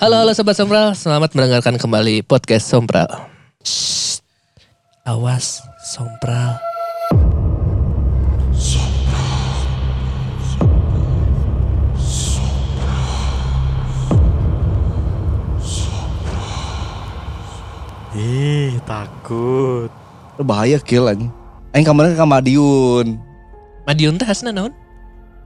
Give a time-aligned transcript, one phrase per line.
[0.00, 3.28] Halo halo sobat Sompral, selamat mendengarkan kembali podcast Sompral.
[3.60, 4.24] Shh,
[5.04, 6.56] awas Sompral.
[18.16, 19.92] Ih, takut.
[20.40, 21.28] bahaya kill anjing.
[21.76, 23.20] Aing kamarnya ke Madiun.
[23.84, 24.72] Madiun teh asna naon?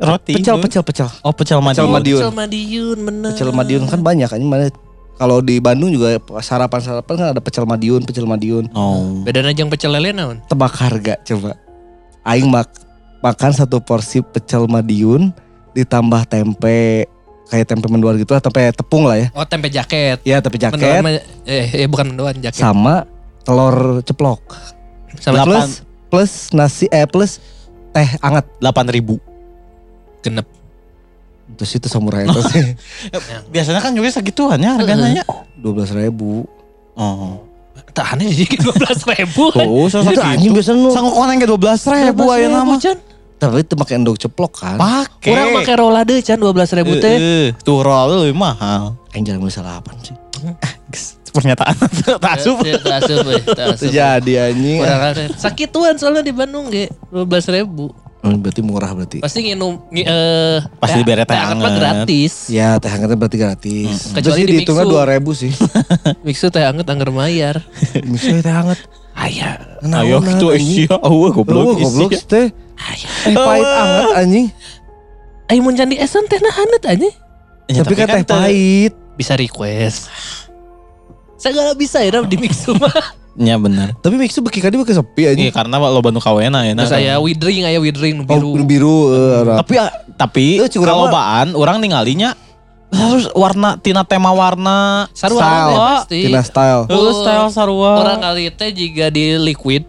[0.04, 0.32] Roti.
[0.36, 1.08] Pecel pecel pecel.
[1.24, 1.92] Oh, pecel Pecel Madiun.
[1.92, 2.20] Madiun.
[2.20, 3.30] Pecel Madiun bener.
[3.32, 4.68] Pecel Madiun kan banyak anjing mana
[5.14, 8.66] kalau di Bandung juga sarapan-sarapan kan ada pecel Madiun, pecel Madiun.
[8.74, 9.22] Oh.
[9.22, 10.42] Bedana jeung pecel lele naon?
[10.50, 11.54] Tebak harga coba.
[12.26, 12.66] Aing mak
[13.22, 15.30] makan satu porsi pecel Madiun
[15.74, 17.06] ditambah tempe
[17.46, 19.28] kayak tempe mendoan gitu lah, tempe tepung lah ya.
[19.36, 20.18] Oh tempe jaket.
[20.26, 22.58] Ya, Mendoan jaket mah- eh, eh bukan mendoan jaket.
[22.58, 23.06] sama
[23.46, 24.42] telur ceplok.
[25.20, 25.68] Sama Delapan.
[25.68, 25.70] Plus
[26.10, 27.38] plus nasi eh plus
[27.94, 28.42] teh anget.
[28.58, 29.22] 8 ribu.
[30.24, 30.48] Genep.
[31.60, 32.72] Terus itu samurai itu sih
[33.52, 35.20] Biasanya kan juga segituan ya harganya.
[35.60, 36.48] dua belas ribu.
[36.96, 37.44] Oh.
[37.94, 39.54] Tak aneh jadi 12 ribu.
[39.54, 40.90] Oh, so Itu anjing biasa nu.
[40.90, 42.74] Sanggup koneng ke 12 ribu aja nama.
[43.38, 44.78] Tapi itu pakai endok ceplok kan.
[44.78, 45.30] Pakai.
[45.30, 47.14] Kurang pakai rolade can 12 ribu teh.
[47.14, 48.98] Eh, eh, Tuh roll lebih mahal.
[49.14, 50.14] Aing jarang beli sarapan sih.
[51.34, 51.74] Pernyataan
[52.22, 52.62] tak asup.
[52.62, 53.90] Eh, tak asup, eh, tak asup.
[53.90, 54.78] Itu jadi anjing.
[55.34, 57.26] Sakituan soalnya di Bandung ge 12
[57.58, 57.90] ribu.
[58.24, 59.20] Oh, berarti murah berarti.
[59.20, 61.76] Pasti nginum ngi- eh Pasti diberi teh hangat anget.
[61.76, 62.32] gratis.
[62.48, 63.98] Ya teh hangatnya berarti gratis.
[64.00, 64.14] Hmm.
[64.16, 64.94] Kecuali sih di dihitungnya Mixu.
[64.96, 65.52] dua ribu sih.
[66.26, 67.60] Mixu teh hangat anggar mayar.
[68.08, 68.78] Misalnya teh hangat.
[69.14, 69.60] Aya.
[69.78, 70.88] Ayo Naon, itu anjing?
[70.88, 70.96] isia.
[70.98, 72.48] Oh, Goblok, goblok goblok teh.
[72.74, 73.08] Aya.
[73.24, 74.46] Eh pahit anget anjing.
[75.44, 77.10] Ayo mun can di esan teh nah hangat aja.
[77.66, 78.92] Ya, Tapi kan teh teh- pahit.
[79.14, 80.08] Bisa request.
[81.36, 82.88] Segala bisa ya di Mixu mah.
[83.36, 83.98] Ya benar.
[83.98, 85.50] Tapi Mixu beki kadi beki sepi Iya anjing.
[85.50, 86.72] karena lo bantu kawena ya.
[86.72, 88.62] Terus saya widring aya widring nu Oh, biru.
[88.64, 88.98] biru.
[89.10, 89.58] eh.
[89.58, 89.74] Tapi
[90.14, 92.38] tapi Eh, cik, urang kalau baan orang ninggalinya
[92.88, 95.74] harus warna tina tema warna Sarua Style.
[95.74, 96.20] pasti.
[96.24, 96.82] Tina style.
[96.86, 97.98] Oh, style sarua.
[97.98, 99.82] Orang kali teh jika di liquid,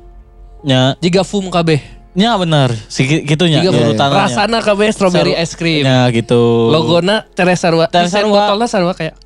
[0.61, 1.77] nya jika foam kabeh.
[2.15, 2.71] nya bener.
[2.87, 4.17] Si gitunya Jika iya, urutannya.
[4.17, 5.83] rasana kabeh strawberry Saru- ice cream.
[5.83, 6.71] Ya gitu.
[6.71, 7.85] Logona Teres Sarua.
[7.85, 8.41] Teres Desain Sarua.
[8.47, 9.19] botolnya Sarua kayak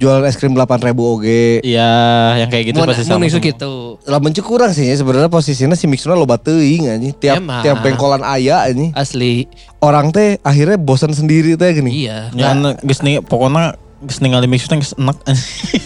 [0.00, 1.60] Jualan es krim 8000 oge.
[1.60, 1.92] Iya,
[2.40, 3.28] yang kayak gitu mau pasti mau sama.
[3.28, 3.44] semua.
[3.52, 3.72] gitu.
[4.08, 7.12] Lah mencuk kurang sih ya sebenarnya posisinya si Mixuna loba teuing anjing.
[7.20, 7.60] Tiap Emang.
[7.60, 8.96] tiap pengkolan aya anjing.
[8.96, 9.44] Asli.
[9.84, 12.08] Orang teh akhirnya bosan sendiri teh gini.
[12.08, 12.32] Iya.
[12.32, 15.20] Ya, geus nih pokoknya geus ningali mix teh geus enak.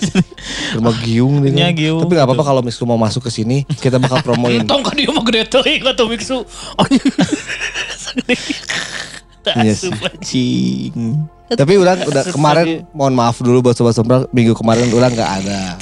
[0.78, 1.50] Rumah giung nih.
[1.50, 1.74] Kan.
[1.74, 2.00] giung.
[2.06, 4.60] Tapi gak apa-apa kalau Mixu mau masuk ke sini, kita bakal promoin.
[4.62, 6.38] Entong kan dia mah gede teuing atuh mixu.
[6.86, 7.02] Anjing.
[9.42, 11.26] Tak Iya asup, anjing.
[11.46, 15.76] Tapi udah udah kemarin mohon maaf dulu buat sobat sombral minggu kemarin udah nggak ada.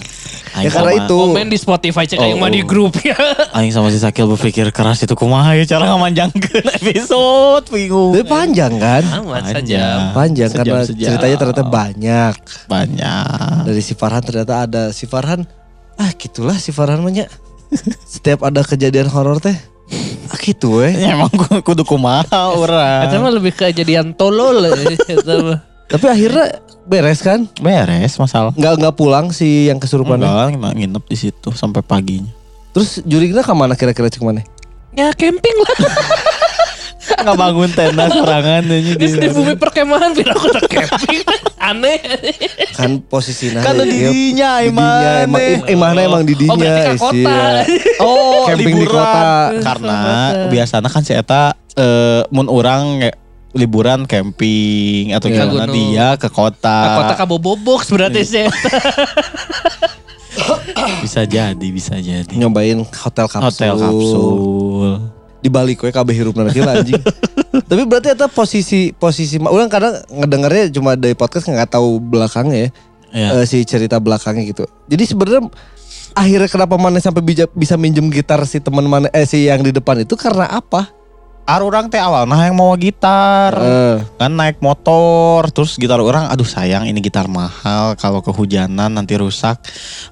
[0.53, 2.67] Ya karena sama- itu Komen di Spotify cek yang Oh, mah di oh.
[2.67, 3.17] grup ya.
[3.57, 8.13] Aing sama si Sakil berpikir keras itu kumaha ya cara ngamanjangkeun episode bingung.
[8.13, 9.01] Tapi panjang kan?
[9.17, 9.49] Amat.
[9.49, 10.13] Panjang.
[10.13, 11.09] Panjang Sejam, karena sejam.
[11.09, 12.35] ceritanya ternyata banyak.
[12.69, 13.65] Banyak.
[13.65, 15.49] Dari si Farhan ternyata ada si Farhan.
[15.97, 17.31] Ah gitulah si Farhan banyak.
[18.13, 19.57] Setiap ada kejadian horor teh.
[20.27, 20.93] Ah gitu weh.
[20.93, 23.07] Ya, emang ku- kudu kumaha orang.
[23.07, 24.97] Eta mah lebih kejadian tolol eh.
[25.93, 27.45] Tapi akhirnya beres kan?
[27.61, 28.57] Beres masalah.
[28.57, 30.25] Nggak nggak pulang si yang kesurupannya.
[30.25, 32.33] Enggak, emang nginep di situ sampai paginya.
[32.73, 34.41] Terus jurigna ke mana kira-kira cek mana?
[34.97, 35.77] Ya camping lah.
[37.03, 41.21] Enggak bangun tenda serangan ini Terus di bumi perkemahan biar aku tak camping.
[41.57, 41.99] Aneh.
[42.73, 45.01] Kan posisinya Kan ya, di didinya di emang
[45.37, 47.11] im- imahna emang di Oh berarti dinya ke kota.
[47.11, 47.63] isi, ya.
[47.99, 49.31] Oh, Camping di kota.
[49.59, 49.99] Karena
[50.47, 51.43] biasanya kan si eta
[51.73, 53.11] eh mun orang
[53.53, 55.45] liburan camping atau Iya.
[55.45, 55.75] gimana Gunung.
[55.75, 56.79] dia ke kota.
[56.79, 58.47] Ke kota Kabobobox berarti sih.
[60.99, 62.31] Bisa jadi, bisa jadi.
[62.33, 63.45] nyobain hotel kapsul.
[63.45, 64.91] Hotel kapsul.
[65.43, 67.03] Di balik we kabeh hirupna nanti anjing.
[67.71, 72.71] Tapi berarti eta posisi posisi orang kadang ngedengarnya cuma dari podcast nggak tahu belakangnya
[73.11, 73.29] ya.
[73.37, 74.65] Eh, si cerita belakangnya gitu.
[74.87, 75.51] Jadi sebenarnya
[76.13, 79.69] akhirnya kenapa mana sampai bisa bisa minjem gitar si teman mana eh si yang di
[79.69, 80.89] depan itu karena apa?
[81.43, 83.51] Ar orang teh awal nah yang mau gitar.
[83.59, 89.19] Eh, kan naik motor terus gitar orang aduh sayang ini gitar mahal kalau kehujanan nanti
[89.19, 89.59] rusak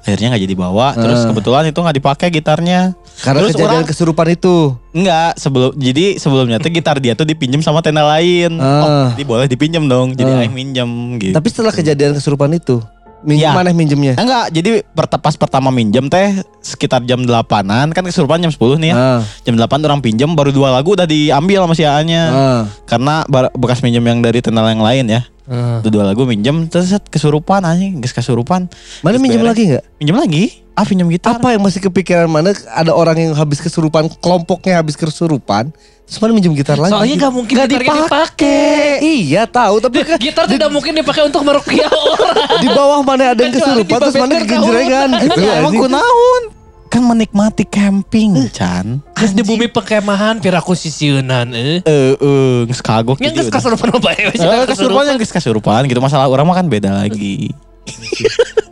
[0.02, 1.30] akhirnya nggak jadi bawa terus Eh.
[1.30, 4.54] kebetulan itu nggak dipakai gitarnya karena Terus kejadian orang- kesurupan itu.
[4.90, 8.80] Enggak sebelum jadi sebelumnya tuh gitar dia tuh dipinjem sama tenda lain Ah.
[8.80, 10.40] oh jadi boleh dipinjem dong jadi Ah.
[10.40, 12.82] aing minjem gitu Tapi setelah kejadian kesurupan itu,
[13.20, 13.50] minjem Iya.
[13.52, 14.14] mana minjemnya?
[14.14, 14.70] enggak jadi
[15.14, 19.54] pas pertama minjem teh sekitar jam 8an kan kesurupan jam 10 nih ya Ah, jam
[19.54, 22.62] 8 orang pinjem baru dua lagu udah diambil sama si A-nya ah.
[22.84, 25.78] karena bekas minjem yang dari tenda yang lain ya Ah.
[25.78, 28.70] Tuh dua lagu minjem terus kesurupan anjing geus kesurupan
[29.00, 29.50] Mana minjem beres.
[29.50, 29.84] lagi nggak?
[29.98, 30.44] Minjem lagi?
[30.80, 31.36] Ah pinjem gitar.
[31.36, 35.76] Apa yang masih kepikiran mana ada orang yang habis kesurupan, kelompoknya habis kesurupan,
[36.08, 36.90] Terus mana minjem gitar lagi.
[36.90, 38.08] Soalnya gak mungkin Nggak gitarnya dipakai.
[38.08, 39.14] dipakai.
[39.20, 42.34] Iya tahu tapi kan Gitar tidak mungkin dipakai untuk merukiah orang.
[42.64, 44.40] di bawah mana ada yang kesurupan terus mana.
[44.40, 46.42] Emang, Gitu, emang kunaon?
[46.90, 48.98] Kan menikmati camping, Chan.
[49.14, 51.78] Terus di bumi perkemahan piraku sisieunan eh.
[51.86, 54.34] Eh, eh, geus kagok Yang geus kasurupan bae we.
[54.34, 57.54] Eh, kesurupan yang geus kasurupan gitu masalah orang mah kan beda lagi.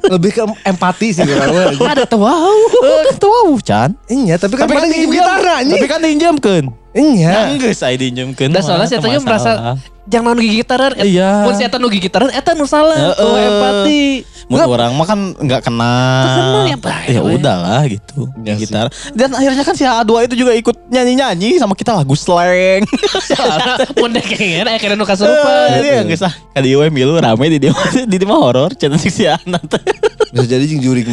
[0.08, 1.78] Lebih ke empati sih anjing.
[1.84, 2.56] Ada tuh wow.
[2.80, 3.92] Eh, tahu, Chan.
[4.08, 6.64] Iya, tapi kan kan minjem diinjem, gitar tapi kan diinjemkeun.
[6.96, 7.52] Iya.
[7.52, 8.50] Yang geus aya diinjemkeun.
[8.50, 9.50] Dan soalnya saya tanya merasa
[10.08, 10.92] jangan nu gigitaran.
[10.96, 11.44] et- Iya.
[11.44, 12.96] Mun si eta nu gigitaran eta nu salah.
[12.96, 13.20] Heeh.
[13.20, 14.02] Oh empati.
[14.48, 16.24] Mun orang mah kan nggak kenal.
[16.32, 16.98] Kenal ya, Pak.
[17.12, 18.32] Ya udahlah gitu.
[18.40, 18.64] Iya sih.
[18.64, 18.88] gitar.
[19.12, 22.88] Dan akhirnya kan si A2 itu juga ikut nyanyi-nyanyi sama kita lagu slang.
[24.00, 25.68] Mun dek kengen aya kana nu Eh, kasurupan.
[25.76, 26.32] Jadi ya geus ah.
[26.56, 27.72] Kadi we milu rame di dia
[28.08, 29.60] di dia mah horor cenah si anak.
[30.32, 31.04] Bisa jadi jeung jurik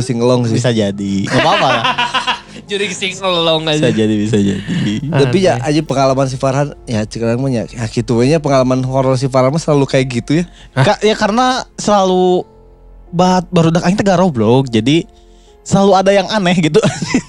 [0.00, 0.56] usah ngelong sih.
[0.56, 1.14] Bisa jadi.
[1.28, 1.70] Enggak apa-apa.
[2.70, 3.90] Jurik sing ngelong Bisa aja.
[3.90, 4.62] jadi, bisa jadi.
[5.02, 9.14] Tapi ya aja pengalaman si Farhan ya sekarang mah ya, ya gitu nya pengalaman horor
[9.14, 10.44] si Farhan mah selalu kayak gitu ya.
[10.72, 12.46] Ka- ya karena selalu
[13.10, 14.66] bat baru dak aing teh garoblok.
[14.66, 15.02] Jadi
[15.60, 16.78] selalu ada yang aneh gitu.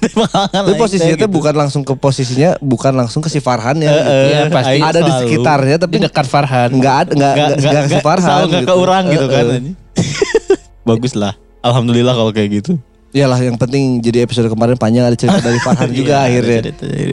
[0.54, 3.88] Tapi posisinya tuh bukan langsung ke posisinya bukan langsung ke si Farhan ya.
[3.88, 4.08] Eh, gitu.
[4.08, 4.78] eh, Iya, pasti.
[4.80, 6.68] ada di sekitarnya tapi Di dekat Farhan.
[6.70, 8.24] enggak ada enggak Nggak- enggak nggak- ke si nggak- Farhan.
[8.24, 9.42] selalu nggak ke orang gitu kan.
[9.42, 9.56] Eh.
[9.58, 9.76] anjing.
[10.88, 11.34] Bagus lah.
[11.60, 12.72] Alhamdulillah kalau kayak gitu.
[13.12, 16.60] Iyalah yang penting jadi episode kemarin panjang ada cerita dari Farhan juga Iya, akhirnya.
[16.64, 17.12] cerita dari.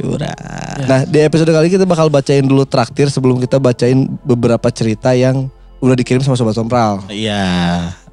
[0.81, 5.11] Nah di episode kali ini kita bakal bacain dulu traktir sebelum kita bacain beberapa cerita
[5.11, 7.03] yang udah dikirim sama Sobat Sompral.
[7.07, 7.43] Iya,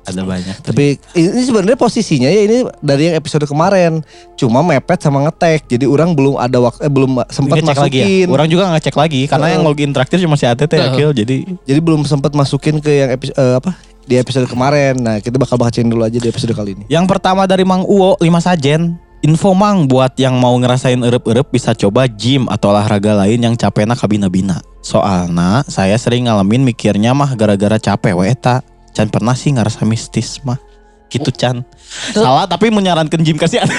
[0.03, 0.63] ada banyak.
[0.63, 4.03] Tapi ini sebenarnya posisinya ya ini dari yang episode kemarin.
[4.35, 5.67] Cuma mepet sama ngetek.
[5.69, 8.03] Jadi orang belum ada waktu eh, belum sempat ngecek lagi ya.
[8.03, 8.27] masukin.
[8.31, 9.55] Orang juga ngecek lagi karena Heeh.
[9.55, 10.91] yang login traktir cuma si ATT Heeh.
[10.91, 13.79] Akil jadi Jadi belum sempat masukin ke yang episode apa?
[14.07, 14.95] Di episode kemarin.
[15.03, 16.85] Nah, kita bakal bacain dulu aja di episode kali ini.
[16.87, 18.95] Yang pertama dari Mang Uwo 5 sajen.
[19.27, 23.99] Info Mang buat yang mau ngerasain erep-erep bisa coba gym atau olahraga lain yang capekna
[23.99, 24.63] kabina-bina.
[24.79, 28.63] Soalnya saya sering ngalamin mikirnya mah gara-gara capek we eta.
[28.95, 30.63] Can pernah sih ngerasa mistis mah.
[31.11, 31.67] Gitu Chan.
[32.15, 32.23] Tuh.
[32.23, 33.75] Salah tapi menyarankan gym kasih ada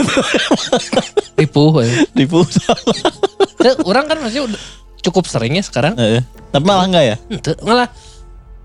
[1.40, 1.88] Ripuh we.
[2.12, 3.80] di salah.
[3.88, 4.60] Orang kan masih udah
[5.00, 5.96] cukup sering ya sekarang.
[5.96, 6.28] Heeh.
[6.52, 7.16] Tapi malah enggak ya?
[7.64, 7.88] Malah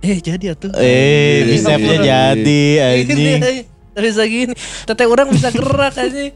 [0.03, 0.75] eh jadi atuh.
[0.77, 2.43] Eh, Bisa bisepnya jadi.
[2.43, 3.41] jadi anjing.
[4.03, 4.53] Bisa gini.
[4.89, 6.33] Teteh orang bisa gerak aja.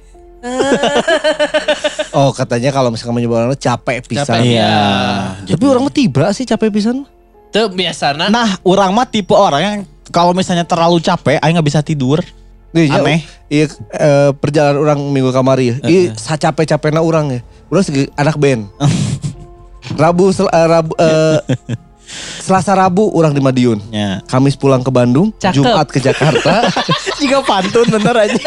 [2.12, 4.28] Oh, katanya kalau misalkan mencoba orang capek pisan.
[4.28, 4.44] Capek.
[4.44, 4.76] Iya.
[5.56, 7.08] Tapi orang mah tiba sih capek pisan.
[7.50, 8.28] Tuh biasana.
[8.28, 9.76] Nah, orang mah tipe orang yang
[10.12, 12.20] kalau misalnya terlalu capek, aing nggak bisa tidur.
[12.76, 13.24] Iya, Aneh.
[13.48, 15.76] Iya eh, perjalanan orang minggu kamari ya.
[15.80, 17.40] Iya sacapek-capekna orang ya.
[17.72, 18.68] Orang segi anak band.
[20.02, 21.38] Rabu sel- eh, Rabu eh,
[22.41, 23.82] Selasa Rabu orang di Madiun.
[23.91, 24.23] Ya.
[24.31, 25.58] Kamis pulang ke Bandung, Cakep.
[25.58, 26.70] Jumat ke Jakarta,
[27.20, 28.38] Jika pantun bener aja.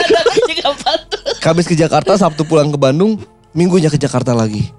[0.80, 1.20] Patuh.
[1.44, 3.20] Kamis ke Jakarta, Sabtu pulang ke Bandung,
[3.52, 4.72] Minggunya ke Jakarta lagi.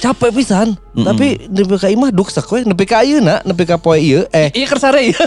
[0.00, 4.24] Capek pisan, tapi nepi ka imah duksek we, nepi ka ayeuna, nepi ka poe ieu
[4.32, 5.20] eh Iya kersare ya.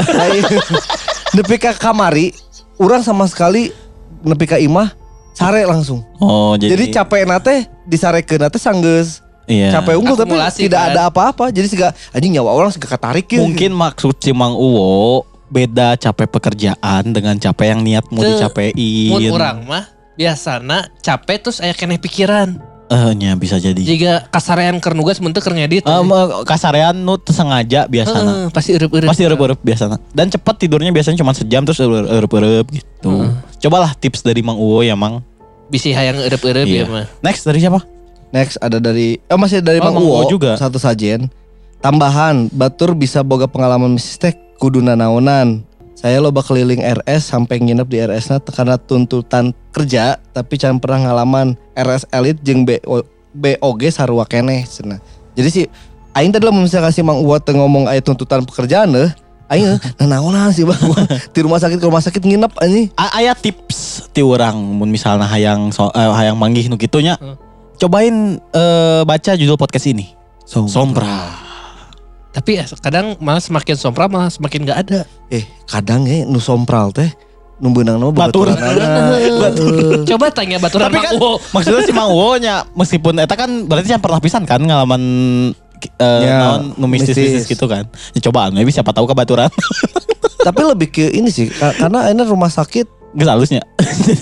[1.37, 2.33] nepi ka kamari,
[2.81, 3.69] urang sama sekali
[4.25, 4.97] nepi ka imah
[5.37, 6.01] sare langsung.
[6.17, 7.55] Oh, jadi, Jadi, capek nate
[7.85, 9.73] disarekeun nate sanggeus Iya.
[9.73, 10.89] capek unggul tapi tidak kan?
[10.93, 11.45] ada apa-apa.
[11.49, 13.41] Jadi siga anjing nyawa orang siga katarik ya.
[13.41, 18.71] Mungkin maksud si Mang Uwo beda capek pekerjaan dengan capek yang niat mau dicapein.
[19.11, 19.83] Mun orang mah
[20.15, 22.71] biasana capek terus aya keneh pikiran.
[22.91, 23.79] Eh, nya bisa jadi.
[23.79, 25.87] Jika kasarean keur nugas mun teu keur ngedit.
[25.87, 28.19] Eh, me- kasarean nu sengaja biasana.
[28.19, 29.07] Heeh, pasti eureub-eureub.
[29.07, 29.95] Pasti eueup-eueup biasana.
[30.11, 33.31] Dan cepat tidurnya biasanya cuma sejam terus eueup-eueup gitu.
[33.63, 35.23] Cobalah tips dari Mang Uwo ya, Mang.
[35.71, 36.91] Bisi hayang eureub-eureub ya Iya.
[36.91, 37.07] mah.
[37.23, 37.79] Next dari siapa?
[38.31, 40.55] Next ada dari oh masih dari Oh, Mang Uwo juga.
[40.55, 41.27] Satu sajen.
[41.81, 45.65] Tambahan, Batur bisa boga pengalaman mistis teh kudu nanaonan.
[45.97, 51.09] Saya loba keliling RS sampai nginep di RS na karena tuntutan kerja tapi can pernah
[51.09, 53.05] ngalaman RS elit jeung BO,
[53.37, 54.97] BOG sarua keneh cenah.
[55.37, 55.65] Jadi sih
[56.13, 59.09] aing tadi lah misalnya kasih Mang Uwo teu ngomong aya tuntutan pekerjaan deh.
[59.51, 60.79] Aing nanaonan sih Bang.
[61.35, 62.87] di rumah sakit ke rumah sakit nginep anjing.
[62.95, 67.19] A- aya tips ti urang mun misalnya hayang so, eh, hayang manggih nu kitu nya.
[67.19, 67.35] Hmm.
[67.81, 70.13] Cobain eh, baca judul podcast ini.
[70.45, 71.33] Sompra.
[72.31, 75.01] Tapi ya, kadang malah semakin sompra malah semakin gak ada.
[75.27, 77.09] Eh, kadang ya nu sompral teh
[77.57, 78.53] nu beunang nama Batur.
[79.43, 80.05] Batur.
[80.05, 81.13] Coba tanya baturan Tapi kan
[81.51, 85.01] maksudnya si Mang Uwo nya meskipun eta kan berarti yang pernah pisan kan ngalaman
[85.97, 87.49] eh Ya, naon nu mistis-mistis mistis.
[87.49, 87.89] gitu kan.
[88.13, 89.49] Ya cobaan maybe siapa tahu kebaturan.
[90.47, 93.61] Tapi lebih ke ini sih ka- karena ini rumah sakit Geus halusnya.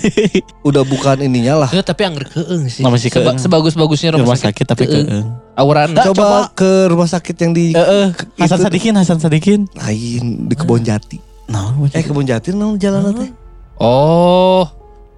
[0.68, 1.70] udah bukan ininya lah.
[1.70, 2.82] Eh, tapi angger keeng sih.
[2.82, 3.38] Nama si Seba- keeng.
[3.38, 5.30] Sebagus-bagusnya rumah sakit tapi ke keeng.
[5.54, 5.94] Aurana.
[5.94, 9.60] Nah, Coba, ke rumah sakit yang di Heeh, Hasan Itu- Sadikin, Hasan Sadikin.
[9.72, 11.22] lain di Kebon Jati.
[11.46, 13.30] Nah, Eh Kebon Jati naon jalan teh?
[13.78, 14.66] Oh.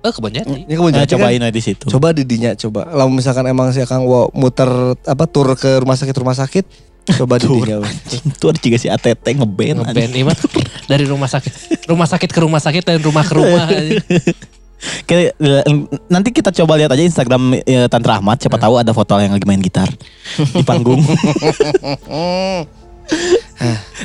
[0.02, 0.67] Oh kebun jati.
[0.67, 1.23] Ini kebun Nah, jati kan?
[1.23, 1.87] cobain aja di situ.
[1.87, 2.91] Coba di dinya coba.
[2.91, 4.67] Lalu misalkan emang si Akang mau muter
[4.99, 6.67] apa tur ke rumah sakit rumah sakit,
[7.02, 7.66] coba di Tur.
[7.66, 7.76] dinya.
[7.82, 7.90] we.
[8.30, 9.82] Itu ada juga si ATT ngeband.
[9.82, 10.37] Ngeband Iman
[10.87, 13.66] dari rumah sakit, rumah sakit ke rumah sakit dan rumah ke rumah.
[15.06, 15.30] Eh,
[16.11, 18.42] nanti kita coba lihat aja Instagram eh, Tante Ahmad.
[18.42, 19.87] Siapa tahu ada foto yang lagi main gitar
[20.59, 20.99] di panggung.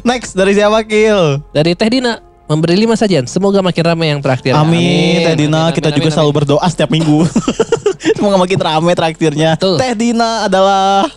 [0.06, 1.42] Next dari siapa Kil?
[1.50, 3.26] Dari Teh Dina memberi lima sajian.
[3.26, 4.54] Semoga makin ramai yang traktir.
[4.54, 5.70] Amin, Teh Dina.
[5.70, 6.40] Amin, kita amin, juga amin, selalu amin.
[6.46, 7.20] berdoa setiap minggu.
[8.18, 9.58] Semoga makin rame traktirnya.
[9.58, 9.76] Betul.
[9.82, 11.10] Teh Dina adalah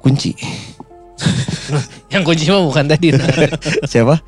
[0.00, 0.32] Kunci.
[2.12, 3.24] Yang kunci mah bukan Teh Dina.
[3.92, 4.16] Siapa?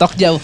[0.00, 0.40] Tok jauh.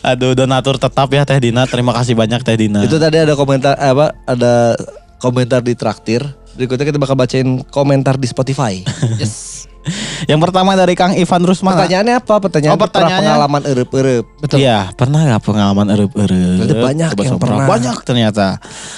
[0.00, 1.66] aduh donatur tetap ya Teh Dina.
[1.68, 2.86] Terima kasih banyak Teh Dina.
[2.86, 4.14] Itu tadi ada komentar eh, apa?
[4.24, 4.78] Ada
[5.20, 6.24] komentar di traktir.
[6.56, 8.80] Berikutnya kita bakal bacain komentar di Spotify.
[9.20, 9.51] Yes.
[10.30, 11.74] Yang pertama dari Kang Ivan Rusmana.
[11.76, 12.34] Pertanyaannya apa?
[12.38, 14.24] Pertanyaan Oh, pertanyaannya- pernah pengalaman erup-erup.
[14.38, 14.56] Betul.
[14.60, 16.78] Iya, pernah gak pengalaman erup-erup?
[16.78, 17.66] Banyak Coba yang pernah.
[17.66, 18.46] Banyak ternyata.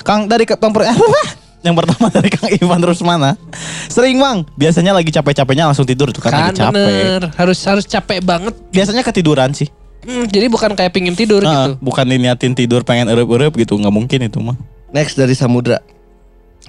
[0.03, 0.61] Kang dari Kang
[1.64, 3.41] yang pertama dari Kang Ivan Rusmana.
[3.88, 6.73] Sering Mang, biasanya lagi capek-capeknya langsung tidur tuh kan, Kan lagi capek.
[6.76, 7.23] bener.
[7.41, 8.53] Harus harus capek banget.
[8.69, 9.73] Biasanya ketiduran sih.
[10.05, 11.81] Hmm, jadi bukan kayak pingin tidur Nah, gitu.
[11.81, 14.61] bukan diniatin tidur pengen erup-erup gitu, nggak mungkin itu mah.
[14.93, 15.81] Next dari Samudra.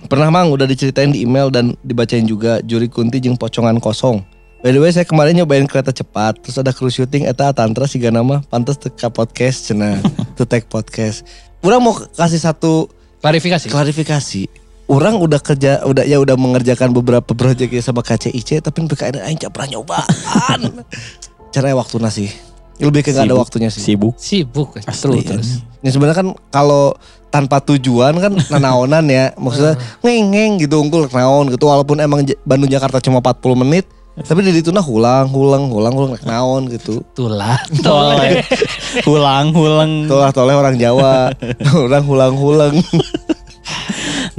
[0.06, 4.22] Pernah mang udah diceritain di email dan dibacain juga juri kunti jeung pocongan kosong.
[4.66, 8.10] By the way saya kemarin nyobain kereta cepat Terus ada crew syuting Eta Tantra siga
[8.10, 10.02] nama Pantes teka podcast Cena
[10.42, 11.22] To take podcast
[11.62, 12.90] Orang mau kasih satu
[13.22, 13.70] Klarifikasi.
[13.70, 19.18] klarifikasi Orang udah kerja udah ya udah mengerjakan beberapa proyek ya sama KCIC tapi PKN
[19.18, 20.86] aing cak pernah nyobaan.
[21.54, 22.30] Caranya waktu sih.
[22.80, 23.82] Lebih ke gak ada waktunya sih.
[23.82, 24.20] Sibuk.
[24.20, 24.76] Sibuk.
[24.84, 25.50] Asli, Terus, terus.
[25.80, 26.98] Ya sebenarnya kan kalau
[27.32, 29.32] tanpa tujuan kan nanaonan ya.
[29.40, 34.56] Maksudnya ngeng-ngeng gitu unggul naon gitu walaupun emang Bandung Jakarta cuma 40 menit tapi di
[34.56, 37.04] dituna hulang hulang hulang hulang naon gitu.
[37.12, 37.60] Itulah.
[37.84, 38.40] Toleh.
[39.04, 40.08] Hulang, hulang.
[40.08, 41.36] Tulah toleh orang Jawa.
[41.84, 42.80] orang hulang-hulang.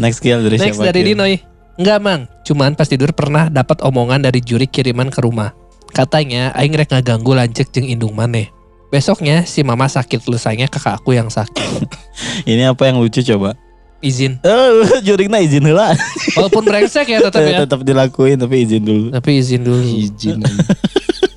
[0.01, 0.89] Next kill dari Next siapa?
[0.89, 1.13] dari Kill?
[1.13, 1.35] Dinoy.
[1.77, 5.53] Enggak mang, cuman pas tidur pernah dapat omongan dari juri kiriman ke rumah.
[5.97, 8.53] Katanya aing rek ngaganggu lancek jeung indung maneh.
[8.93, 11.89] Besoknya si mama sakit lusanya kakak aku yang sakit.
[12.51, 13.57] Ini apa yang lucu coba?
[14.05, 14.37] Izin.
[14.45, 15.97] Eh, jurigna izin heula.
[16.37, 17.65] Walaupun brengsek ya tetap ya.
[17.65, 19.09] Tetap dilakuin tapi izin dulu.
[19.09, 19.81] Tapi izin dulu.
[19.81, 20.45] izin.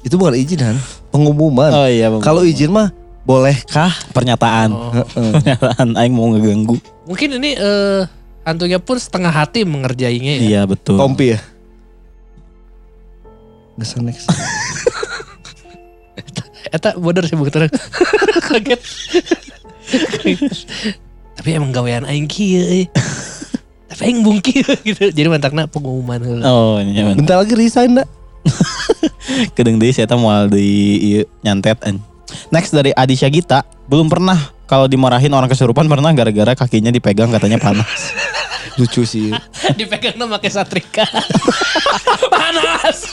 [0.03, 0.75] Itu bukan izin kan?
[1.07, 1.71] Pengumuman.
[1.71, 2.11] Oh iya.
[2.19, 2.91] Kalau izin mah
[3.23, 3.95] bolehkah?
[4.11, 4.75] pernyataan.
[4.75, 4.91] Oh.
[4.91, 5.31] Heeh.
[5.39, 6.75] Pernyataan aing mau ngeganggu.
[7.07, 8.03] Mungkin ini eh
[8.43, 10.41] hantunya pun setengah hati mengerjainya ya.
[10.43, 10.99] Iya, betul.
[10.99, 11.39] Kompi ya?
[13.79, 14.27] Next, next.
[16.75, 17.63] Eta bodoh sih begitu.
[18.51, 18.81] Kaget.
[21.39, 22.83] Tapi emang gawean aing kieu euy.
[23.87, 25.15] Tapi aing bungki gitu.
[25.15, 26.43] Jadi mantakna pengumuman heula.
[26.43, 27.15] Oh, iya.
[27.15, 28.07] Bentar lagi resign dah.
[29.55, 32.03] Kedeng deui saya mau di ieu, nyantet an.
[32.51, 37.57] Next dari Adi Syagita, belum pernah kalau dimarahin orang kesurupan pernah gara-gara kakinya dipegang katanya
[37.57, 38.13] panas.
[38.79, 39.35] Lucu sih.
[39.77, 41.03] Dipegangna make satrika.
[42.33, 43.11] Panas.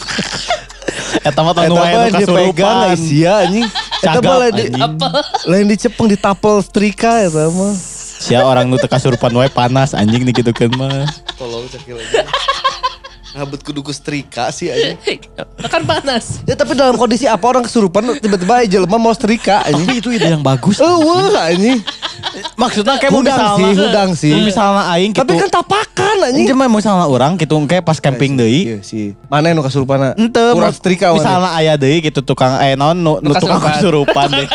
[1.27, 2.95] Eta mah Eta tanggung mah aya nu dipegang kesurupan.
[2.95, 3.67] isia anjing.
[3.67, 4.65] Eta Cagap, mah lain di,
[5.51, 7.75] lain dicepeng di tapel setrika eta mah.
[8.17, 11.05] Sia orang nu teu kasurupan wae panas anjing dikitukeun mah.
[11.35, 12.23] Tolong cekil lagi.
[13.37, 14.97] Rambut kudu ku setrika sih anjing.
[15.73, 16.41] Kan panas.
[16.49, 19.85] Ya tapi dalam kondisi apa orang kesurupan tiba-tiba aja jelema mau setrika anjing.
[19.85, 20.81] Tapi itu ide yang bagus.
[20.81, 21.85] Eueuh anjing.
[22.57, 24.33] Maksudnya kayak mau Hudang misalnya sih, hudang sih.
[24.33, 25.21] Mun misalnya aing gitu.
[25.21, 26.49] Tapi kan tapakan anjing.
[26.49, 28.73] Ini mah misalnya orang gitu kayak pas camping deui.
[28.73, 29.13] Iya sih.
[29.29, 30.17] Mana nu kesurupan?
[30.17, 34.49] Ente Kurang setrika misalnya aya deui gitu tukang eh non nu, tukang kesurupan deh.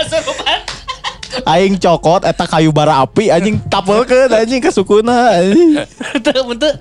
[1.31, 1.47] Kasurupan.
[1.47, 5.79] Aing cokot eta kayu bara api anjing tapelkeun anjing ke sukuna anjing.
[6.19, 6.73] Bentuk bentuk.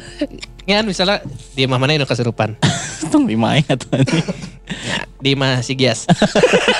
[0.66, 1.22] Ngan misalnya
[1.54, 2.58] di mah mana yang kesurupan.
[3.14, 4.26] Tong lima aing atuh anjing.
[4.70, 6.06] Ya, di mah si Gias.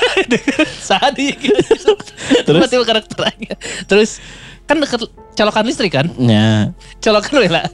[0.87, 1.31] Saat di
[2.43, 2.67] Terus?
[2.67, 3.55] Terus karakternya.
[3.87, 4.19] Terus
[4.67, 6.07] kan deket colokan listrik kan?
[6.15, 6.75] Nya.
[6.99, 7.67] Colokan lah.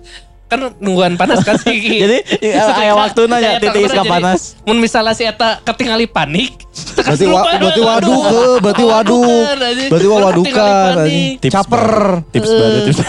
[0.47, 1.75] Kan nungguan panas kan sih.
[2.07, 2.23] Jadi,
[2.55, 4.39] aya waktuna nya, Saya titis takutnya ka jadi, panas.
[4.63, 6.63] Mun misalnya si Eta ketingali panik.
[6.95, 9.89] Berarti wa, berarti aduh, waduk ke, berarti anjing.
[9.91, 10.95] Berarti wa Orang wadukan ketingali panik.
[10.97, 11.31] anjing.
[11.43, 11.83] Tips Caper.
[11.83, 12.15] baru.
[12.31, 12.55] Tips Eh.
[12.55, 12.99] baru tips.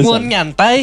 [0.00, 0.76] Mun nyantai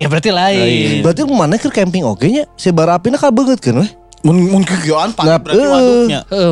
[0.00, 1.04] ya berarti lain.
[1.04, 2.48] Berarti mana ke camping oke nya?
[2.56, 3.90] Si bara apina ka beungeut kan weh.
[4.20, 5.64] Mun mun kegiatan panik berarti eh.
[5.66, 6.20] waduknya.
[6.28, 6.48] Eh,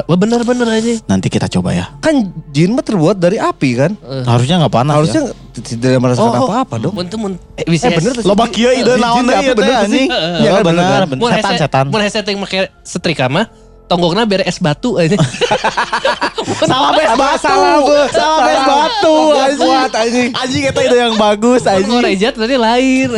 [0.00, 0.92] oh, bener-bener aja.
[1.04, 1.92] Nanti kita coba ya.
[2.00, 3.92] Kan jin mah terbuat dari api kan?
[4.24, 5.60] Harusnya nggak panas Harusnya ya.
[5.60, 6.48] tidak merasakan Oh, oh.
[6.48, 6.96] apa-apa dong.
[6.96, 8.24] Mun mun eh, bisa Eh, bener tuh.
[8.24, 10.08] Loba kieu ide naon deui bener anjing.
[10.08, 11.08] Iya Iya kan, bener benar, kan?
[11.12, 11.20] bener.
[11.20, 11.84] Mun Setan hese- setan.
[11.92, 13.44] Mun hese teh make setrika mah
[13.86, 15.14] tonggongna bere es batu aja.
[16.64, 17.38] Sama bes batu.
[17.44, 18.40] Salah, bes Salah.
[18.64, 18.85] batu.
[19.06, 20.30] Nggak kuat, anjing.
[20.32, 21.90] Anjing kita ide yang bagus Mun anjing.
[21.90, 23.08] ngorejat berarti lain.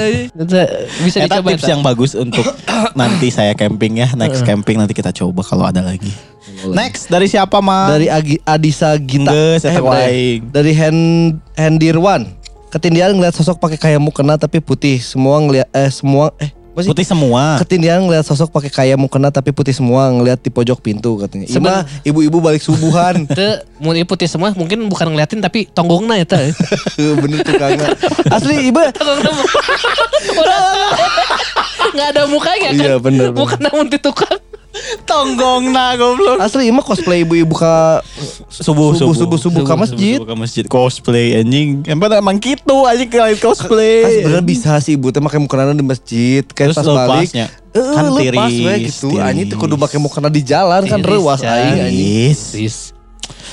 [1.00, 1.48] Bisa Eta dicoba.
[1.50, 2.44] tips yang bagus untuk
[3.00, 4.08] nanti saya camping ya.
[4.14, 6.10] Next camping nanti kita coba kalau ada lagi.
[6.68, 7.94] Next dari siapa mah?
[7.94, 9.30] Dari Agi, Adisa Gita.
[9.30, 10.42] Geus, eta Eh.
[10.42, 10.98] Dari Hen
[11.54, 12.34] Hendirwan.
[12.68, 14.98] Ketindihan ngeliat sosok pakai kaya mukena tapi putih.
[14.98, 16.90] Semua ngeliat eh semua eh apa sih?
[16.94, 17.58] Putih semua.
[17.58, 21.50] Ketindihan ngeliat sosok pakai kaya mukena tapi putih semua ngeliat di pojok pintu katanya.
[21.50, 23.26] Ima ibu-ibu balik subuhan.
[23.98, 26.38] Ieu putih semua mungkin bukan ngeliatin tapi tonggongna eta.
[27.22, 27.98] Bener tukangnya.
[28.38, 28.78] Asli ibu.
[28.94, 29.50] Tonggongna mu-
[31.88, 32.78] Nggak ada mukanya kan.
[32.78, 33.34] Iya, bener, bener.
[33.34, 34.38] Bukan namun di tukang.
[35.04, 36.38] Tonggong nah goblok.
[36.38, 37.74] Asli ima cosplay ibu-ibu ke
[38.48, 40.16] Subuh subuh subuh subuh ke masjid.
[40.18, 41.82] Subuh ke masjid cosplay anjing.
[41.84, 44.22] Emang emang gitu anjing kalian Kan cosplay.
[44.22, 47.28] sebenarnya bisa sih ibu teh pakai mukena di masjid kayak Terus pas balik.
[47.34, 49.08] Eh, Kan lepas tiris, we gitu.
[49.18, 51.52] Anjing tuh kudu pakai mukena di jalan kan Tiris, rewas ya.
[51.52, 52.32] aing anjing.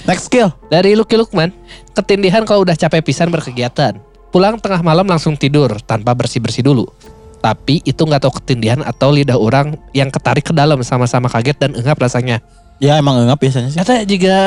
[0.06, 0.50] Next skill.
[0.70, 1.50] Dari Lucky Lukman,
[1.94, 3.98] ketindihan kalau udah capek pisan berkegiatan.
[4.30, 6.86] Pulang tengah malam langsung tidur tanpa bersih-bersih dulu.
[7.46, 11.72] Tapi itu nggak tahu ketindihan atau lidah orang yang ketarik ke dalam sama-sama kaget dan
[11.78, 12.42] engap rasanya.
[12.82, 13.78] Ya emang enggak biasanya sih.
[13.78, 14.38] Kata jika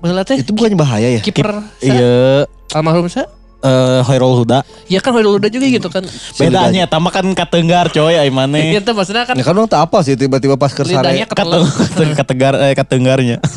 [0.00, 1.20] Bela teh Itu bukannya bahaya ya?
[1.20, 2.46] kiper Iya.
[2.72, 3.26] almarhum sa
[3.60, 4.64] Eh Hoirul Huda.
[4.86, 6.00] Ya kan Hoirul Huda juga gitu kan.
[6.34, 8.72] Bedanya tama kan katenggar coy ai maneh.
[8.74, 11.30] Itu maksudnya kan Ya kan orang tak apa sih tiba-tiba pas ke lidahnya sare.
[11.30, 11.68] keteluk.
[11.68, 13.36] Kateng- Kategar eh katenggarnya.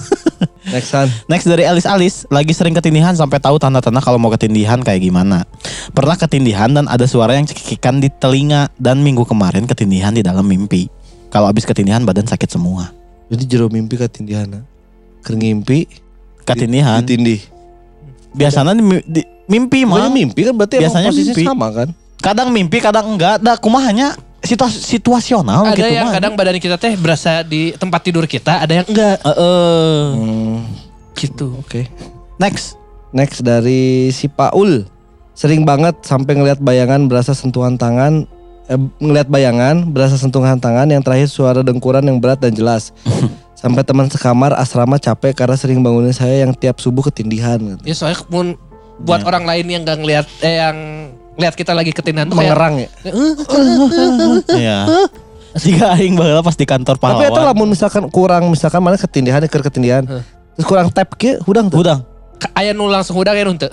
[0.65, 0.91] Next.
[1.27, 5.43] Next dari Alis Alis lagi sering ketindihan sampai tahu tanda-tanda kalau mau ketindihan kayak gimana.
[5.91, 10.43] Pernah ketindihan dan ada suara yang cekikikan di telinga dan minggu kemarin ketindihan di dalam
[10.43, 10.87] mimpi.
[11.27, 12.91] Kalau habis ketindihan badan sakit semua.
[13.27, 14.63] Jadi jero mimpi ketindihan.
[15.19, 15.87] Keur ngimpi
[16.43, 17.39] Ketindihan ditindih.
[18.31, 20.07] biasanya di, di- mimpi mah.
[20.07, 21.43] mimpi kan berarti Biasanya mimpi.
[21.43, 21.87] sama kan?
[22.17, 23.37] Kadang mimpi, kadang enggak.
[23.37, 26.13] Da kumahanya situasi situasional Ada gitu yang mah.
[26.13, 29.17] kadang badan kita teh berasa di tempat tidur kita, ada yang enggak.
[29.19, 30.01] Heeh.
[30.13, 30.57] Hmm,
[31.13, 31.55] Gitu.
[31.57, 31.87] Oke.
[32.37, 32.75] Next.
[33.09, 34.87] Next dari si Paul.
[35.33, 38.25] Sering banget sampai ngelihat bayangan berasa sentuhan tangan
[38.65, 42.93] eh, ngelihat bayangan berasa sentuhan tangan yang terakhir suara dengkuran yang berat dan jelas.
[43.53, 47.55] Sampai teman sekamar asrama capek karena sering bangunin saya yang tiap subuh ketindihan.
[47.55, 47.79] gitu.
[47.85, 48.59] Ya soalnya mun
[48.99, 49.25] buat Ya.
[49.25, 50.77] orang lain yang gak ngeliat eh yang
[51.33, 52.89] lihat kita lagi ketindihan tuh kayak Mengerang ya.
[54.53, 54.77] Iya.
[55.53, 57.29] Jika aing baheula pas di kantor Tapi pahlawan.
[57.29, 60.01] itu lamun misalkan kurang misalkan mana ketindihan keur ketindihan.
[60.53, 61.81] Terus kurang tap ke hudang tuh.
[61.81, 62.01] Udang.
[62.51, 63.71] aya nu langsung udah kayak nuntut.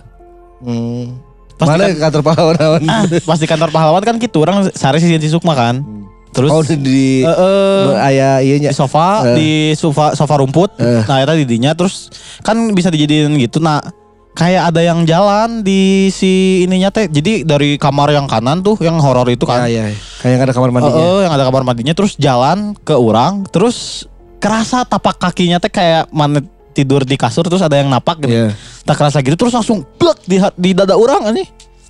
[0.60, 1.18] Hmm.
[1.56, 2.80] Pas mana di ke kantor pahlawan?
[2.86, 5.82] Ah, pas di kantor pahlawan kan gitu orang sehari sih di Sukma kan.
[6.30, 8.70] Terus Oh di, eh, eh, aya iya nya.
[8.70, 9.34] di sofa Eh.
[9.34, 11.02] di sofa sofa rumput Eh.
[11.02, 12.06] nah itu didinya terus
[12.40, 13.82] kan bisa dijadiin gitu nah
[14.32, 18.96] kayak ada yang jalan di si ininya teh jadi dari kamar yang kanan tuh yang
[18.96, 19.96] horor itu kan Ya, ya.
[20.18, 20.96] Kayak yang ada kamar mandinya.
[20.96, 24.06] eh, yang ada kamar mandinya terus jalan ke orang terus
[24.38, 26.40] kerasa tapak kakinya teh kayak mana
[26.70, 28.48] tidur di kasur terus ada yang napak gitu Iya.
[28.82, 31.44] tak kerasa gitu terus langsung blek di di dada orang ini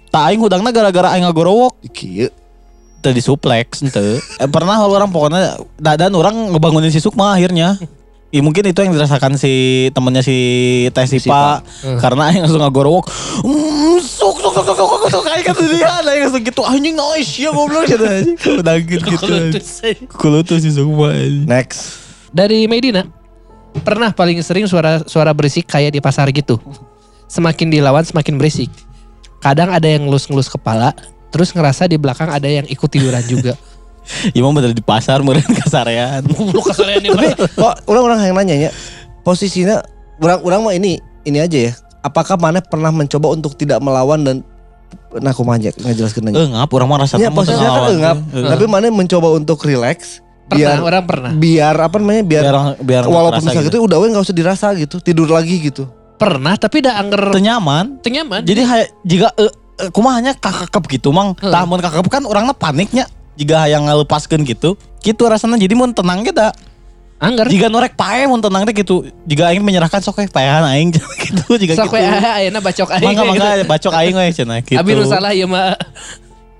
[0.09, 2.33] tak aing hudangna gara-gara aing ngagorowok Kieu.
[3.01, 4.21] teu disuplex ente.
[4.37, 7.81] Eh, pernah orang pokoknya dadan orang ngebangunin si Sukma akhirnya.
[8.31, 10.39] Ya, mungkin itu yang dirasakan si temennya si
[10.95, 11.67] Teh Sipa
[11.99, 13.11] karena aing langsung ngagorowok.
[13.43, 17.27] Mm, suk suk suk suk suk suk kayak kata dia aing langsung gitu anjing noise
[17.43, 18.07] ya goblok gitu.
[18.63, 19.59] Udah gitu gitu.
[20.15, 21.43] Kulutus si Sukma anjing.
[21.43, 21.99] Next.
[22.31, 23.03] Dari Medina,
[23.83, 26.63] pernah paling sering suara suara berisik kayak di pasar gitu.
[27.27, 28.71] Semakin dilawan semakin berisik.
[29.43, 30.95] Kadang ada yang ngelus-ngelus kepala,
[31.35, 33.59] terus ngerasa di belakang ada yang ikut tiduran juga.
[34.39, 36.25] Mau bener di pasar meureun kasarean.
[36.27, 37.11] Goblok kasarean ini.
[37.15, 38.71] Tapi kok orang-orang yang nanya ya,
[39.23, 39.81] posisinya
[40.19, 41.73] orang-orang mah ini ini aja ya.
[42.01, 44.37] Apakah mana pernah mencoba untuk tidak melawan dan
[45.21, 46.47] nah aku aja ngejelaskan nanya.
[46.47, 48.17] Engap orang mah rasa Ya posisinya kan enggak,
[48.57, 51.31] tapi mana mencoba untuk relax Pernah, biar orang pernah.
[51.31, 54.99] biar apa namanya biar, biar biar walaupun misalnya gitu, udah we nggak usah dirasa gitu
[54.99, 55.87] tidur lagi gitu
[56.19, 57.97] Pernah, tapi dah anger Teu nyaman.
[58.05, 58.45] tenyaman.
[58.45, 61.33] Jadi hay, jika uh, uh, kumahanya kakakep gitu mang.
[61.41, 61.49] Heeh.
[61.49, 63.09] Tah mun kakakep kan orangnya paniknya.
[63.41, 64.77] Jika yang ngelepaskan gitu.
[65.01, 66.53] Gitu rasanya jadi mun tenang kita.
[67.21, 67.49] Anger.
[67.49, 69.09] Jika norek pae mun tenang teh gitu.
[69.25, 70.93] Jika aing menyerahkan sok paehan aing
[71.25, 72.17] gitu jika Sok gitu.
[72.37, 73.05] ayeuna bacok aing.
[73.05, 74.77] Mangga mangga bacok aing we cenah gitu.
[74.77, 75.77] Abi nu salah ya mah.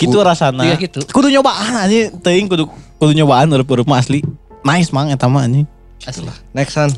[0.01, 0.65] Gitu rasana.
[0.65, 1.05] Iya gitu.
[1.09, 2.65] Kudu nyobaan anjing teuing kudu
[2.97, 4.25] kudu nyobaan urip-urip mah asli.
[4.65, 5.69] Nice mang eta mah anjing.
[6.01, 6.33] Asli.
[6.57, 6.93] next one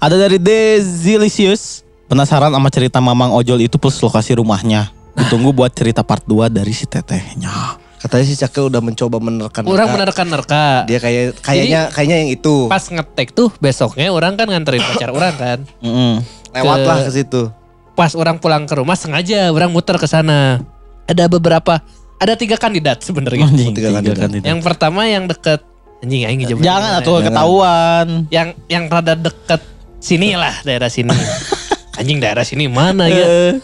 [0.00, 1.84] Ada dari Dezilicious.
[2.08, 4.88] Penasaran sama cerita Mamang Ojol itu plus lokasi rumahnya.
[5.16, 7.80] Ditunggu buat cerita part 2 dari si tetehnya.
[7.98, 9.94] Katanya si Cakil udah mencoba menerkan Orang mereka.
[10.20, 10.64] menerka-nerka.
[10.84, 15.34] dia kayak kayaknya kayaknya yang itu Pas ngetek tuh besoknya orang kan nganterin pacar orang
[15.34, 15.58] kan.
[15.80, 16.20] Mm-mm.
[16.52, 17.42] lewat ke- lah ke situ
[17.92, 20.60] Pas orang pulang ke rumah sengaja orang muter ke sana.
[21.04, 21.80] Ada beberapa
[22.16, 23.44] ada tiga kandidat sebenarnya.
[23.46, 24.20] Anjing, Tiga tiga kandidat.
[24.22, 24.46] kandidat.
[24.46, 25.64] Yang pertama yang deket
[25.98, 26.60] Anjing aing ngejawab.
[26.60, 27.24] Jangan atuh ya?
[27.26, 28.06] ketahuan.
[28.28, 29.64] Yang yang rada deket
[29.96, 31.08] sini lah daerah sini.
[31.98, 33.56] Anjing daerah sini mana ya?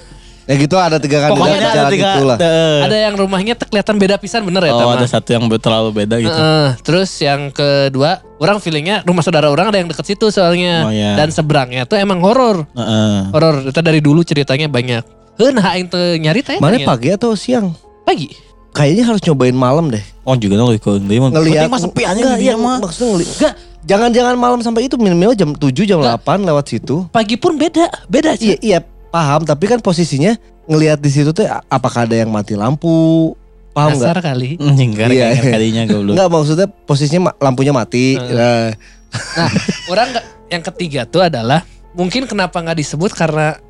[0.43, 2.11] Ya gitu ada tiga kandidat Pokoknya ada jalan tiga.
[2.19, 2.39] itulah.
[2.83, 4.99] Ada yang rumahnya tuh kelihatan beda pisan bener ya Oh Tama?
[4.99, 6.35] ada satu yang terlalu beda gitu.
[6.35, 6.69] Heeh.
[6.83, 10.87] terus yang kedua, orang feelingnya rumah saudara orang ada yang deket situ soalnya.
[10.87, 11.15] Oh, iya.
[11.15, 12.67] Dan seberangnya tuh emang horor.
[12.75, 13.31] Heeh.
[13.31, 15.05] Horor itu dari dulu ceritanya banyak.
[15.39, 16.59] Heun nah aing teu nyari teh.
[16.59, 17.73] Mana pagi atau siang?
[18.03, 18.35] Pagi.
[18.73, 20.03] Kayaknya harus nyobain malam deh.
[20.25, 21.31] Oh juga dia mah.
[21.31, 22.81] Ngelihat Penting mah sepi aja dia iya, mah.
[22.81, 23.53] Maksudnya
[23.83, 27.05] jangan-jangan malam sampai itu minimal jam 7 jam 8 lewat situ.
[27.11, 28.79] Pagi pun beda, beda Iya, iya,
[29.13, 33.37] paham, tapi kan posisinya ngelihat di situ tuh apakah ada yang mati lampu?
[33.71, 34.09] Paham enggak?
[34.09, 34.57] Kasar kali.
[34.65, 35.29] Anjing kan Iya.
[35.39, 36.13] kalinya goblok.
[36.13, 38.17] Enggak maksudnya posisinya lampunya mati.
[38.17, 38.33] Heeh.
[38.33, 38.69] Nah,
[39.13, 39.53] Nah,
[39.87, 41.61] orang nggak yang ketiga tuh adalah
[41.93, 43.61] mungkin kenapa nggak disebut karena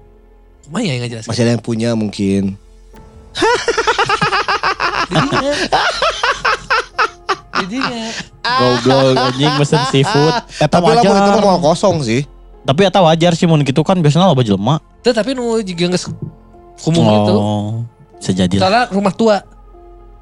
[0.71, 1.27] Mana ya yang nggak jelas?
[1.27, 2.55] masih ada yang punya mungkin.
[5.09, 5.53] Jadinya.
[7.53, 8.03] Jadinya.
[8.43, 10.35] Goblok anjing mesen seafood.
[10.59, 11.27] Tapi lah wajar.
[11.27, 12.23] itu mah mau kosong sih.
[12.63, 14.79] Tapi eta wajar sih mun gitu kan biasanya loba jelema.
[15.01, 16.03] Tuh, tapi nu juga nggak
[16.79, 17.35] kumung itu.
[17.35, 17.83] Oh.
[18.19, 18.63] Sejadi lah.
[18.63, 19.37] Soalnya rumah tua.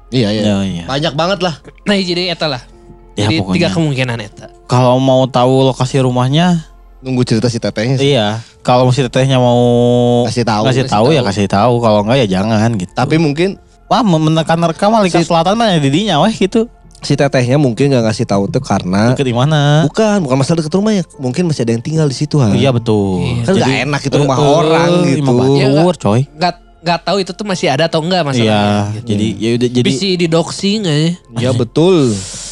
[0.09, 0.83] Iya, Ya, iya.
[0.83, 1.55] Banyak banget lah.
[1.85, 2.65] Nah jadi eta lah.
[3.13, 3.69] Ya jadi tiga pokoknya.
[3.71, 4.47] kemungkinan eta.
[4.65, 6.65] Kalau mau tahu lokasi rumahnya,
[6.99, 8.13] Nunggu cerita si tetehnya sih.
[8.13, 8.41] iya.
[8.61, 9.57] Kalau si tetehnya mau
[10.25, 10.63] Kasih tahu.
[10.65, 11.77] kasih tahu ya kasih tahu.
[11.77, 12.91] Kalau enggak ya jangan gitu.
[12.91, 16.65] Tapi mungkin wah menekan-nekan Malika Si- Selatan mah ya didinya weh gitu.
[17.01, 19.89] Si tetehnya mungkin nggak ngasih tahu tuh karena Deket di mana?
[19.89, 21.03] bukan bukan masalah deket rumah ya.
[21.17, 22.53] Mungkin masih ada yang tinggal di situ ha.
[22.53, 23.25] Iya betul.
[23.25, 23.43] Iya.
[23.43, 25.33] Kan nggak enak itu rumah eh, orang eh, gitu.
[25.57, 26.21] Iya, batur coy.
[26.29, 28.53] Nggak nggak tahu itu tuh masih ada atau enggak masalahnya.
[28.53, 28.93] Iya.
[29.01, 29.07] gitu.
[29.09, 31.09] Jadi ya udah jadi Bisa didoxing nggak ya?
[31.41, 31.97] Ya betul.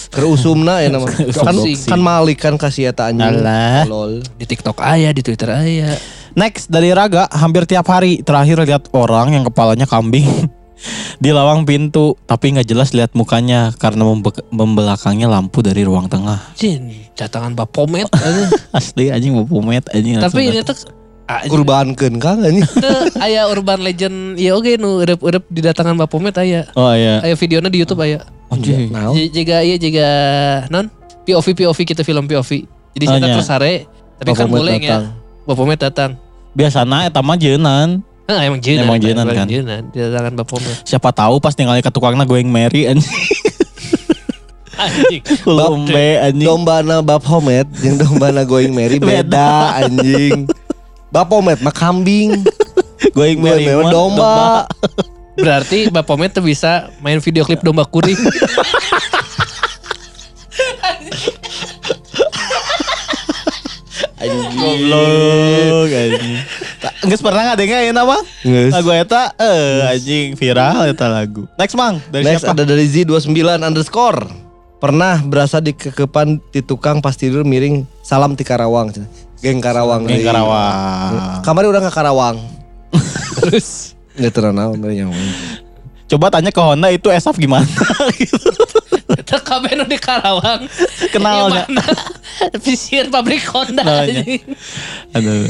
[0.09, 1.05] Kerusumna ya nama.
[1.37, 1.85] kan, Doxing.
[1.85, 3.45] kan Malik kan kasih eta anjing.
[3.45, 3.85] Alah.
[3.85, 4.25] Lol.
[4.41, 5.93] Di TikTok aya, di Twitter aya.
[6.33, 10.25] Next dari Raga hampir tiap hari terakhir lihat orang yang kepalanya kambing
[11.17, 16.39] di lawang pintu tapi nggak jelas lihat mukanya karena membe- membelakangnya lampu dari ruang tengah.
[16.53, 18.47] Jin, datangan Bapomet aja.
[18.77, 20.15] Asli anjing mau pumet anjing.
[20.17, 20.79] Tapi ini tuh
[21.25, 22.63] ah, Kurbankeun kang anjing.
[22.75, 26.63] Teu, aya urban legend ya oke nu urep-urep didatangan Bapomet aya.
[26.73, 27.19] Oh iya.
[27.19, 28.23] Aya videonya di YouTube aya.
[28.47, 28.87] Anjing.
[28.89, 30.07] Nah, J- Jika iya jika
[30.67, 30.87] non
[31.21, 32.65] POV POV kita film POV.
[32.89, 33.33] Jadi Oh, kita iya.
[33.35, 33.73] terus sare
[34.15, 34.81] tapi kan Bapomet boleh ya.
[34.81, 35.03] datang.
[35.43, 36.11] Bapomet datang.
[36.49, 38.01] Biasana eta mah jeunan.
[38.29, 38.85] Nah, emang jenan.
[38.85, 39.49] Emang jeunan, kan?
[39.49, 40.85] Jenan, didatangan Bapomet.
[40.85, 43.09] Siapa tahu pas tinggalnya ke tukangna going Mary anjing.
[44.79, 45.23] Anjing.
[45.57, 46.45] Lumbe anjing.
[46.45, 50.47] Dombana Bapomet jeung dombana Going Merry beda anjing.
[51.11, 52.45] Bapomet mah kambing.
[53.17, 54.69] Going Mary mah mah domba.
[55.35, 58.15] Berarti Bapomet tuh bisa main video klip domba kuring.
[64.19, 66.35] Goblok anjing.
[67.07, 68.19] Geus pernah ngadenga ya nama?
[68.43, 71.47] Lagu eta eh anjing viral eta lagu.
[71.55, 72.59] Next Mang, dari Next siapa?
[72.59, 73.31] ada dari Z29
[73.63, 74.27] underscore.
[74.79, 78.91] Pernah berasa di kekepan di tukang pas tidur miring salam ti Karawang.
[79.39, 80.03] Geng Karawang.
[80.07, 80.27] Geng deui.
[80.27, 81.39] Karawang.
[81.43, 82.37] Kamari udah ke Karawang.
[83.39, 85.15] Terus Nggak mereka nyawa.
[86.09, 87.69] Coba tanya ke Honda itu esaf gimana
[88.19, 88.51] gitu.
[89.37, 90.65] Kabeh nu di Karawang.
[91.13, 91.69] Kenalnya.
[91.69, 91.83] Yang mana?
[92.65, 93.85] Visian pabrik Honda.
[95.13, 95.45] Aduh.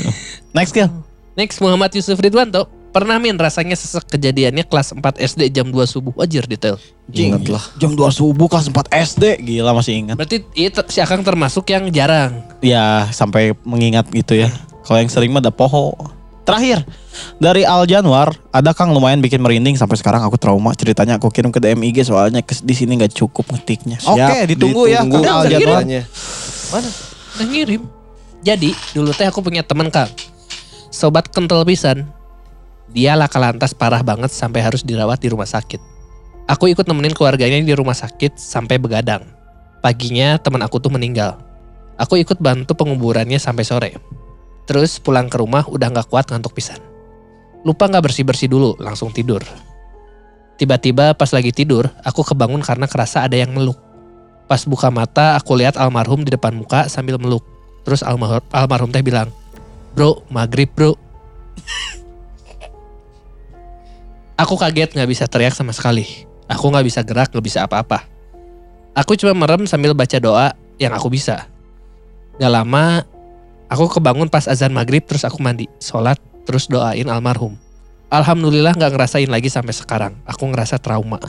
[0.51, 0.91] Next kill.
[1.39, 2.67] Next Muhammad Yusuf Ridwanto.
[2.89, 6.09] Pernah min rasanya sesek kejadiannya kelas 4 SD jam 2 subuh.
[6.17, 6.81] Wajar detail.
[7.13, 7.63] Ingat lah.
[7.77, 9.23] Jam 2 subuh kelas 4 SD.
[9.45, 10.17] Gila masih ingat.
[10.17, 12.41] Berarti iya, ter- si Akang termasuk yang jarang.
[12.65, 14.49] Ya sampai mengingat gitu ya.
[14.83, 15.93] Kalau yang sering mah ada poho.
[16.49, 16.81] Terakhir
[17.38, 21.53] dari Al Januar ada Kang lumayan bikin merinding sampai sekarang aku trauma ceritanya aku kirim
[21.53, 24.01] ke DMIG soalnya di sini nggak cukup ngetiknya.
[24.01, 25.81] Oke Siap, ditunggu, ya ditunggu Kang Al Januar.
[26.73, 26.89] Mana?
[27.38, 27.81] Udah ngirim.
[28.41, 30.09] Jadi dulu teh aku punya teman Kang.
[30.89, 32.09] Sobat kental pisan.
[32.89, 35.77] Dia laka lantas parah banget sampai harus dirawat di rumah sakit.
[36.49, 39.21] Aku ikut nemenin keluarganya di rumah sakit sampai begadang.
[39.85, 41.38] Paginya teman aku tuh meninggal.
[42.01, 43.89] Aku ikut bantu penguburannya sampai sore.
[44.69, 46.77] Terus pulang ke rumah udah nggak kuat ngantuk pisan.
[47.65, 49.41] Lupa nggak bersih-bersih dulu, langsung tidur.
[50.62, 53.82] Tiba-tiba pas lagi tidur, aku kebangun karena kerasa ada yang meluk.
[54.45, 57.41] Pas buka mata, aku lihat almarhum di depan muka sambil meluk.
[57.82, 59.34] Terus almarhum, almarhum teh bilang,
[59.97, 60.93] Bro, maghrib bro.
[64.41, 66.05] aku kaget nggak bisa teriak sama sekali.
[66.45, 68.05] Aku nggak bisa gerak, nggak bisa apa-apa.
[68.93, 71.49] Aku cuma merem sambil baca doa yang aku bisa.
[72.39, 73.03] Gak lama,
[73.69, 77.55] aku kebangun pas azan maghrib terus aku mandi, sholat, terus doain almarhum.
[78.10, 80.13] Alhamdulillah nggak ngerasain lagi sampai sekarang.
[80.25, 81.21] Aku ngerasa trauma.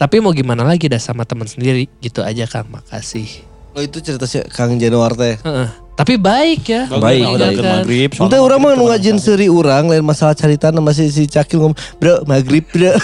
[0.00, 3.44] Tapi mau gimana lagi dah sama teman sendiri, gitu aja Kang, makasih.
[3.76, 5.36] Oh itu cerita si Kang Januar teh.
[5.36, 5.68] Heeh.
[5.98, 6.82] Tapi baik ya.
[6.86, 7.58] Baik, udah baik.
[7.58, 8.10] ke maghrib.
[8.14, 12.22] Ente orang mah ngajin seri urang lain masalah cerita nama si, si Cakil ngomong, "Bro,
[12.24, 12.94] maghrib, bro."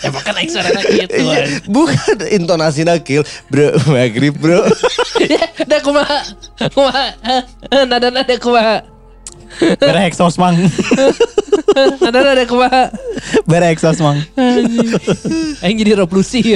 [0.00, 1.20] Emang kan aing suaranya gitu.
[1.20, 4.64] Iya, bukan intonasi nakil, bro, maghrib bro.
[5.24, 6.20] Ya, dah kumaha.
[6.74, 7.06] Kumaha.
[7.88, 8.82] Nada-nada kumaha.
[9.78, 10.58] Bere exhaust mang.
[12.02, 12.90] Nada-nada kumaha.
[13.46, 14.20] Bere exhaust mang.
[15.62, 16.42] Aing jadi replusi.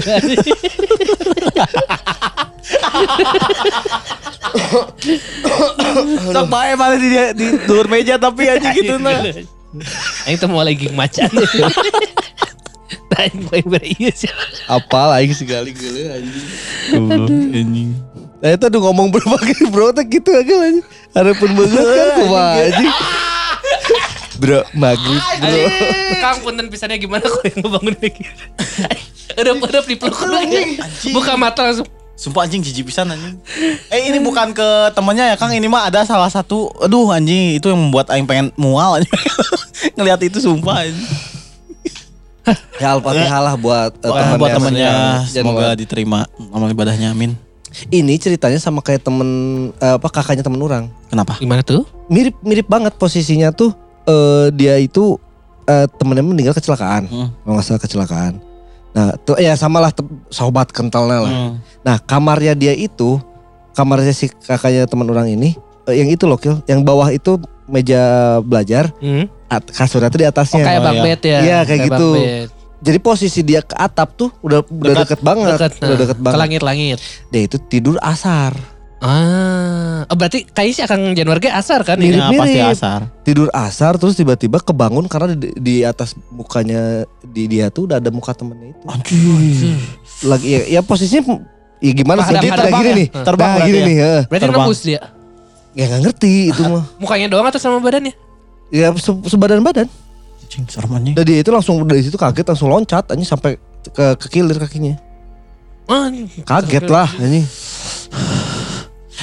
[6.29, 7.47] Sok bae malah di di
[7.89, 9.23] meja tapi aja gitu nah.
[10.27, 11.31] Aing teh mau lagi macan.
[13.19, 14.31] Aing bae berieu sih.
[14.71, 16.47] Apal aing sekali geuleuh anjing.
[17.51, 17.91] Anjing.
[18.39, 20.87] Nah itu udah ngomong berbagai bro tak gitu aja anjing.
[21.11, 22.93] Harapun banget kan kumaha anjing.
[24.39, 25.59] Bro, maghrib bro.
[26.23, 28.23] Kang punten pisannya gimana kok yang ngebangun lagi.
[29.35, 30.79] Udap-udap dipeluk lagi.
[31.11, 31.91] Buka mata langsung.
[32.15, 33.35] Sumpah anjing jijik pisan anjing.
[33.91, 37.67] Eh ini bukan ke temennya ya Kang, ini mah ada salah satu aduh anjing itu
[37.67, 39.11] yang membuat aing pengen mual anjing.
[39.99, 41.38] Ngelihat itu sumpah anjing.
[42.83, 44.39] Ya Al-Fatihah lah buat uh, Buat, temannya.
[44.39, 44.93] buat temennya
[45.29, 47.37] semoga diterima amal ibadahnya amin.
[47.93, 49.29] Ini ceritanya sama kayak temen
[49.77, 50.89] eh, apa kakaknya temen orang.
[51.13, 51.37] Kenapa?
[51.37, 51.85] Gimana tuh?
[52.09, 53.77] Mirip mirip banget posisinya tuh
[54.09, 55.21] eh, dia itu
[55.69, 57.05] eh, temennya meninggal kecelakaan.
[57.07, 57.29] Hmm.
[57.45, 58.35] Kalau nggak salah kecelakaan.
[58.97, 59.93] Nah, tuh ya samalah
[60.33, 61.33] sobat kentalnya lah.
[61.33, 61.55] Hmm.
[61.85, 63.21] Nah, kamarnya dia itu,
[63.77, 65.57] kamarnya si kakaknya teman orang ini, eh,
[65.91, 68.01] yang itu loh, Kil, yang bawah itu meja
[68.41, 69.29] belajar, Hmm?
[69.47, 70.63] at, kasurnya tuh di Oh, atasnya.
[70.63, 71.05] kayak Oh, bang iya.
[71.05, 71.39] bed ya.
[71.41, 72.09] Iya, kayak gitu.
[72.09, 72.49] bunk bed.
[72.79, 75.03] Jadi posisi dia ke atap tuh udah udah Dekat.
[75.05, 76.39] deket banget, udah nah, deket Ke banget.
[76.39, 76.99] langit-langit.
[77.29, 78.55] Dia itu tidur asar,
[78.99, 82.13] Ah, oh, berarti kayaknya si Akang Januar ge asar kan ini?
[82.13, 82.19] Mirip.
[82.29, 82.75] Ya, pasti mirip.
[82.75, 83.01] asar.
[83.23, 88.11] tidur asar terus tiba-tiba kebangun karena di, di atas mukanya di dia tuh udah ada
[88.11, 88.83] muka temennya itu.
[88.85, 89.79] Anjing.
[90.21, 91.39] Lagi ya, ya posisinya
[91.79, 92.35] ya gimana sih?
[92.37, 92.95] Dia kayak gini ya?
[92.97, 93.87] nih, Terbang nah, berarti gini ya?
[93.87, 93.97] nih.
[94.27, 94.67] Berarti Terbang.
[94.67, 95.01] nembus dia.
[95.79, 96.83] Ya nggak ngerti itu mah.
[96.99, 98.11] Mukanya doang atau sama badannya?
[98.69, 99.87] Ya se- sebadan-badan.
[100.43, 101.15] Anjing serem anjing.
[101.15, 103.55] Dan dia itu langsung dari situ kaget langsung loncat anjing sampai
[103.87, 104.99] ke ke kilir kakinya.
[105.87, 106.11] Ah,
[106.45, 107.47] Kaget lah anjing.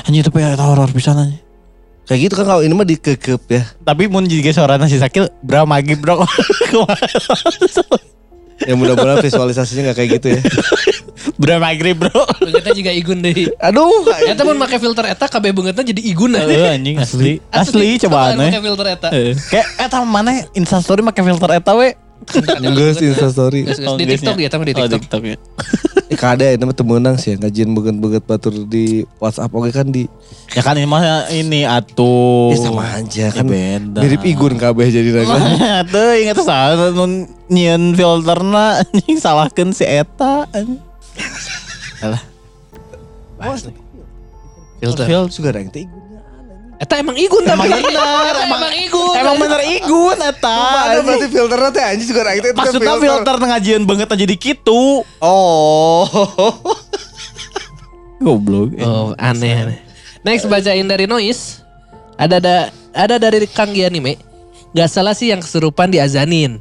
[0.01, 1.41] Anjing tapi ya horor pisan anjing.
[2.05, 3.63] Kayak gitu kan kalau ini mah dikekep ya.
[3.81, 6.21] Tapi mun juga suaranya si Sakil, bro magib bro.
[8.61, 10.41] Ya mudah-mudahan visualisasinya nggak kayak gitu ya.
[11.35, 12.11] bro maghrib bro.
[12.39, 13.51] Beungeutna juga igun deui.
[13.57, 14.07] Aduh.
[14.23, 16.47] Eta mun make filter eta kabeh beungeutna jadi igun aja.
[16.47, 17.31] Eh, anjing asli.
[17.47, 18.61] Asli coba Coba make aneh.
[18.61, 19.07] filter eta.
[19.09, 21.93] Eh, Kayak eta mana instastory make filter eta we.
[22.57, 23.63] Enggak sih instastory.
[23.63, 24.97] Geus, geus, Di TikTok dia tapi di Oh, TikTok.
[24.97, 25.37] TikTok ya.
[26.05, 30.05] Eh kada ini mah temenang sih ngajian beget-beget batur di WhatsApp oke kan di
[30.53, 32.53] Ya kan ini mah ini atuh.
[32.53, 33.41] Ya sama aja Ya kan.
[33.43, 33.99] beda.
[33.99, 35.81] mirip Igun kabeh jadi naga.
[35.83, 40.77] Tuh ingat salah nun nyieun filterna anjing salahkeun si eta anjing.
[42.05, 42.21] Alah.
[44.79, 45.05] Filter.
[45.07, 45.33] Filter.
[45.33, 45.89] Suga ada yang.
[46.75, 47.71] Eta emang igun tapi.
[47.71, 49.13] Emang bener, emang- emang igun.
[49.15, 50.59] Emang bener igun eta.
[50.91, 52.51] Ada berarti filternya teh anjing yang teh.
[52.51, 55.07] itu Maksudnya filter ngajian banget aja jadi gitu.
[55.23, 56.03] Oh.
[58.19, 58.75] Goblok.
[58.83, 59.79] Oh, aneh aneh.
[60.27, 61.63] Next bacain dari Noise.
[62.19, 62.55] Ada ada
[62.91, 64.19] ada dari Kang Gianime.
[64.75, 66.59] Gak salah sih yang kesurupan diazanin.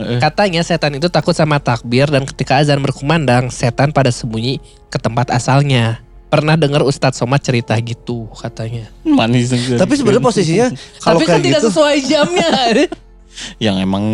[0.00, 5.28] Katanya setan itu takut sama takbir dan ketika azan berkumandang, setan pada sembunyi ke tempat
[5.28, 6.00] asalnya.
[6.32, 8.88] Pernah dengar Ustadz Somad cerita gitu katanya.
[9.04, 9.52] Manis.
[9.52, 10.66] Tapi sebenarnya posisinya
[11.04, 12.50] kalau Tapi kan kayak tidak gitu sesuai jamnya.
[13.64, 14.04] yang emang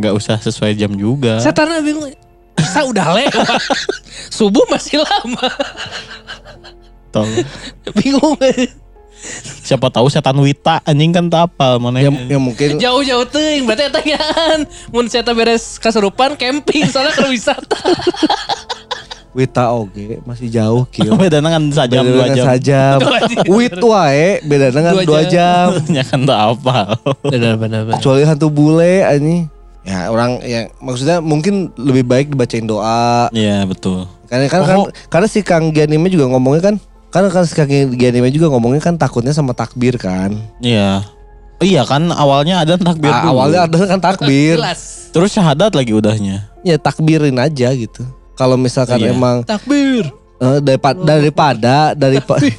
[0.00, 1.36] nggak usah sesuai jam juga.
[1.44, 2.08] Setannya bingung.
[2.56, 3.60] Bisa udah lewat.
[4.36, 5.48] Subuh masih lama.
[7.12, 7.44] Tolong.
[8.00, 8.36] Bingung.
[9.64, 13.92] Siapa tahu setan Wita anjing kan tak apa mana yang, yang mungkin Jauh-jauh ting, berarti
[13.92, 14.64] tanyaan.
[14.94, 17.76] Mun saya beres kesurupan camping soalnya ke wisata.
[19.36, 21.12] Wita oge masih jauh kieu.
[21.20, 22.46] beda kan sajam Beda dua dengan jam.
[22.48, 22.98] sajam.
[23.46, 25.68] Wit wae beda dengan Dua dua jam.
[25.96, 26.96] ya kan tak apa.
[27.22, 27.82] Benar benar.
[28.00, 29.46] Kecuali hantu bule anjing.
[29.86, 33.28] Ya orang yang maksudnya mungkin lebih baik dibacain doa.
[33.30, 34.08] Iya betul.
[34.28, 34.88] Karena kan, kan Oh.
[35.08, 36.76] karena si Kang Gianime juga ngomongnya kan
[37.08, 40.36] karena kan si Kang Gianime juga ngomongnya kan takutnya sama takbir kan.
[40.60, 41.04] Iya.
[41.58, 43.30] Iya kan awalnya ada takbir Ah, dulu.
[43.34, 44.54] awalnya ada kan takbir.
[44.60, 45.10] Jelas.
[45.10, 46.46] Terus syahadat lagi udahnya.
[46.62, 48.02] ya takbirin aja gitu.
[48.34, 49.10] Kalau misalkan Iya.
[49.10, 50.06] emang Takbir.
[50.38, 52.44] eh, daripada daripada daripada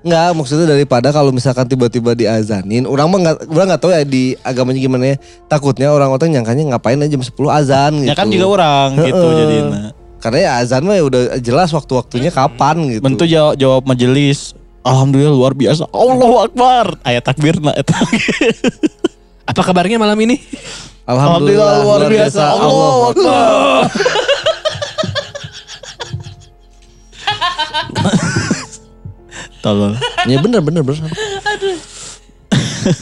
[0.00, 4.32] Enggak, maksudnya daripada kalau misalkan tiba-tiba diazanin, orang mah nggak, orang nggak tahu ya di
[4.40, 5.16] agamanya gimana ya.
[5.44, 8.08] Takutnya orang-orang nyangkanya ngapain aja jam 10 azan gitu.
[8.08, 9.92] Ya kan juga orang gitu Heeh.
[10.20, 13.00] Karena ya azan mah ya udah jelas waktu-waktunya kapan gitu.
[13.00, 14.52] Bentuk jawab, jawab majelis.
[14.84, 15.88] Alhamdulillah luar biasa.
[15.88, 17.00] Allahu Akbar.
[17.04, 17.96] Ayat takbir nah eta.
[19.48, 20.36] Apa kabarnya malam ini?
[21.08, 22.42] Alhamdulillah, luar biasa.
[22.52, 23.88] Allahu Akbar.
[29.60, 29.92] Tolong.
[30.24, 31.12] Ya bener bener bener.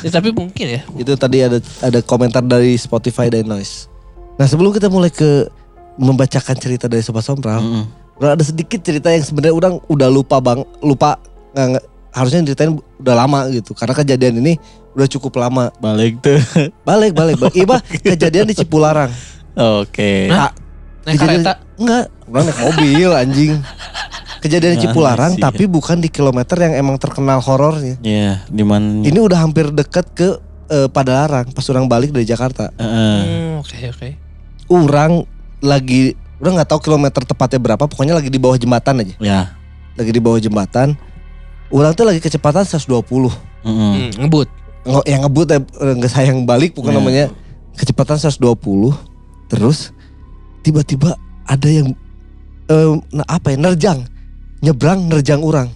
[0.03, 0.83] Ya, tapi mungkin ya.
[0.99, 3.87] Itu tadi ada ada komentar dari Spotify dan Noise.
[4.39, 5.47] Nah sebelum kita mulai ke
[5.99, 7.85] membacakan cerita dari Sobat Sompral, Mm-mm.
[8.17, 11.19] udah ada sedikit cerita yang sebenarnya orang udah lupa bang, lupa
[11.51, 13.75] nggak harusnya ceritain udah lama gitu.
[13.75, 14.55] Karena kejadian ini
[14.93, 15.75] udah cukup lama.
[15.77, 16.39] Balik tuh.
[16.89, 17.53] Balik balik, balik.
[17.53, 19.11] Iya Bah, kejadian di Cipularang.
[19.53, 20.27] Oke.
[20.27, 20.55] Nah,
[21.03, 21.53] Naik kejadian- kereta.
[21.75, 23.53] Enggak, orang naik mobil anjing.
[24.39, 25.43] Kejadian di Nah, Cipularang sih.
[25.43, 27.99] tapi bukan di kilometer yang emang terkenal horornya.
[28.01, 29.03] Iya, di mana?
[29.03, 32.71] Ini udah hampir dekat ke eh, Padalarang pas orang balik dari Jakarta.
[32.73, 33.19] Heeh.
[33.19, 34.09] Hmm, Oke oke.
[34.69, 35.27] Orang
[35.61, 39.15] lagi udah nggak tahu kilometer tepatnya berapa, pokoknya lagi di bawah jembatan aja.
[39.19, 39.41] Ya.
[39.95, 40.95] Lagi di bawah jembatan.
[41.69, 43.05] Orang tuh lagi kecepatan 120.
[43.05, 43.33] Mm-mm.
[43.67, 44.49] Hmm, ngebut.
[44.83, 46.99] Nggak yang ngebut ya, eh, nggak sayang balik bukan Iya.
[46.99, 47.25] namanya
[47.75, 48.95] kecepatan 120.
[49.47, 49.91] Terus
[50.61, 51.93] tiba-tiba ada yang
[52.67, 53.99] eh, nah apa ya nerjang
[54.59, 55.69] nyebrang nerjang orang.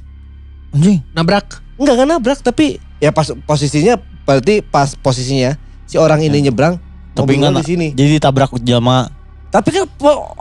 [0.71, 1.03] Anjing.
[1.13, 1.61] Nabrak.
[1.77, 2.67] Enggak kan nabrak tapi
[2.99, 6.79] ya pas posisinya berarti pas posisinya si orang ini nyebrang
[7.13, 7.87] Tapi mobilnya nggak- di sini.
[7.93, 9.11] Jadi ditabrak jelma.
[9.53, 9.85] Tapi kan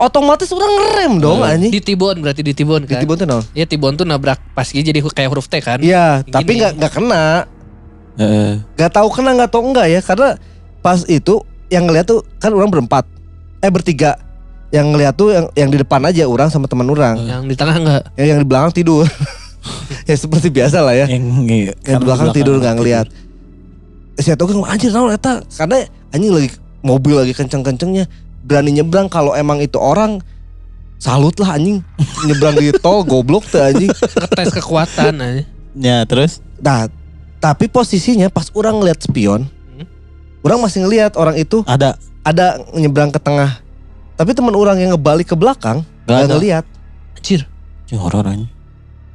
[0.00, 1.68] otomatis orang ngerem dong anjing.
[1.68, 2.96] Di Tibon berarti di Tibon kan.
[2.96, 3.44] Ditibun tuh naon?
[3.52, 5.76] Iya Tibon tuh nabrak pas gitu jadi kayak huruf T kan.
[5.84, 6.32] Iya, Gini.
[6.32, 7.44] tapi nggak nggak kena.
[8.16, 8.64] Heeh.
[8.72, 10.40] Nggak tahu kena nggak tahu enggak ya karena
[10.80, 13.04] pas itu yang ngeliat tuh kan orang berempat.
[13.60, 14.16] Eh bertiga.
[14.72, 17.20] Yang ngeliat tuh yang yang di depan aja orang sama teman orang.
[17.20, 18.02] Yang di tengah enggak.
[18.16, 19.04] Yang yang di belakang tidur.
[20.08, 21.04] ya seperti biasa lah ya.
[21.12, 23.06] Yang, Yang di belakang tidur nggak ngeliat.
[24.16, 25.84] Saya tahu kan anjir eta karena
[26.16, 26.48] anjing lagi
[26.80, 28.08] mobil lagi kenceng-kencengnya
[28.42, 30.18] berani nyebrang kalau emang itu orang
[30.96, 31.82] salut lah anjing
[32.22, 33.90] nyebrang di tol goblok tuh anjing.
[33.90, 35.42] Ngetes kekuatan aja.
[35.72, 36.38] Ya, terus?
[36.58, 36.86] Nah,
[37.38, 39.86] tapi posisinya pas orang ngeliat spion, Hmm.
[40.42, 41.96] orang masih ngeliat orang itu Ada.
[42.22, 43.58] ada nyebrang ke tengah.
[44.14, 46.34] Tapi teman orang yang ngebalik ke belakang Gak nggak ada.
[46.36, 46.64] ngeliat.
[47.16, 47.40] Anjir.
[47.82, 48.50] Anjing horor anjing.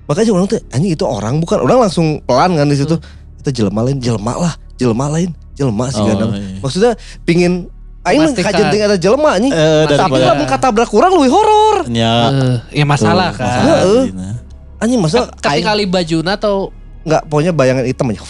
[0.08, 1.58] Makanya orang tuh anjing itu orang bukan.
[1.62, 2.96] Orang langsung pelan kan di situ.
[2.98, 3.40] Hmm.
[3.40, 6.60] Itu jelema lain, jelema lah, jelema lain, jelema sih Oh, iya.
[6.60, 6.92] Maksudnya
[7.24, 7.72] pingin
[8.08, 8.48] Aing mah Memastikan.
[8.50, 9.52] kajenting ada jelema anjing.
[9.52, 11.76] Eh, Tapi daripada lamun katabrak kurang lebih horor.
[11.88, 13.48] ya, Eh, ya masalah tuh, kan.
[13.48, 14.02] masalah Heeh.
[14.02, 14.30] di sana.
[14.78, 16.56] Anjing masa aing Ketinggali bajuna atau
[17.04, 18.22] nggak pokoknya bayangan hitam aja.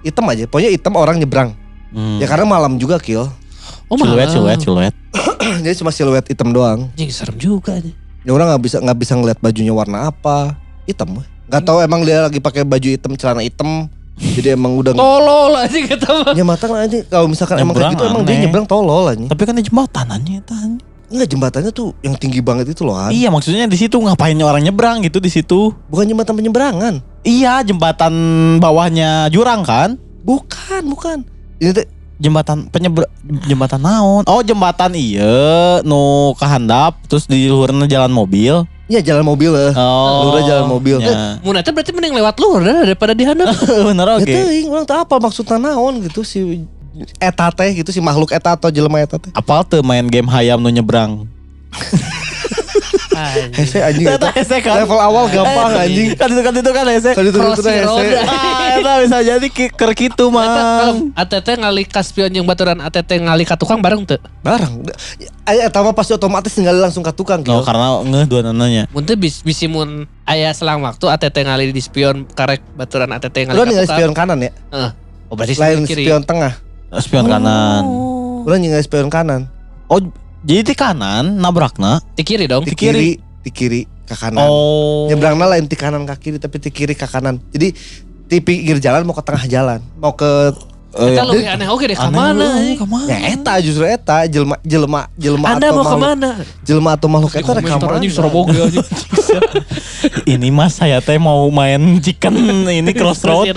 [0.00, 0.42] Hitam aja.
[0.44, 1.50] Pokoknya hitam orang nyebrang.
[1.90, 2.18] Hmm.
[2.18, 3.26] Ya karena malam juga kill.
[3.86, 4.94] Oh siluet, siluet, siluet.
[5.62, 6.88] Jadi cuma siluet hitam doang.
[6.90, 7.94] Anjing serem juga nih.
[8.22, 10.56] Ya orang nggak bisa nggak bisa ngeliat bajunya warna apa.
[10.84, 11.20] Hitam.
[11.44, 13.88] Nggak tahu emang dia lagi pakai baju hitam, celana hitam.
[14.14, 16.32] Jadi emang udah Tolol aja kata mah.
[16.38, 19.26] Ya mata kan anjing kalau misalkan emang kayak gitu emang dia nyebrang tolol anjing.
[19.30, 20.82] Tapi kan di jembatan anjing eta, anjing.
[21.14, 22.98] Enggak jembatannya tuh yang tinggi banget itu loh.
[22.98, 23.14] An.
[23.14, 25.70] Iya, maksudnya di situ ngapain orang nyebrang gitu di situ?
[25.86, 26.94] Bukan jembatan penyeberangan.
[27.22, 28.14] Iya, jembatan
[28.58, 29.94] bawahnya jurang kan?
[30.24, 31.22] Bukan, bukan.
[31.62, 31.86] Ini tuh
[32.22, 33.10] Jembatan penyeber
[33.50, 34.22] jembatan naon?
[34.30, 38.62] Oh, jembatan iya nu kahandap terus di luarnya jalan mobil.
[38.84, 39.72] ya jalan mobil lah.
[39.74, 40.30] Oh.
[40.30, 41.00] Luarnya jalan mobil.
[41.00, 41.40] Ya.
[41.42, 43.50] Mun eta berarti mending lewat dah daripada di handap.
[43.88, 44.28] Bener Ya oke.
[44.28, 46.68] teuing, orang tahu apa maksudnya naon gitu si
[47.18, 49.32] eta teh gitu si makhluk eta atau jelema eta teh.
[49.34, 51.26] Apal tuh main game hayam nu nyebrang?
[53.50, 54.28] Hese anjing eta.
[54.30, 54.74] hese kan?
[54.78, 56.12] Level awal gampang anjing.
[56.14, 57.10] Kan itu kan itu kan hese.
[57.12, 57.84] Kan itu itu Crossy hese.
[57.84, 58.04] road.
[58.24, 61.14] Ah, eta bisa jadi keur kitu Eta kalau mah.
[61.16, 64.18] ATT ngali ka spion jeung baturan ATT ngali ka tukang bareng teu?
[64.40, 64.82] Barang.
[65.44, 68.90] Aya eta mah pasti otomatis tinggal langsung ke tukang Oh, karena ngeh dua nananya.
[68.90, 73.46] Mun teu bis bisi mun aya selang waktu ATT ngali di spion karek baturan ATT
[73.46, 73.88] ngali Lu ka tukang.
[73.90, 74.50] spion kanan ya?
[74.70, 74.90] Heeh.
[75.28, 76.04] Oh berarti Lain spion kiri.
[76.04, 76.52] spion tengah.
[76.96, 77.82] Spion kanan.
[77.84, 78.42] Oh.
[78.42, 79.46] Lu ningali spion kanan.
[79.86, 80.00] Oh,
[80.44, 82.04] jadi di kanan nabrakna.
[82.12, 82.62] Di kiri dong.
[82.62, 83.16] Di kiri.
[83.40, 84.44] di kiri ke kanan.
[84.44, 85.04] Oh.
[85.08, 87.40] Nyebrangnya lain di kanan ke kiri tapi di kiri ke kanan.
[87.48, 87.72] Jadi
[88.24, 90.52] di pinggir jalan mau ke tengah jalan, mau ke
[90.94, 92.54] Eh, Eta lebih aneh oke deh ke mana?
[92.54, 92.78] anjing?
[92.78, 93.10] Ke mana?
[93.10, 96.30] ya eta justru eta jelema jelema jelema Anda atau mau makhluk ke mana?
[96.62, 97.94] jelema atau makhluk eta rek ke mana?
[97.98, 98.86] anjing Surabaya anjing.
[100.38, 102.38] Ini mas saya teh mau main chicken
[102.70, 103.50] ini crossroad.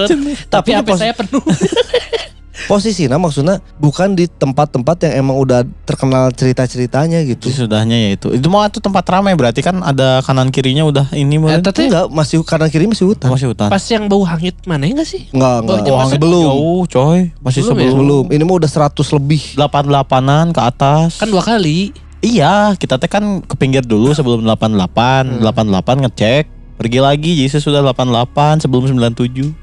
[0.50, 1.46] Tapi pos- saya penuh.
[2.66, 7.48] Posisinya maksudnya bukan di tempat-tempat yang emang udah terkenal cerita-ceritanya gitu.
[7.48, 8.34] Itu sudahnya ya itu.
[8.34, 11.54] Itu mau itu tempat ramai berarti kan ada kanan kirinya udah ini mah.
[11.54, 13.30] Eta teh Enggak, masih kanan kiri masih hutan.
[13.30, 13.70] masih hutan.
[13.70, 15.30] pas yang bau hangit mana enggak sih?
[15.30, 15.78] Enggak, enggak.
[15.86, 16.44] Oh, belum.
[16.44, 17.20] Jauh, coy.
[17.40, 17.86] Masih Belum ya?
[17.86, 17.98] sebelum.
[18.02, 18.26] Belum.
[18.34, 19.42] Ini mah udah 100 lebih.
[19.54, 21.22] 88-an ke atas.
[21.22, 21.94] Kan dua kali.
[22.18, 25.46] Iya, kita teh kan ke pinggir dulu sebelum 88, Hmm.
[25.46, 26.44] 88 ngecek.
[26.74, 29.54] Pergi lagi jadi sudah 88 sebelum 97.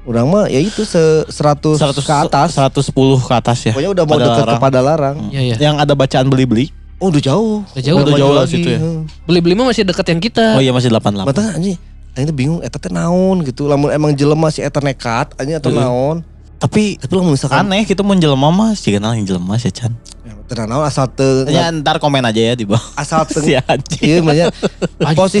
[0.00, 2.48] Urang mah ya itu se 100, 100 ke atas.
[2.56, 2.88] 110
[3.20, 3.72] ke atas ya.
[3.72, 4.56] Pokoknya udah mau deket Padalarang.
[4.56, 5.16] kepada larang.
[5.28, 5.54] Iya iya.
[5.60, 6.72] Yang ada bacaan beli-beli.
[6.96, 7.64] Oh, udah jauh.
[7.66, 7.98] Udah jauh.
[8.00, 8.56] Udah jauh lah lagi.
[8.56, 8.78] situ ya.
[9.24, 10.56] Beli-beli mah masih deket yang kita.
[10.56, 11.24] Oh iya masih 88.
[11.24, 11.76] Mata anjing,
[12.12, 13.68] aing teh bingung eta teh naon gitu.
[13.68, 16.24] Lamun emang jelema si eta nekat anjing atau naon.
[16.60, 19.92] Tapi Tapi lamun misalkan aneh kita mau jelema mah sih kenal yang jelema sih Chan.
[20.20, 22.84] ya, teu naon asal teu Ya ntar komen aja ya di bawah.
[22.96, 24.00] asal teu Si anjing.
[24.00, 24.48] Iya banyak
[25.00, 25.28] anjing,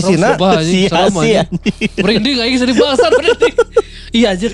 [0.64, 1.92] Si anjing.
[1.96, 3.56] Merinding aing sedih bangsat merinding.
[4.10, 4.52] Iya anjir.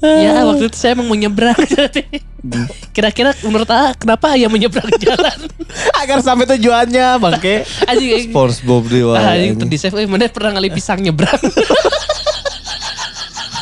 [0.00, 1.56] ya waktu itu saya emang mau nyebrang.
[2.96, 5.38] Kira-kira menurut A kenapa ayah menyeberang jalan?
[6.00, 7.66] Agar sampai tujuannya bangke.
[7.90, 8.32] Anjing.
[8.32, 9.20] SpongeBob deh wah.
[9.20, 9.98] Ah, anjing di save.
[10.00, 11.40] Eh, mana pernah ngali pisang nyebrang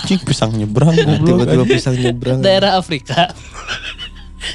[0.07, 0.95] Cing pisang nyebrang.
[0.95, 1.67] Tiba-tiba anjing.
[1.67, 2.39] pisang nyebrang.
[2.39, 3.35] daerah Afrika.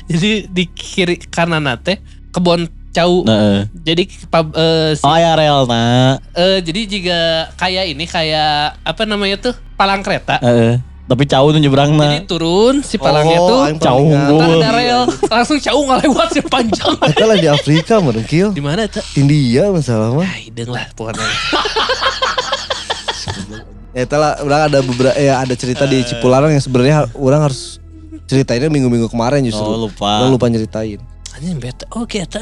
[0.07, 1.99] Jadi di kiri kanan nate
[2.31, 3.23] kebun cau.
[3.23, 6.19] Nah, Jadi pab- eh, si- Oh ya rel nah.
[6.31, 7.19] eh, jadi juga
[7.55, 10.37] kayak ini kayak apa namanya tuh palang kereta.
[10.39, 10.79] Heeh.
[11.01, 12.23] Tapi cau tuh nyebrang Jadi nah.
[12.23, 13.99] turun si palangnya Oh, tuh cau
[14.39, 16.95] ada rel langsung jauh ngelewat sih panjang.
[17.09, 18.51] Eta lah di Afrika merengkil.
[18.51, 19.03] Di mana tuh?
[19.15, 20.23] India masalah mah.
[20.23, 21.19] Ah, hidung lah pokoknya.
[23.91, 27.75] Eta lah orang ada beberapa ya ada cerita di Cipularang yang sebenarnya orang harus
[28.23, 29.59] ceritainnya minggu-minggu kemarin justru.
[29.61, 30.23] Oh lupa.
[30.23, 31.03] Orang lupa nyeritain.
[31.35, 31.83] Anjing bete.
[31.91, 32.39] Oke, eta.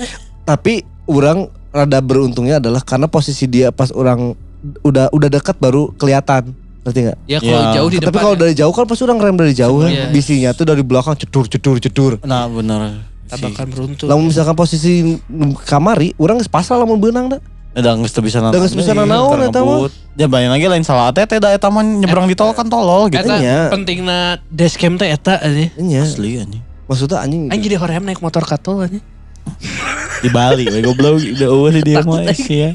[0.49, 0.73] Tapi
[1.05, 4.33] orang rada beruntungnya adalah karena posisi dia pas orang
[4.81, 6.57] udah udah dekat baru kelihatan.
[6.81, 7.17] Ngerti nggak?
[7.27, 7.73] Ya kalau Ya.
[7.75, 8.21] jauh di Tapi depan.
[8.23, 8.41] kalau ya.
[8.41, 9.85] dari jauh kan pasti orang rem dari jauh Iya.
[9.85, 10.09] kan.
[10.09, 12.11] Bisinya tuh dari belakang cedur cedur cedur.
[12.23, 13.05] Nah bener.
[13.29, 14.09] tabakan beruntung.
[14.09, 15.21] Lamun misalkan posisi
[15.63, 17.37] kamari, orang geus pasrah lamun beunang dah.
[17.71, 19.85] Udah nggak bisa Da geus bisa nanaon eta mah.
[20.15, 23.05] Ya bayang lagi lain salah teh teh da eta mah nyebrang di tol kan tolol
[23.07, 23.21] gitu.
[23.21, 23.69] Eta Iya.
[23.69, 25.69] pentingna dashcam teh eta aja.
[25.69, 26.01] Iya.
[26.01, 26.63] Asli anjing.
[26.89, 27.41] Maksudnya anjing.
[27.45, 28.97] Anjing jadi hoream naik motor katol aja.
[30.19, 32.71] Di Bali we goblok udah eueuh di dia Takut mah sih ya.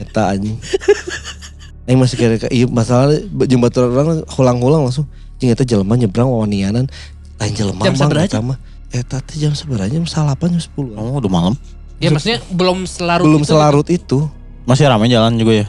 [0.00, 0.56] Eta anjing.
[1.86, 3.16] Aing masih kira iya masalah
[3.46, 5.06] jeung batur orang hulang-hulang langsung.
[5.36, 6.88] Jeung eta jelema nyebrang wawanianan
[7.36, 8.58] lain jelema Jam eta mah.
[8.88, 10.96] Eta teh jam sabaraha jam 8 jam 10.
[10.96, 11.54] Oh udah malam.
[12.00, 13.50] Ya maksudnya belum selarut Belum itu.
[13.50, 14.18] selarut itu.
[14.68, 15.66] Masih ramai jalan juga ya.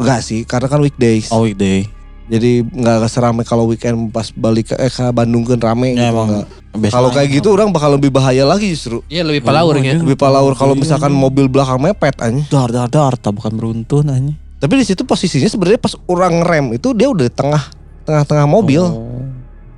[0.00, 1.28] Enggak sih, karena kan weekdays.
[1.28, 1.84] Oh weekday.
[2.30, 6.46] Jadi nggak seramai kalau weekend pas balik ke, eh, ke Bandung kan rame Ya gitu.
[6.70, 9.02] Kalau kayak gitu orang bakal lebih bahaya lagi justru.
[9.10, 9.90] Iya lebih palaur Oh, ya.
[9.90, 9.98] iya.
[9.98, 10.82] Lebih palaur kalau Iya.
[10.86, 12.46] misalkan mobil belakang mepet anjing.
[12.46, 14.38] dar dar dar tabukan beruntun anjing.
[14.62, 17.62] Tapi di situ posisinya sebenarnya pas orang rem itu dia udah di tengah
[18.06, 18.82] tengah-tengah mobil.
[18.86, 19.26] Oh.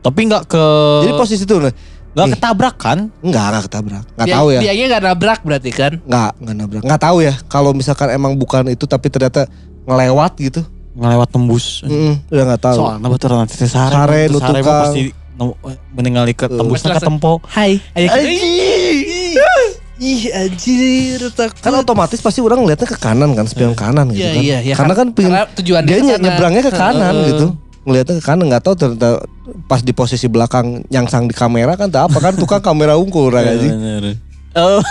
[0.05, 0.65] Tapi nggak ke
[1.09, 1.73] Jadi posisi itu nah,
[2.13, 2.33] nggak Ih.
[2.37, 2.99] ketabrak kan?
[3.25, 4.05] enggak enggak ketabrak.
[4.13, 4.61] Enggak Dia- tahu ya.
[4.61, 5.93] Dianya nggak nabrak berarti kan?
[6.05, 6.83] Enggak, enggak nabrak.
[6.85, 9.49] Enggak tahu ya kalau misalkan emang bukan itu tapi ternyata
[9.89, 10.61] ngelewat gitu.
[10.93, 11.81] Ngelewat tembus.
[11.83, 12.77] Mm, udah enggak tahu.
[12.79, 13.69] Soalnya betul nanti sare.
[13.91, 14.81] Sare, Tuh nu sare mah tukang.
[14.85, 15.03] pasti
[15.35, 15.59] nu-
[15.91, 17.41] meninggali ke tembusnya ke tempo.
[17.47, 17.81] Hai.
[17.95, 19.37] Anjing.
[19.99, 21.57] Ih anjir takut.
[21.57, 24.43] Kan otomatis pasti orang ngeliatnya ke kanan kan, spion kanan gitu Iya kan.
[24.43, 24.75] iya iya.
[24.75, 27.47] Karena kan pengen Karena tujuan dia ke nyebrangnya ke kanan gitu
[27.83, 29.23] ngeliatnya ke kanan nggak tahu ternyata
[29.65, 33.43] pas di posisi belakang nyangsang di kamera kan tak apa kan tukang kamera unggul orang
[33.45, 34.03] Iya, aja bener.
[34.55, 34.83] Oh.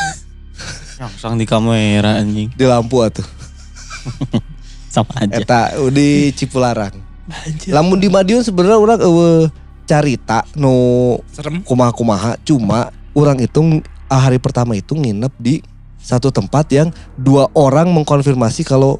[0.97, 2.47] Langsung di kamera anjing.
[2.49, 3.23] di lampu atuh
[4.91, 5.39] Sama aja.
[5.39, 6.91] eta di Cipularang
[7.31, 7.71] Anjir.
[7.71, 9.47] lamun di Madiun sebenarnya orang eueuh
[9.87, 11.63] carita nu Serem.
[11.63, 15.63] kumaha kumaha cuma orang itu ah, hari pertama itu nginep di
[15.95, 18.99] satu tempat yang dua orang mengkonfirmasi kalau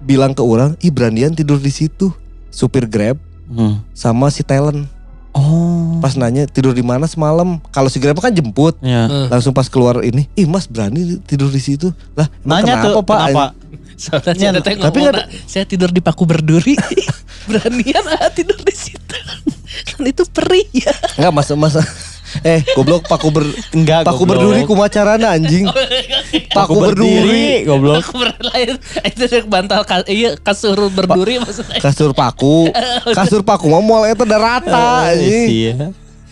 [0.00, 2.14] bilang ke orang ih Brandian tidur di situ
[2.48, 3.84] supir Grab Hmm.
[3.92, 4.88] sama si talent
[5.34, 5.98] Oh.
[5.98, 9.04] pas nanya tidur di mana semalam kalau si Grab kan jemput Ya.
[9.04, 12.86] Eh, langsung pas keluar ini ih mas berani tidur di situ lah emang Nanya kenapa,
[12.86, 13.44] tuh pak kenapa?
[13.94, 16.74] Soalnya saya tapi ngomong, nggak- "Nak, saya tidur di paku berduri.
[17.46, 19.16] Beranian ah tidur di situ.
[19.90, 20.90] kan itu perih ya.
[21.16, 21.80] Enggak masa masa
[22.42, 24.50] eh goblok paku ber Enggak, paku goblok.
[24.50, 25.66] berduri kumacarana anjing
[26.48, 28.00] paku berduri goblok.
[28.00, 28.18] Paku.
[29.04, 31.78] Itu yang bantal ka, iya kasur berduri maksudnya.
[31.78, 32.68] kasur paku
[33.18, 35.74] kasur paku mah moal eta da rata anjing Iya.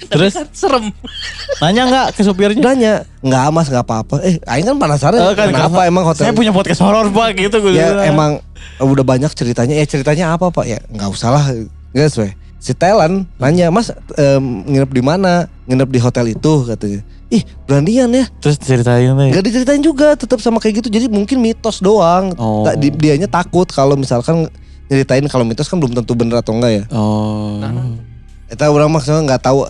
[0.03, 0.85] Terus Terus kan serem.
[1.59, 2.59] nanya nggak ke supirnya?
[2.61, 6.35] nanya enggak mas enggak apa-apa eh aing kan penasaran Eh, kan, kenapa emang hotel Saya
[6.35, 8.07] punya podcast horor pak gitu gue ya bilang.
[8.09, 8.31] emang
[8.79, 11.45] udah banyak ceritanya ya ceritanya apa pak ya nggak usah lah
[11.89, 15.33] guys weh si Thailand nanya mas em, nginep di mana
[15.67, 19.29] nginep di hotel itu katanya ih beranian ya Terus ceritain deh.
[19.31, 22.63] Gak diceritain juga tetap sama kayak gitu jadi mungkin mitos doang Oh.
[22.63, 24.47] Tak- di- dianya takut kalau misalkan
[24.87, 27.59] nyeritain kalau mitos kan belum tentu bener atau enggak ya Oh.
[27.59, 27.99] Nah.
[28.47, 29.67] Eta orang maksudnya nggak tahu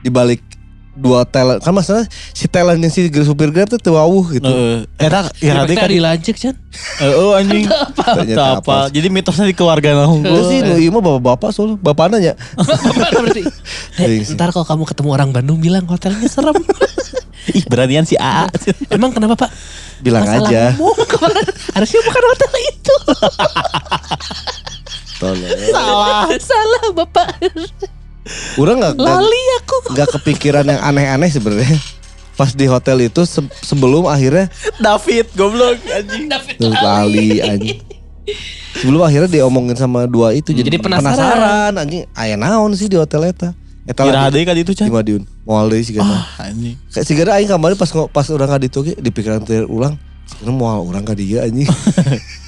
[0.00, 0.40] di balik
[0.94, 5.26] dua talent kan maksudnya si talent yang si supir grab tuh tewawuh gitu Eh, eta
[5.42, 6.54] ya nanti kan Tadi lanjut kan.
[7.02, 7.66] Eh, oh anjing.
[7.98, 8.88] Ternyata apa?
[8.88, 10.22] Jadi mitosnya di keluarga nahung.
[10.22, 13.42] Terus sih nu ieu mah bapak-bapak soalnya bapak nanya Bapak berarti.
[13.98, 16.54] Iya Eh, ntar kalau kamu ketemu orang Bandung bilang hotelnya serem.
[17.58, 18.48] Ih beranian si AA.
[18.88, 19.50] Emang kenapa Pak?
[20.04, 20.64] bilang Masalah aja
[21.08, 21.46] kemarin.
[21.72, 22.96] Harusnya bukan hotel itu.
[25.16, 26.24] tolong Salah.
[26.36, 27.28] Salah Bapak.
[28.56, 29.76] Orang nggak nggak- Lali aku.
[29.90, 31.76] nggak kepikiran yang aneh-aneh sebenarnya
[32.34, 36.26] pas di hotel itu se- sebelum akhirnya David goblok anjing.
[36.26, 37.78] David Terus lali anjing.
[38.74, 41.76] Sebelum akhirnya diomongin sama dua itu jadi, Jadi penasaran.
[41.76, 42.08] anjing.
[42.10, 43.54] Aya naon sih di hotel eta?
[43.84, 44.88] Eta Kira lagi ada kan itu di Chan.
[44.88, 45.22] Madiun.
[45.44, 46.24] Moal deui sigana.
[46.26, 46.74] Ah anjing.
[46.88, 49.94] Kayak sigana aing kamari pas pas urang ka ditu ge di pikiran teh ulang.
[50.26, 51.68] Sigana moal urang ka dieu anjing.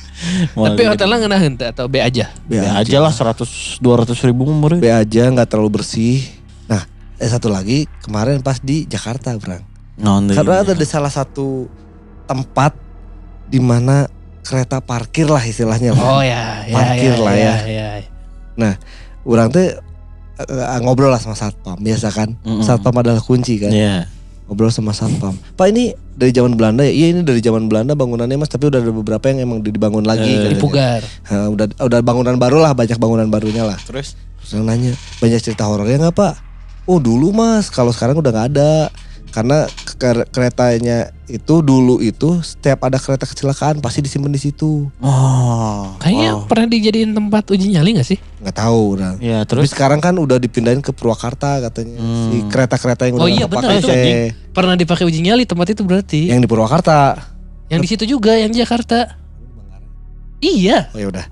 [0.56, 2.32] Tapi hotelnya ngena henteu atau B aja.
[2.48, 4.80] B Ya aja lah 100 200 ribu murah.
[4.80, 6.24] B aja nggak terlalu bersih.
[6.66, 6.82] Nah,
[7.20, 9.62] eh satu lagi kemarin pas di Jakarta, Bang.
[9.96, 11.68] Non Karena ada di salah satu
[12.28, 12.76] tempat
[13.48, 14.08] di mana
[14.44, 16.04] kereta parkir lah istilahnya lah.
[16.06, 17.88] Oh ya, ya, Parkir ya, lah ya, ya.
[18.56, 18.72] ya.
[19.26, 19.74] Orang tuh
[20.38, 22.36] eh, ngobrol lah sama satpam biasa kan.
[22.44, 22.62] Mm-mm.
[22.62, 23.72] Satpam adalah kunci kan.
[23.72, 24.15] Iya.
[24.47, 25.34] Ngobrol sama satpam.
[25.59, 26.94] Pak ini dari zaman Belanda ya?
[26.94, 28.51] Iya ini dari zaman Belanda bangunannya mas.
[28.51, 30.26] Tapi udah ada beberapa yang emang dibangun lagi.
[30.26, 30.55] Eh, katanya.
[30.55, 31.01] Dipugar.
[31.03, 33.78] Ha, udah udah bangunan baru lah banyak bangunan barunya lah.
[33.82, 34.14] Terus
[34.47, 36.34] Terus yang nanya banyak cerita horornya nggak pak?
[36.86, 38.94] Oh dulu mas, kalau sekarang udah nggak ada.
[39.34, 39.66] Karena
[39.99, 44.92] keretanya itu dulu itu setiap ada kereta kecelakaan pasti disimpan di situ.
[45.01, 45.97] Oh.
[45.99, 46.44] Kayaknya wow.
[46.47, 48.18] pernah dijadiin tempat uji nyali gak sih?
[48.44, 49.16] Nggak tahu udah.
[49.18, 51.99] Ya Tapi terus sekarang kan udah dipindahin ke Purwakarta katanya.
[51.99, 52.28] Hmm.
[52.30, 54.18] Si kereta-kereta yang Oh udah iya, nggak benar itu, anjing.
[54.53, 56.20] Pernah dipakai uji nyali tempat itu berarti.
[56.28, 56.99] Yang di Purwakarta.
[57.66, 59.16] Yang di situ juga, yang di Jakarta.
[60.38, 60.92] Iya.
[60.92, 61.26] Oh ya udah.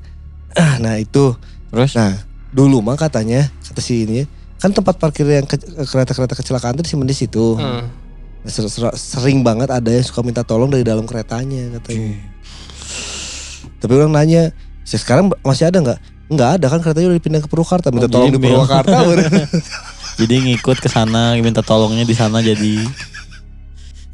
[0.55, 1.35] Ah, Nah itu,
[1.69, 2.15] terus nah
[2.55, 4.23] dulu mah katanya kata si ini
[4.63, 7.59] kan tempat parkir yang ke- kereta-kereta kecelakaan itu disimpan di situ.
[7.59, 8.04] Heeh.
[8.45, 12.21] Ser- ser- sering banget ada yang suka minta tolong dari dalam keretanya katanya.
[13.81, 14.53] Tapi orang nanya,
[14.85, 15.99] "Ya, sekarang masih ada nggak?
[16.29, 17.89] Nggak ada kan keretanya udah dipindah ke Purwakarta.
[17.89, 18.53] Minta Oh, tolong di jadi mil.
[18.57, 18.97] Purwakarta.
[20.21, 22.87] jadi ngikut ke sana minta tolongnya di sana jadi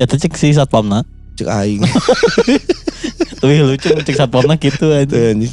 [0.01, 1.05] ya tuh cek si satpamna
[1.37, 1.83] Cek aing.
[3.41, 5.09] Wih lucu cek satpamna gitu aja.
[5.09, 5.49] Tuh, anjing,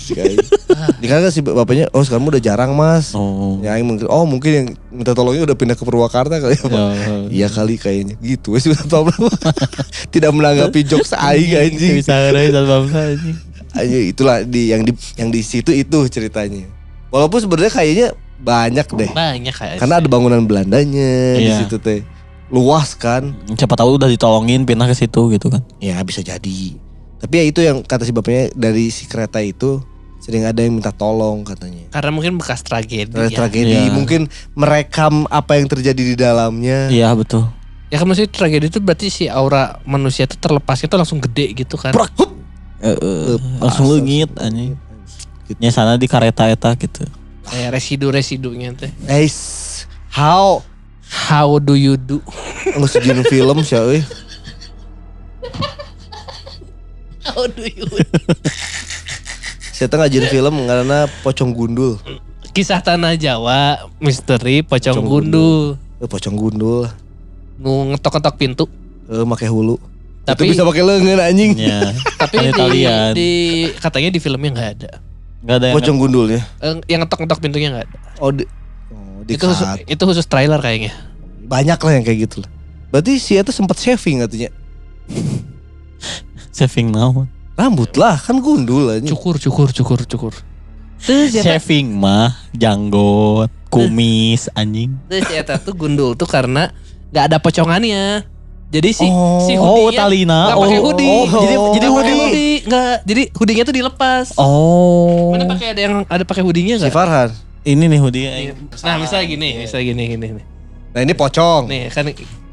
[1.08, 3.16] kan si bapaknya, oh sekarang udah jarang mas.
[3.16, 3.64] Oh.
[3.64, 6.76] Ya mungkin, oh mungkin yang minta tolongnya udah pindah ke Purwakarta kali ya Pak.
[6.76, 6.88] Ya,
[7.32, 8.68] Iya kali kayaknya gitu wes
[10.14, 11.96] tidak menanggapi jokes aing anjing.
[11.96, 13.36] Bisa ngerain satpamna anjing.
[13.72, 16.68] Anjing, itulah di yang di yang di situ itu ceritanya.
[17.08, 18.08] Walaupun sebenarnya kayaknya
[18.38, 19.12] banyak deh.
[19.16, 19.78] Banyak kayak.
[19.80, 21.64] Karena ada bangunan Belandanya di Iya.
[21.64, 22.04] situ teh.
[22.48, 23.36] Luas kan?
[23.60, 25.64] Siapa tahu udah ditolongin pindah ke situ gitu kan.
[25.84, 26.87] Ya bisa jadi.
[27.18, 29.82] Tapi ya itu yang kata si bapaknya dari si kereta itu
[30.18, 31.89] sering ada yang minta tolong katanya.
[31.89, 33.09] Karena mungkin bekas tragedi.
[33.09, 33.38] Ada ya.
[33.38, 33.93] tragedi, Iya.
[33.93, 36.89] mungkin merekam apa yang terjadi di dalamnya.
[36.89, 37.47] Iya betul.
[37.88, 41.80] Ya kan maksudnya tragedi itu berarti si aura manusia itu terlepasnya tuh langsung gede gitu
[41.80, 41.95] kan.
[41.95, 42.32] Prak, hup.
[42.78, 44.28] Eh, eh, langsung semua.
[44.38, 44.76] anjing.
[45.57, 47.07] Nya sana di kareta eta gitu.
[47.47, 48.91] Kayak residu-residunya teh.
[49.07, 49.32] Eh,
[50.11, 50.59] how
[51.07, 52.20] How do you do?
[52.68, 54.03] nggak sejenis film sih, euy.
[57.28, 57.84] How do you
[59.76, 62.02] Saya tengah jadi film karena pocong gundul.
[62.56, 65.78] Kisah Tanah Jawa, misteri pocong Pocong gundul.
[66.02, 66.90] Eh, pocong gundul.
[67.62, 68.66] Nu ngetok-ngetok pintu.
[69.06, 69.78] Eh, pakai hulu.
[70.26, 71.54] Tapi- itu bisa pakai lengan anjing.
[71.56, 71.94] Ya.
[72.22, 73.30] Tapi di, di
[73.78, 74.92] katanya di filmnya nggak ada.
[75.46, 76.42] Enggak ada yang Pocong gundulnya.
[76.60, 77.98] Eh, yang ngetok-ngetok pintunya nggak ada.
[78.18, 78.44] Oh, di,
[78.90, 80.98] oh, di Itu khusus, itu khusus trailer kayaknya.
[81.46, 82.50] Banyak lah yang kayak gitu lah.
[82.90, 84.50] Berarti si itu sempat shaving katanya.
[86.58, 87.30] Saving naon.
[87.53, 89.05] Rambut lah, kan gundul aja.
[89.05, 90.34] Cukur, cukur, cukur, cukur.
[90.97, 94.97] Terus ya Shaving mah janggot, kumis anjing.
[95.05, 96.74] Terus ya tuh gundul tuh karena
[97.14, 98.26] nggak ada pocongannya.
[98.68, 99.39] Jadi si Oh.
[99.47, 100.39] si Oh, hoodie-nya Talina.
[100.51, 101.08] nggak pakai hoodie.
[101.08, 102.18] oh, jadi jadi pakai hoodie.
[102.20, 102.95] hoodie, nggak.
[103.05, 104.26] Jadi hoodie-nya tuh dilepas.
[104.36, 105.32] Oh.
[105.32, 106.91] Mana pakai ada yang ada pakai hoodie-nya Si nggak?
[106.91, 107.30] Farhan.
[107.64, 108.28] Ini nih hoodie.
[108.84, 110.45] Nah, misalnya gini, misalnya gini, gini, nih.
[110.93, 111.70] Nah ini pocong.
[111.70, 112.10] Nih kan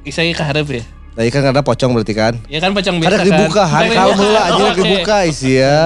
[0.06, 0.84] saya keharap ya.
[1.14, 2.34] Nah ini kan ada pocong berarti kan.
[2.48, 3.26] Ya kan pocong biasa Ada kan.
[3.28, 5.76] dibuka, hari Bukan kalau mula aja Oh, dibuka isi ya.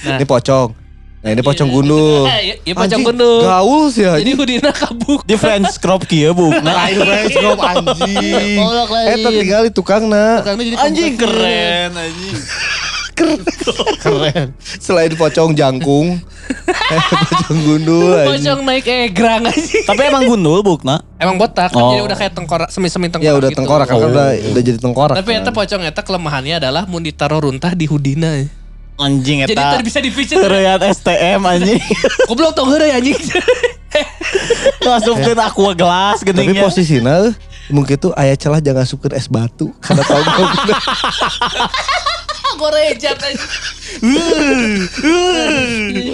[0.00, 0.68] Nah, Ini pocong.
[1.20, 1.74] Nah ini pocong Iya.
[1.74, 2.22] gundul.
[2.30, 3.38] Ya, ya pocong gundul.
[3.42, 4.36] Gaul sih Jadi anjing.
[4.38, 5.20] hoodie-nya kabuk.
[5.22, 6.54] Di French crop kieu bu.
[6.64, 8.56] Nah, Lain French crop anjing.
[9.04, 10.38] Eh tinggal di tukang nah.
[10.40, 12.36] Tukangnya jadi anjing keren anjing.
[13.98, 14.48] Keren.
[14.58, 16.18] Selain pocong jangkung.
[16.92, 18.30] eh, pocong gundul anjing.
[18.34, 19.78] Pocong naik egrang aja.
[19.86, 21.04] Tapi emang gundul bukna.
[21.16, 21.92] Emang botak, kan Oh.
[21.92, 23.58] jadi udah kayak tengkorak, semi-semi tengkorak Ya udah gitu.
[23.60, 24.08] tengkorak kan Oh.
[24.08, 25.16] udah udah jadi tengkorak.
[25.20, 25.42] Tapi kan.
[25.42, 28.44] eta pocong eta kelemahannya adalah mun ditaruh runtah di hudina.
[29.00, 29.80] Anjing Jadi eta.
[29.80, 30.36] tadi bisa dipicet.
[30.36, 31.80] Terlihat STM anjing.
[32.28, 33.16] Goblok tau heureuy anjing.
[34.84, 36.62] Masukkeun aqua gelas Tapi geningnya.
[36.62, 37.34] posisinya eh,
[37.74, 40.22] mungkin tuh ayah celah jangan suka es batu karena tahu
[42.58, 43.42] Ngorejat anjing.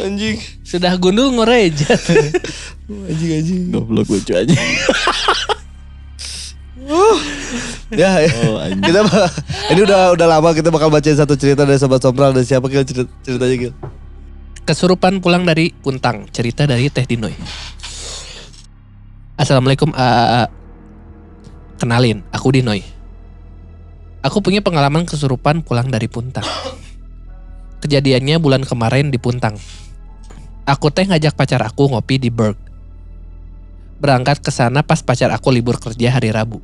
[0.02, 2.00] anjing Sudah gundul ngorejat.
[3.10, 4.56] anjing anjing Goblok lucu aja.
[7.90, 8.30] ya, ya.
[8.46, 8.82] Oh anjing.
[8.82, 9.00] kita
[9.74, 12.86] ini udah udah lama kita bakal bacain satu cerita dari sobat sompral dari siapa Gil
[12.86, 13.72] cerita, ceritanya Gil
[14.66, 17.30] Kesurupan pulang dari Puntang, cerita dari Teh Dinoy.
[19.38, 19.94] Assalamualaikum.
[19.94, 20.50] ah,
[21.78, 22.95] kenalin, aku Dinoy.
[24.26, 26.42] Aku punya pengalaman kesurupan pulang dari Puntang.
[27.78, 29.54] Kejadiannya bulan kemarin di Puntang.
[30.66, 32.58] Aku teh ngajak pacar aku ngopi di Berg.
[34.02, 36.58] Berangkat ke sana pas pacar aku libur kerja hari Rabu.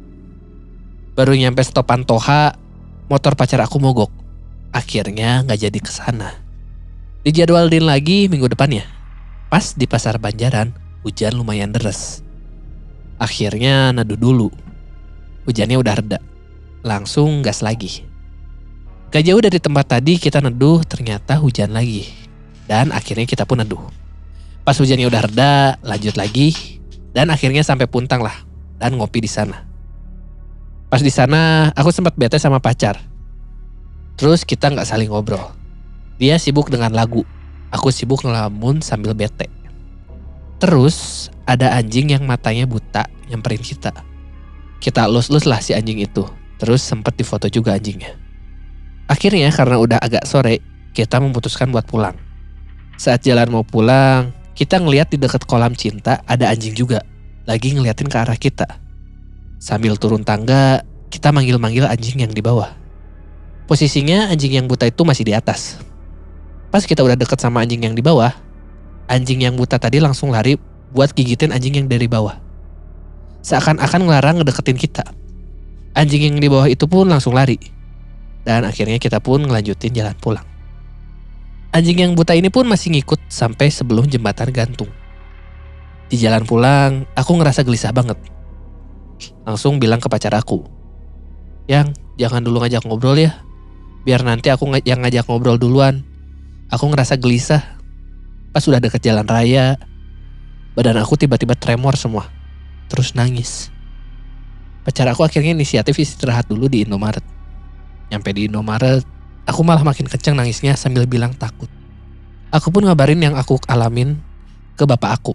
[1.14, 2.58] Baru nyampe stopan Toha,
[3.06, 4.10] motor pacar aku mogok.
[4.74, 6.34] Akhirnya nggak jadi ke sana.
[7.22, 8.82] Dijadwalin lagi minggu depannya.
[9.46, 10.74] Pas di pasar Banjaran,
[11.06, 12.26] hujan lumayan deras.
[13.22, 14.50] Akhirnya neduh dulu.
[15.46, 16.31] Hujannya udah reda.
[16.82, 18.02] Langsung gas lagi.
[19.14, 22.10] Gak jauh dari tempat tadi kita neduh ternyata hujan lagi.
[22.66, 23.78] Dan akhirnya kita pun neduh.
[24.66, 25.54] Pas hujannya udah reda,
[25.86, 26.80] lanjut lagi.
[27.14, 28.34] Dan akhirnya sampai puntang lah.
[28.82, 29.62] Dan ngopi di sana.
[30.90, 32.98] Pas di sana aku sempat bete sama pacar.
[34.18, 35.54] Terus kita nggak saling ngobrol.
[36.18, 37.22] Dia sibuk dengan lagu.
[37.70, 39.46] Aku sibuk ngelamun sambil bete.
[40.58, 43.92] Terus ada anjing yang matanya buta nyamperin kita.
[44.82, 46.26] Kita lus-lus lah si anjing itu.
[46.62, 48.14] Terus sempat difoto juga anjingnya.
[49.10, 50.62] Akhirnya karena udah agak sore,
[50.94, 52.14] kita memutuskan buat pulang.
[52.94, 57.02] Saat jalan mau pulang, kita ngeliat di dekat kolam cinta ada anjing juga.
[57.50, 58.78] Lagi ngeliatin ke arah kita.
[59.58, 62.70] Sambil turun tangga, kita manggil-manggil anjing yang di bawah.
[63.66, 65.82] Posisinya anjing yang buta itu masih di atas.
[66.70, 68.30] Pas kita udah deket sama anjing yang di bawah,
[69.10, 70.54] anjing yang buta tadi langsung lari
[70.94, 72.38] buat gigitin anjing yang dari bawah.
[73.42, 75.21] Seakan-akan ngelarang ngedeketin kita.
[75.92, 77.60] Anjing yang di bawah itu pun langsung lari.
[78.42, 80.46] Dan akhirnya kita pun ngelanjutin jalan pulang.
[81.72, 84.92] Anjing yang buta ini pun masih ngikut sampai sebelum jembatan gantung.
[86.12, 88.20] Di jalan pulang, aku ngerasa gelisah banget.
[89.48, 90.68] Langsung bilang ke pacar aku,
[91.64, 93.40] Yang, jangan dulu ngajak ngobrol ya.
[94.04, 96.04] Biar nanti aku ng yang ngajak ngobrol duluan.
[96.68, 97.80] Aku ngerasa gelisah.
[98.52, 99.80] Pas udah deket jalan raya,
[100.76, 102.28] badan aku tiba-tiba tremor semua.
[102.92, 103.71] Terus nangis.
[104.82, 107.22] Pacar aku akhirnya inisiatif istirahat dulu di Indomaret.
[108.10, 109.06] Nyampe di Indomaret,
[109.46, 111.70] aku malah makin kencang nangisnya sambil bilang takut.
[112.50, 114.18] Aku pun ngabarin yang aku alamin
[114.74, 115.34] ke bapak aku.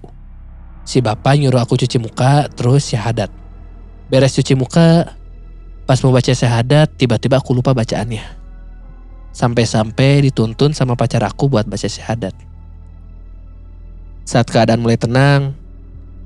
[0.83, 3.31] Si bapak nyuruh aku cuci muka terus syahadat.
[4.11, 5.15] Beres cuci muka,
[5.87, 8.23] pas mau baca syahadat tiba-tiba aku lupa bacaannya.
[9.31, 12.35] Sampai-sampai dituntun sama pacar aku buat baca syahadat.
[14.27, 15.55] Saat keadaan mulai tenang,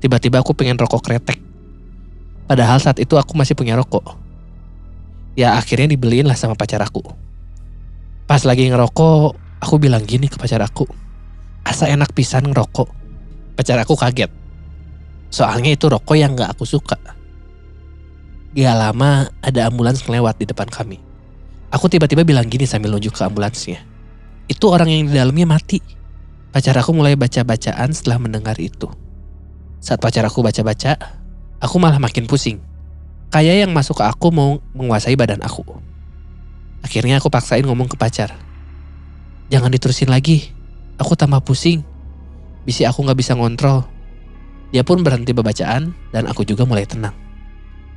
[0.02, 1.51] tiba-tiba aku pengen rokok kretek.
[2.46, 4.18] Padahal saat itu aku masih punya rokok.
[5.38, 7.00] Ya akhirnya dibeliin lah sama pacar aku.
[8.28, 10.84] Pas lagi ngerokok, aku bilang gini ke pacar aku.
[11.64, 12.88] Asa enak pisan ngerokok.
[13.56, 14.28] Pacar aku kaget.
[15.32, 17.00] Soalnya itu rokok yang gak aku suka.
[18.52, 21.00] Gak lama ada ambulans ngelewat di depan kami.
[21.72, 23.80] Aku tiba-tiba bilang gini sambil nunjuk ke ambulansnya.
[24.44, 25.80] Itu orang yang di dalamnya mati.
[26.52, 28.92] Pacar aku mulai baca-bacaan setelah mendengar itu.
[29.80, 31.21] Saat pacar aku baca-baca,
[31.62, 32.58] aku malah makin pusing.
[33.30, 35.62] Kayak yang masuk ke aku mau menguasai badan aku.
[36.82, 38.34] Akhirnya aku paksain ngomong ke pacar.
[39.48, 40.50] Jangan diterusin lagi.
[40.98, 41.86] Aku tambah pusing.
[42.66, 43.86] Bisi aku gak bisa ngontrol.
[44.74, 47.14] Dia pun berhenti bacaan dan aku juga mulai tenang.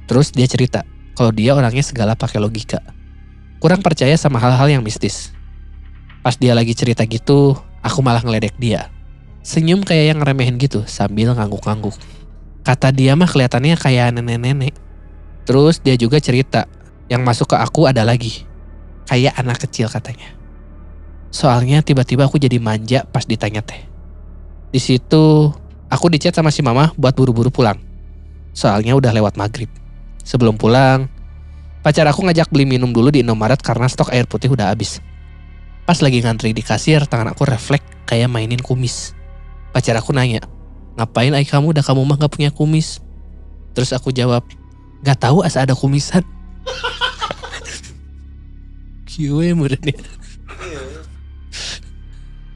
[0.05, 0.85] Terus dia cerita
[1.17, 2.79] kalau dia orangnya segala pakai logika.
[3.57, 5.33] Kurang percaya sama hal-hal yang mistis.
[6.21, 8.91] Pas dia lagi cerita gitu, aku malah ngeledek dia.
[9.41, 11.95] Senyum kayak yang ngeremehin gitu sambil ngangguk-ngangguk.
[12.65, 14.73] Kata dia mah kelihatannya kayak nenek-nenek.
[15.45, 16.65] Terus dia juga cerita,
[17.05, 18.41] yang masuk ke aku ada lagi.
[19.05, 20.33] Kayak anak kecil katanya.
[21.29, 23.85] Soalnya tiba-tiba aku jadi manja pas ditanya teh.
[24.73, 25.53] Di situ
[25.93, 27.77] aku dicat sama si mama buat buru-buru pulang.
[28.55, 29.69] Soalnya udah lewat maghrib.
[30.25, 31.05] Sebelum pulang,
[31.85, 35.05] pacar aku ngajak beli minum dulu di Indomaret karena stok air putih udah habis.
[35.85, 39.13] Pas lagi ngantri di kasir, tangan aku refleks kayak mainin kumis.
[39.69, 40.41] Pacar aku nanya,
[40.95, 43.03] ngapain ay kamu udah kamu mah gak punya kumis?
[43.75, 44.47] Terus aku jawab,
[45.05, 46.25] Gak tahu asa ada kumisan.
[49.09, 49.93] Kiwe mudahnya.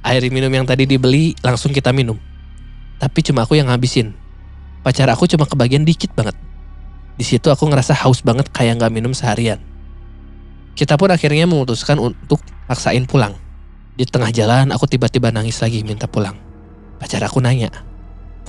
[0.02, 2.18] Air minum yang tadi dibeli langsung kita minum.
[2.98, 4.18] Tapi cuma aku yang ngabisin.
[4.82, 6.34] Pacar aku cuma kebagian dikit banget.
[7.20, 9.62] Di situ aku ngerasa haus banget kayak nggak minum seharian.
[10.74, 13.38] Kita pun akhirnya memutuskan untuk maksain pulang.
[13.94, 16.34] Di tengah jalan aku tiba-tiba nangis lagi minta pulang.
[16.98, 17.70] Pacar aku nanya,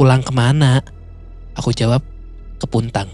[0.01, 0.81] pulang ke mana?
[1.61, 2.01] Aku jawab,
[2.57, 3.13] ke Puntang.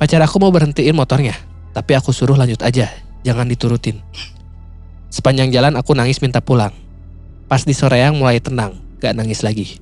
[0.00, 1.36] Pacar aku mau berhentiin motornya,
[1.76, 2.88] tapi aku suruh lanjut aja,
[3.20, 4.00] jangan diturutin.
[5.12, 6.72] Sepanjang jalan aku nangis minta pulang.
[7.52, 9.76] Pas di soreang mulai tenang, gak nangis lagi.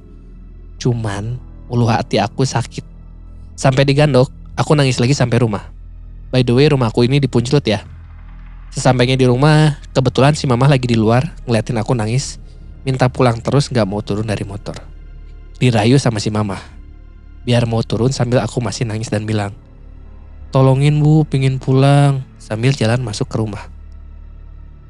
[0.82, 1.38] Cuman
[1.70, 2.82] ulu hati aku sakit.
[3.54, 4.26] Sampai digandok,
[4.58, 5.70] aku nangis lagi sampai rumah.
[6.34, 7.78] By the way rumahku ini di Punclut ya.
[8.74, 12.42] Sesampainya di rumah, kebetulan si mama lagi di luar ngeliatin aku nangis.
[12.82, 14.91] Minta pulang terus gak mau turun dari motor.
[15.62, 16.58] Dirayu sama si mama.
[17.46, 19.54] Biar mau turun sambil aku masih nangis dan bilang,
[20.50, 22.26] Tolongin bu, pingin pulang.
[22.42, 23.70] Sambil jalan masuk ke rumah.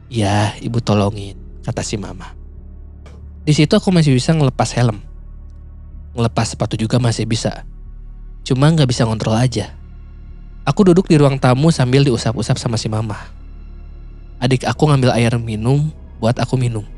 [0.09, 2.33] Ya, ibu tolongin, kata si mama.
[3.45, 4.97] Di situ aku masih bisa ngelepas helm.
[6.17, 7.69] Ngelepas sepatu juga masih bisa.
[8.41, 9.77] Cuma nggak bisa ngontrol aja.
[10.65, 13.21] Aku duduk di ruang tamu sambil diusap-usap sama si mama.
[14.41, 16.89] Adik aku ngambil air minum buat aku minum.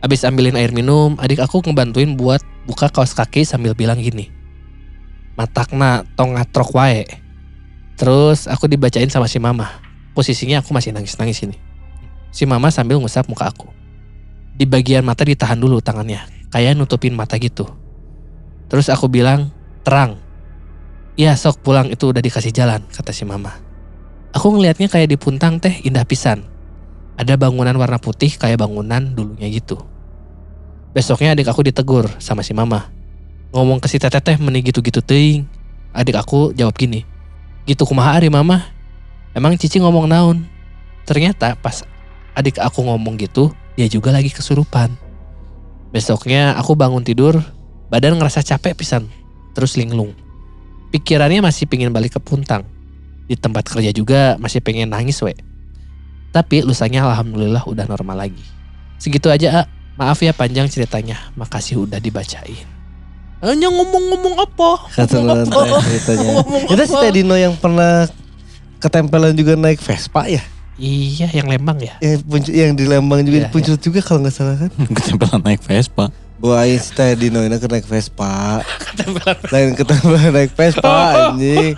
[0.00, 4.28] Abis ambilin air minum, adik aku ngebantuin buat buka kaos kaki sambil bilang gini.
[5.38, 7.06] Matakna tong ngatrok wae.
[7.96, 9.70] Terus aku dibacain sama si mama.
[10.12, 11.56] Posisinya aku masih nangis-nangis ini.
[12.34, 13.70] Si mama sambil ngusap muka aku.
[14.56, 16.20] Di bagian mata ditahan dulu tangannya.
[16.52, 17.64] Kayak nutupin mata gitu.
[18.66, 19.52] Terus aku bilang,
[19.86, 20.18] terang.
[21.16, 23.56] Ya sok pulang itu udah dikasih jalan, kata si mama.
[24.36, 26.44] Aku ngelihatnya kayak di puntang teh indah pisan.
[27.16, 29.80] Ada bangunan warna putih kayak bangunan dulunya gitu.
[30.96, 32.88] Besoknya adik aku ditegur sama si mama.
[33.52, 35.44] Ngomong ke si teteh teh meni gitu-gitu teuing.
[35.92, 37.04] Adik aku jawab gini.
[37.68, 38.64] Gitu kumaha ari mama?
[39.36, 40.48] Emang Cici ngomong naon?
[41.04, 41.84] Ternyata pas
[42.32, 44.96] adik aku ngomong gitu, dia juga lagi kesurupan.
[45.92, 47.44] Besoknya aku bangun tidur,
[47.92, 49.04] badan ngerasa capek pisan,
[49.52, 50.16] terus linglung.
[50.96, 52.64] Pikirannya masih pingin balik ke puntang.
[53.28, 55.36] Di tempat kerja juga masih pengen nangis we.
[56.32, 58.44] Tapi lusanya alhamdulillah udah normal lagi.
[58.96, 59.75] Segitu aja, A.
[59.96, 61.16] Maaf ya panjang ceritanya.
[61.34, 62.68] Makasih udah dibacain.
[63.38, 64.70] Hanya ngomong-ngomong apa?
[64.90, 65.78] Kata Ngomong apa?
[65.82, 66.30] ceritanya.
[66.36, 68.08] Ngomong Itu si Dino yang pernah
[68.78, 70.40] ketempelan juga naik Vespa ya?
[70.76, 71.96] Iya, yang Lembang ya.
[71.98, 74.70] Yang, puncu- yang di Lembang juga Iya, dipuncul juga kalau nggak salah kan?
[74.96, 76.12] Ketempelan naik Vespa.
[76.36, 78.60] Gua aing si Teh Dino ini ke naik Vespa.
[78.92, 79.36] Ketempelan.
[79.48, 80.92] Lain ketempelan naik Vespa
[81.32, 81.72] anjing.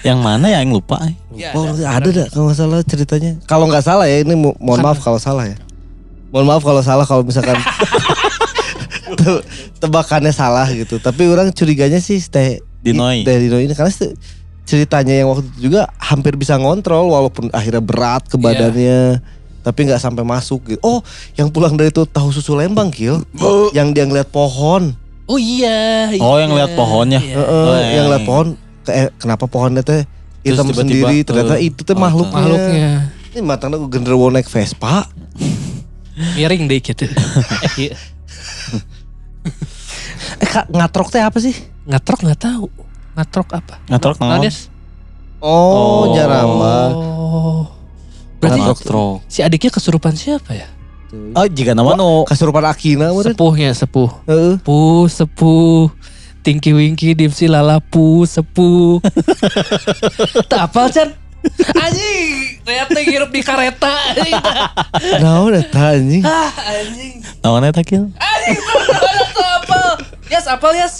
[0.00, 1.02] Yang mana ya yang lupa?
[1.02, 1.14] eh?
[1.34, 1.98] Ya, oh, ada.
[1.98, 3.32] ada dah kalau nggak salah ceritanya.
[3.44, 5.58] Kalau nggak salah ya ini mo- mohon maaf kalau salah ya.
[6.28, 7.56] Mohon maaf kalau salah kalau misalkan
[9.14, 9.42] te-
[9.80, 10.98] tebakannya salah gitu.
[10.98, 13.24] Tapi orang curiganya sih si Teh Dinoi.
[13.24, 13.90] Teh Dino ini karena
[14.62, 19.24] ceritanya yang waktu itu juga hampir bisa ngontrol walaupun akhirnya berat ke badannya.
[19.58, 20.80] Tapi nggak sampai masuk gitu.
[20.80, 21.00] Oh,
[21.34, 23.20] yang pulang dari itu tahu susu Lembang, Kil.
[23.70, 24.96] Yang dia ngeliat pohon.
[25.24, 26.08] Oh iya.
[26.16, 26.48] Oh, iya.
[26.48, 27.20] yang lihat pohonnya.
[27.20, 27.36] Iya.
[27.36, 28.46] Heeh, Oh, yang yang- lihat pohon
[28.80, 30.08] ke- eh, kenapa pohonnya teh
[30.40, 32.36] hitam sendiri ternyata itu teh oh, makhluknya.
[32.38, 32.90] Makhluknya.
[33.28, 35.04] Ini matangnya gue genderuwo naik Vespa.
[36.34, 37.04] Miring deh gitu.
[37.06, 37.14] Eh,
[37.78, 37.92] iya.
[40.38, 41.54] Eh kak, ngatrok teh apa sih?
[41.84, 42.66] Ngatrok nggak tahu.
[43.14, 43.74] Ngatrok apa?
[43.86, 44.44] Ngatrok Nah, naon?
[44.44, 44.58] Des?
[45.38, 46.02] Oh, Oh.
[46.12, 46.76] jaramba.
[46.90, 47.62] Oh.
[48.38, 49.16] Berarti Ngatrok trok.
[49.26, 50.68] si adiknya kesurupan siapa ya?
[51.32, 53.08] Oh, jika nama nu Kesurupan Akina.
[53.16, 54.12] Sepuhnya sepuh.
[54.26, 54.54] Heeh.
[54.60, 54.76] Pu
[55.08, 55.88] sepuh.
[56.38, 59.00] Tinky Winky Dipsy Lalapu sepuh.
[60.50, 61.08] Tak apal Chan.
[61.78, 63.94] Anjing, ternyata ngirup di kereta.
[65.22, 66.22] Naon eta anjing?
[66.26, 67.22] ah, anjing.
[67.46, 68.10] naonnya takil?
[68.18, 69.88] Anjing, mana tuh apal?
[70.26, 70.94] Yes, apal yes.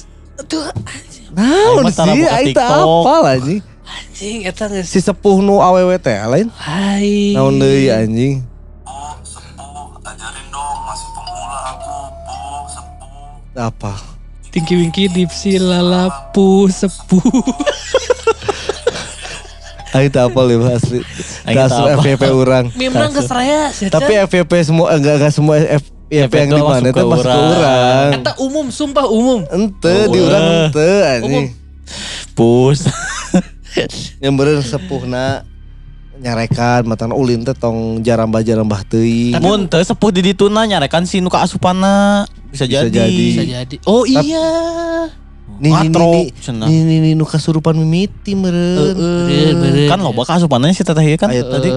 [0.47, 1.27] Tuh, anjing.
[1.35, 2.55] Naon sih?
[2.55, 2.71] TikTok.
[2.71, 3.61] apal anjing.
[3.89, 4.87] Anjing, eta geus.
[4.87, 6.49] Si sepuh nu awewe teh lain.
[6.55, 7.35] Hai.
[7.35, 8.47] Naon deui anjing?
[8.87, 11.99] Oh, sepuh, ajarin dong, masih pemula aku,
[12.71, 13.59] sepuh.
[13.59, 13.93] Apa?
[14.49, 17.27] Tinky Winky Dipsy Lalapu sepuh.
[19.91, 21.01] Aing teh apal ya asli.
[21.45, 21.85] Aing teh Kasus.
[21.99, 22.65] FVP orang.
[22.75, 23.89] Memang raya sih.
[23.89, 28.11] Tapi FVP semua enggak enggak semua F- FVP yang di mana ke masuk ke urang.
[28.17, 29.45] Eta umum, sumpah umum.
[29.49, 30.57] Ente di Oh, urang eh.
[30.65, 31.47] ente anjing.
[32.33, 32.81] Pus.
[34.19, 35.45] Yang beureun sepuhna
[36.19, 39.39] nyarekan matang ulin teh tong jarambah-jarambah teuing.
[39.39, 42.27] Mun teu sepuh di dituna nyarekan si nu kaasupana.
[42.49, 42.91] Bisa, Bisa jadi.
[42.91, 43.27] jadi.
[43.31, 43.77] Bisa jadi.
[43.85, 44.49] Oh iya.
[45.59, 48.95] Nih nih nih nih nih nu kasurupan mimiti meureun.
[49.27, 49.89] Beren, beren.
[49.91, 51.33] Kan loba kaasupananya si teteh ieu kan.
[51.33, 51.73] Aya tadi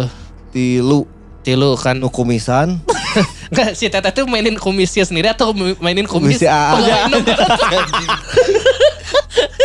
[0.51, 1.07] tilu
[1.41, 1.97] tilu kan.
[1.97, 2.77] nu kumisan.
[3.51, 5.51] Enggak, si Teteh tuh mainin kumisnya sendiri atau
[5.83, 6.39] mainin kumis?
[6.39, 6.79] Kumis Aa.
[6.79, 7.35] Pegawai nomor.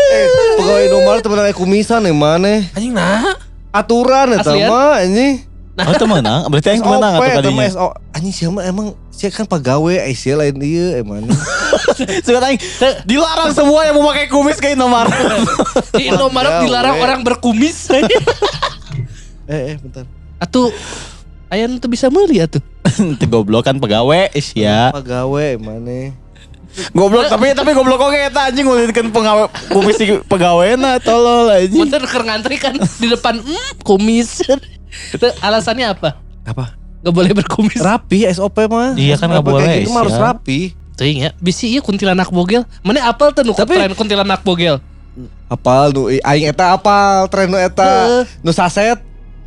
[0.07, 0.27] Eh,
[0.63, 2.63] pegawai nomor temen kumisan yang mana?
[2.75, 3.35] Anjing nah.
[3.75, 4.71] Aturan Aslian?
[4.71, 5.43] mah anjing.
[5.77, 6.41] Oh itu menang.
[6.49, 7.67] Berarti SOP menang mah kadinya.
[7.69, 7.89] SO.
[8.17, 11.29] Anjing siapa emang saya kan pegawai eh lain ieu emang.
[12.25, 12.61] Suka aing
[13.05, 15.05] dilarang semua yang mau pakai kumis kayak nomor.
[15.93, 16.65] Di Indomaret Pegawai.
[16.65, 17.93] dilarang orang berkumis.
[17.93, 18.03] eh
[19.53, 20.09] eh bentar.
[20.41, 20.73] Atuh
[21.47, 22.59] Aya tuh bisa meuli atuh.
[22.91, 24.91] Itu goblok kan pegawai is ya.
[24.91, 26.26] Pegawai mana?
[26.93, 31.81] Goblok tapi tapi goblok oke eta anjing ngulitkeun pegawai kumis si pegawaina tolol anjing.
[31.81, 34.45] Mundur keur ngantri kan di depan mm, kumis.
[35.13, 36.21] Itu alasannya apa?
[36.45, 36.77] Apa?
[37.01, 37.81] Gak boleh berkumis.
[37.81, 38.93] Rapi SOP mah.
[38.97, 40.25] Iya kan kayak boleh, Gitu mah harus sia.
[40.33, 40.61] rapi.
[40.97, 42.65] Teuing ya, bisi ieu kuntilanak bogel.
[42.81, 44.81] Mana apal tuh nu tren kuntilanak bogel?
[45.47, 48.97] Apal nu aing eta apal tren nu eta nu saset.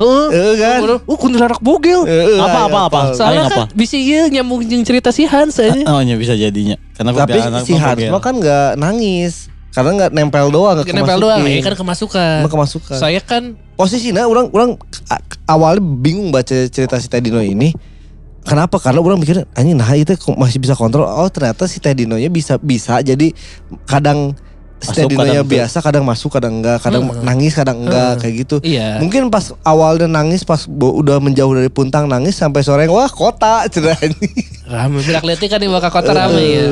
[0.00, 0.26] Heeh.
[0.32, 0.78] Heeh kan?
[1.04, 2.08] Oh, kuntilanak bogel.
[2.08, 3.00] Heeh, Apa, apa, apa?
[3.12, 5.84] Soalnya kan bisi ieu nyambung jeung cerita si Hans aja.
[5.92, 6.80] Oh nya bisa jadinya.
[6.96, 7.38] Karena Tapi
[7.68, 9.52] si Hans mah kan nggak nangis.
[9.70, 12.42] Karena nggak nempel doang, nggak Nempel doang, ya kan kemasukan.
[12.42, 12.98] Emang kemasukan.
[12.98, 14.76] Saya kan Posisinya orang orang
[15.48, 17.72] awalnya bingung baca cerita si Tedino ini.
[18.44, 18.76] Kenapa?
[18.76, 21.08] Karena orang mikir anjing nah itu masih bisa kontrol.
[21.08, 23.32] Oh ternyata si Tedino nya bisa bisa jadi
[23.88, 24.36] kadang
[24.82, 27.22] steadinanya kadang biasa kadang masuk kadang enggak kadang Heeh.
[27.22, 28.96] nangis kadang enggak kayak gitu Iya.
[28.96, 33.96] mungkin pas awalnya nangis pas udah menjauh dari puntang nangis sampai sore wah kota cerah
[34.64, 36.68] Rame berak letik kan di kota rame ya.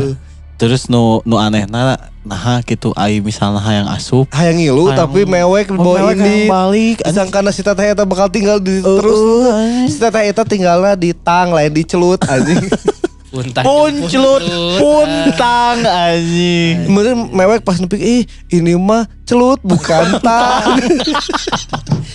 [0.59, 4.27] Terus nu nu aneh nah, nah gitu ai misalnya hayang asup.
[4.35, 6.97] hayang ngilu Hayang- tapi mewek Oh, bawa mewek ini balik.
[7.01, 9.55] disangkana si teteh eta bakal tinggal di Uh, terus uh,
[9.87, 12.59] si teteh eta tinggalnya di tang lain di celut anjing
[13.29, 13.61] Puntang.
[13.61, 14.41] Puncelut,
[14.77, 16.89] puntang anjing.
[16.89, 20.81] Kemudian mewek pas nepik ih ini mah celut bukan tang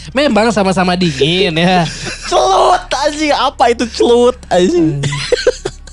[0.10, 1.86] Memang sama-sama dingin ya.
[2.26, 5.02] Celut anjing, apa itu celut anjing?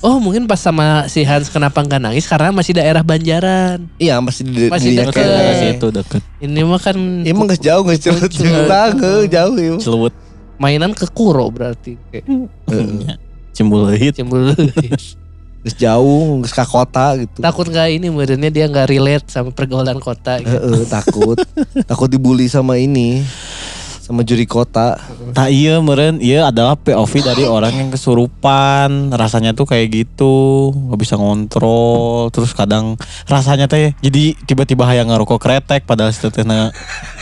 [0.01, 3.85] Oh mungkin pas sama si Hans kenapa nggak nangis karena masih daerah Banjaran.
[4.01, 5.21] iya masih di Masih di- deket.
[5.77, 6.21] Situ deket.
[6.41, 8.65] Ini mah kan Emang gak jauh gak celut Celut.
[9.29, 10.09] Jauh ya Celut.
[10.57, 12.25] mainan ke kuro berarti kayak
[13.61, 14.13] Cembuluhit.
[14.17, 14.57] cemburu.
[15.61, 20.01] Geus jauh geus ka kota gitu Takut nggak ini modelnya dia nggak relate sama pergaulan
[20.01, 20.41] kota.
[20.41, 20.49] Gitu.
[20.49, 21.37] Heeh, takut
[21.85, 23.21] takut dibully sama ini
[24.01, 24.97] sama juri kota
[25.37, 30.99] Nah iya meren, iya adalah POV dari orang yang kesurupan Rasanya tuh kayak gitu nggak
[30.99, 32.99] bisa ngontrol Terus kadang
[33.29, 36.73] rasanya teh Jadi tiba-tiba hayang ngerokok kretek Padahal setetehna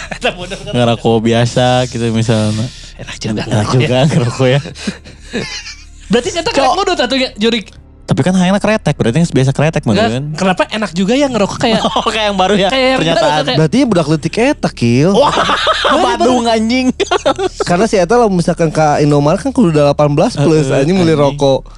[0.73, 2.65] ngerokok biasa gitu misalnya
[2.97, 3.41] Enak juga.
[3.45, 4.59] Enak juga ngerokok ya
[6.09, 7.61] Berarti saya tak ngudut atau ya juri.
[8.09, 11.61] Tapi kan hayangnya kretek Berarti yang biasa kretek Nggak, meren kenapa enak juga ya ngerokok
[11.61, 15.13] kayak Oh kayak yang baru ya Kayak yang Pernyataan kayak- berarti budak letik eta kill
[15.13, 15.29] Wah
[16.09, 16.89] Badung anjing.
[17.69, 21.13] Karena si eta lah misalkan ke Indomaret kan kudu udah 18 plus Heeh, anjing mulai
[21.13, 21.69] rokok.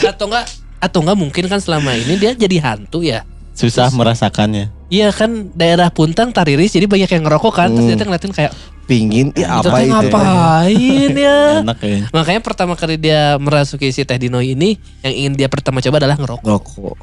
[0.00, 0.46] Enggak atau enggak
[0.80, 3.28] atau enggak mungkin kan selama ini dia jadi hantu ya.
[3.54, 4.74] Susah merasakannya.
[4.90, 7.68] Iya kan daerah Puntang Tariris jadi banyak yang ngerokok kan.
[7.70, 7.90] Terus Hmm.
[7.90, 8.52] dia tuh ngeliatin kayak
[8.84, 11.38] pingin ya "Itu apa itu ngapain ya.
[11.64, 11.98] Enak ya.
[12.10, 14.76] Makanya pertama kali dia merasuki si Teh Dino ini
[15.06, 16.44] yang ingin dia pertama coba adalah ngerokok.
[16.44, 16.96] rokok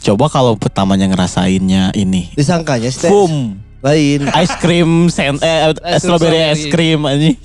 [0.00, 2.32] Coba kalau pertamanya ngerasainnya ini.
[2.36, 3.10] Disangkanya si teh.
[3.12, 5.68] Boom lain Ice cream sen eh
[5.98, 7.36] strawberry ice cream anjing.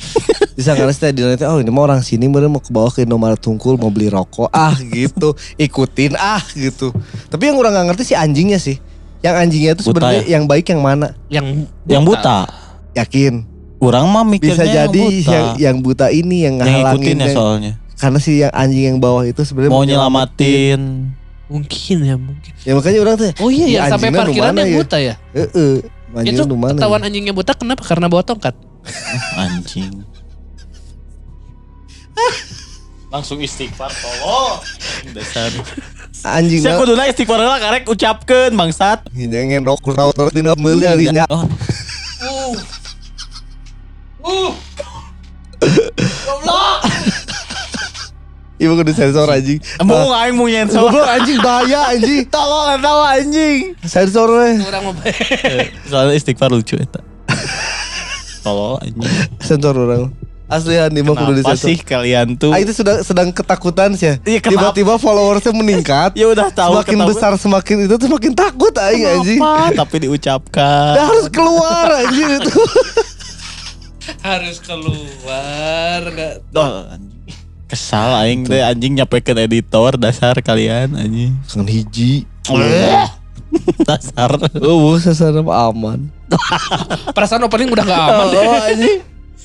[0.56, 3.04] disangkanya si teh di nanti oh ini mah orang sini bener mau ke bawah ke
[3.04, 6.92] Indomaret Tungkul mau beli rokok ah gitu ikutin ah gitu
[7.28, 8.80] tapi yang orang nggak ngerti si anjingnya sih
[9.20, 10.32] yang anjingnya itu Buta sebenarnya ya?
[10.34, 12.38] yang baik yang mana Yang Yang buta.
[12.94, 13.34] yakin
[13.78, 15.32] Orang mah mikirnya bisa jadi yang buta.
[15.32, 17.72] yang yang buta ini yang yang ngehalangin ikutin ya yang- soalnya.
[17.96, 20.82] karena si yang anjing yang bawah itu sebenarnya Mau nyelamatin.
[21.48, 22.52] mungkin ya mungkin.
[22.62, 24.78] ya makanya orang tuh Oh iya Ini yang sampai anjingnya nu parkiran mana yang ya?
[24.78, 25.16] buta ya.
[26.10, 27.08] Anjing Itu ketahuan ya?
[27.08, 27.86] anjingnya buta kenapa?
[27.86, 28.56] Karena bawa tongkat.
[29.46, 30.02] Anjing.
[33.10, 34.62] Langsung istighfar tolong.
[35.14, 35.50] Dasar.
[36.20, 39.08] anjing Saya kuduna istighfar lah karek ucapkeun bangsat.
[39.16, 41.24] jangan rokok rokok tina meuli harinya
[44.20, 44.52] Oh,
[48.60, 50.92] ibu kudu sensor anjing mau aing mau nyensor.
[50.92, 53.60] Goblok anjing bahaya anjing Tolong tahu anjing.
[53.82, 54.94] sensor we Orang mau
[55.90, 57.00] Soalnya istighfar lucu eta.
[58.46, 59.00] Tolong anjing.
[59.40, 60.12] sensor orang
[60.50, 62.50] asli Handi mah kudu Kenapa disensor sih kalian tuh?
[62.50, 64.14] Ah itu sedang sedang ketakutan sih ya.
[64.26, 64.74] Iya, kenapa?
[64.74, 66.18] Tiba-tiba followersnya meningkat.
[66.18, 69.40] Ya udah tahu semakin besar semakin itu tuh semakin takut aing anjing.
[69.78, 70.98] Tapi diucapkan.
[70.98, 72.54] Dah harus keluar anjing itu.
[74.26, 77.09] harus keluar nggak Doh, anjing.
[77.70, 81.38] Kesal aing teh anjing nyapekeun editor dasar kalian anjing.
[81.46, 82.26] Kan hiji.
[83.90, 84.34] dasar.
[84.58, 84.98] Oh,
[85.46, 86.10] mah aman.
[87.16, 88.42] perasaan opening udah nggak aman deh.
[88.42, 88.98] Oh, anjing.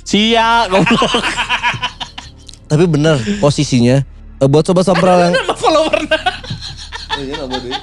[0.05, 1.05] Sia goblok.
[2.64, 4.01] Tapi bener posisinya
[4.45, 6.20] buat sobat sompral yang nama followernya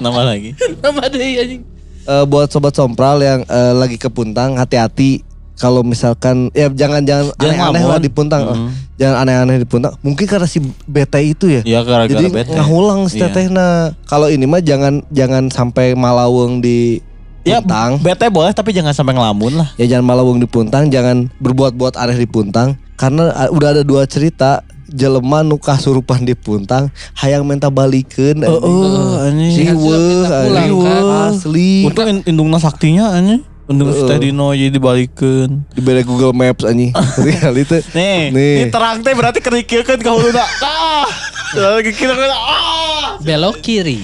[0.02, 0.54] Nama lagi.
[0.78, 1.62] nama deh anjing
[2.06, 3.40] eh, buat sobat sompral yang
[3.74, 5.22] lagi ke Puntang hati-hati
[5.62, 8.02] kalau misalkan ya jangan jangan aneh-aneh lah ngelamun.
[8.02, 8.42] di Puntang.
[8.42, 8.68] Mm.
[8.98, 9.94] Jangan aneh-aneh di Puntang.
[10.00, 11.62] Mungkin karena si bete itu ya.
[11.62, 12.50] Ya gara-gara Jadi bete.
[12.50, 13.30] ngahulang si Iya.
[13.30, 13.94] tetehna.
[14.02, 16.98] Kalau ini mah jangan jangan sampai malaweng di
[17.42, 18.02] Ya Puntang.
[18.02, 19.68] bete boleh tapi jangan sampai ngelamun lah.
[19.76, 22.74] Ya jangan malaweng di Puntang, jangan berbuat-buat aneh di Puntang.
[22.94, 28.60] Karena uh, udah ada dua cerita jelema nu kasurupan di Puntang hayang minta balikeun anjing.
[28.60, 29.50] Oh, anjing.
[29.50, 30.82] Si Hansu Riweuh, minta pulang, anjing.
[30.82, 31.30] kan?
[31.32, 31.70] asli.
[31.82, 33.40] Untung in- indungna saktinya anjing.
[33.70, 34.02] Heeh.
[34.02, 34.18] uh.
[34.18, 35.62] Dino jadi dibalikin.
[35.70, 36.90] Di beda Google Maps anjing.
[37.26, 37.78] Realita.
[37.94, 38.56] Nih, Nih.
[38.66, 40.44] ini terang teh berarti kerikilkeun ka huluna.
[40.62, 41.06] Ah.
[41.52, 43.20] Lagi kira kira ah.
[43.20, 44.00] belok kiri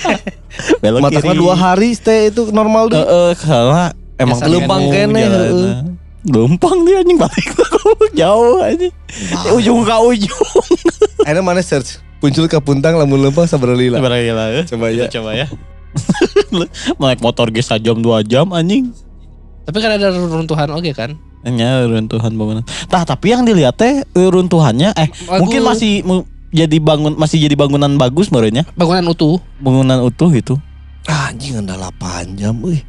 [0.82, 2.96] Belok Matakna dua hari stay itu normal deh.
[2.96, 5.20] Heeh, karena emang lempang kene.
[6.22, 7.46] Lempang dia anjing balik
[8.20, 8.94] jauh anjing.
[9.44, 10.46] Ya, ujung ke ujung.
[11.28, 12.00] Akhirnya mana search?
[12.22, 14.00] Muncul ke Puntang lamun lempang sabar lila.
[14.00, 14.64] Coba ya.
[14.64, 15.06] Coba ya.
[15.12, 15.46] Coba ya.
[17.00, 18.92] Naik motor ge jam 2 jam anjing.
[19.62, 22.62] tapi kan ada runtuhan oke kan Nya runtuhan bangunan.
[22.86, 25.38] Tah tapi yang dilihat teh eh, runtuhannya eh Bagus.
[25.42, 30.54] mungkin masih mu- jadi bangun masih jadi bangunan bagus merenya bangunan utuh bangunan utuh itu.
[31.02, 32.86] Ah, anjing anda 8 jam euy.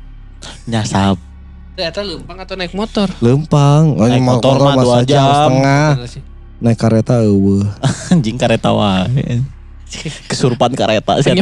[0.69, 1.17] Nyasap.
[1.73, 3.09] Ternyata lempang atau naik motor.
[3.17, 5.25] Lempang, Naik ini motor mah mah dua satu jam.
[5.33, 5.87] setengah.
[6.61, 7.65] Naik kereta eueuh.
[8.13, 9.41] Anjing kareta wae.
[10.29, 11.33] Kesurupan kareta sih.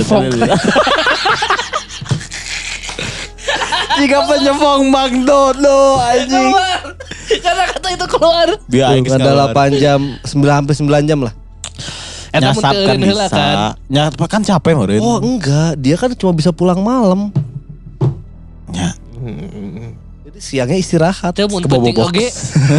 [3.91, 6.55] Jika penyefong Bang Dodo anjing.
[7.43, 8.47] Karena kata itu keluar.
[8.65, 9.53] Biar ada keluar.
[9.53, 11.33] 8 jam, 9 hampir 9 jam lah.
[12.31, 13.27] Eta mun Nyasap kan bisa.
[13.27, 13.57] kan.
[13.91, 15.03] Nyasap kan capek meureun.
[15.03, 17.27] Oh, enggak, dia kan cuma bisa pulang malam.
[18.71, 18.95] Ya.
[20.23, 22.31] Jadi siangnya istirahat Teu mun penting oge.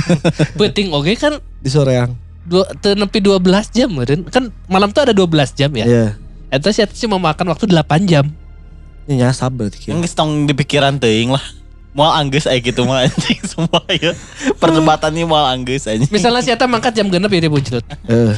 [0.61, 2.17] Penting oge kan di soreang.
[2.43, 4.27] Dua teu nepi 12 jam meureun.
[4.29, 5.87] Kan malam tuh ada 12 jam ya.
[5.87, 6.07] Iya.
[6.53, 8.29] Eta sih cuma makan waktu 8 jam.
[9.09, 9.99] Ini nyasap berarti kira.
[10.15, 11.43] Tong di pikiran teuing lah.
[11.93, 14.17] Moal anggeus aya gitu mah anjing semua ya.
[14.57, 16.09] Perdebatan ini moal anggeus anjing.
[16.09, 17.85] Misalnya si Eta mangkat jam genep ya dia bunclut.
[18.09, 18.33] Eh.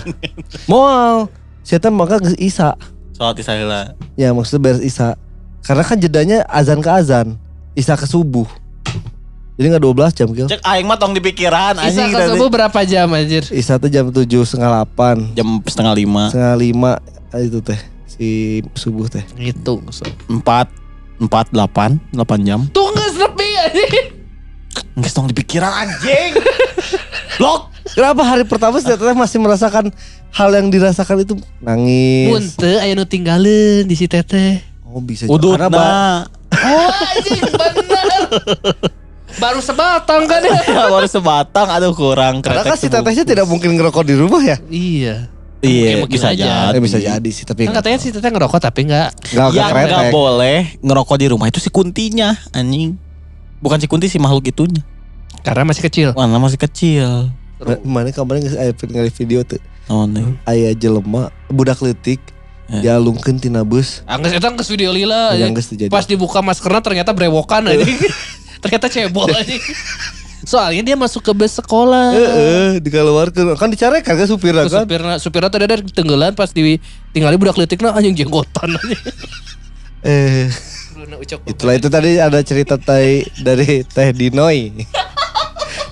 [0.66, 1.30] Moal.
[1.64, 2.74] Saya maka ke Isa.
[3.14, 3.94] Soal tisah heula.
[4.18, 5.14] Ya maksudnya beres Isa.
[5.64, 7.38] Karena kan jedanya azan ke azan.
[7.78, 8.46] Isa ke subuh.
[9.54, 10.46] Jadi nggak 12 jam Gil.
[10.50, 12.30] Cek aing mah tong di pikiran Isa anjing ke tadi.
[12.34, 13.46] subuh berapa jam anjir?
[13.54, 16.26] Isa tuh jam 7 setengah 8 Jam setengah lima.
[16.26, 16.54] Setengah
[17.30, 18.28] 5 itu teh si
[18.74, 19.22] subuh teh.
[19.36, 19.78] Gitu.
[20.26, 20.66] Empat.
[21.16, 22.02] Empat delapan.
[22.10, 22.60] Delapan jam.
[22.74, 23.94] Tuh geus nepi anjing.
[24.98, 26.34] Geus tong di pikiran anjing.
[27.38, 27.70] Blok.
[27.84, 29.94] Kenapa hari pertama si teteh masih merasakan
[30.32, 32.26] hal yang dirasakan itu nangis.
[32.26, 34.64] Mun teu aya nu tinggalin di si Teteh.
[34.82, 35.36] Oh bisa juga.
[35.36, 36.18] Udut ba- nah.
[36.64, 38.18] Oh anjing bener.
[39.36, 40.60] Baru sebatang kan ya.
[40.86, 42.40] Baru sebatang aduh kurang.
[42.40, 43.02] Karena kan si tubuh.
[43.02, 44.56] tetehnya tidak mungkin ngerokok di rumah ya.
[44.66, 45.16] Iya.
[45.64, 46.68] Iya bisa aja.
[46.68, 46.76] jadi.
[46.76, 49.16] Eh, bisa jadi sih tapi Kan katanya si Teteh ngerokok tapi enggak.
[49.32, 53.00] nggak Yang keren nggak boleh ngerokok di rumah itu si kuntinya anjing.
[53.58, 54.84] Bukan si kunti si makhluk itunya.
[55.40, 56.08] Karena masih kecil.
[56.12, 57.32] Mana masih kecil.
[57.80, 59.56] Mana kemarin aya ningali video tuh.
[59.88, 60.36] Oh, nih.
[60.44, 62.20] Aya jelema budak leutik
[62.64, 62.80] Eh.
[62.80, 64.00] dialungkeun tina bus.
[64.04, 65.36] Angges eta geus video lila.
[65.36, 65.92] Yang terjadi.
[65.92, 67.84] Pas dibuka maskernya ternyata brewokan aja.
[68.64, 69.56] ternyata cebol aja.
[70.44, 72.12] Soalnya dia masuk ke bus sekolah.
[72.12, 73.56] Heeh, dikeluarkeun.
[73.56, 74.84] Kan dicarekan kan supirna kan.
[74.84, 76.76] supirna supirna tadi ada tenggelan pas di
[77.12, 78.98] tinggali budak leutikna anjing jenggotan aja.
[80.04, 80.52] Eh,
[81.48, 84.84] itulah itu tadi ada cerita tai dari Teh Dinoy.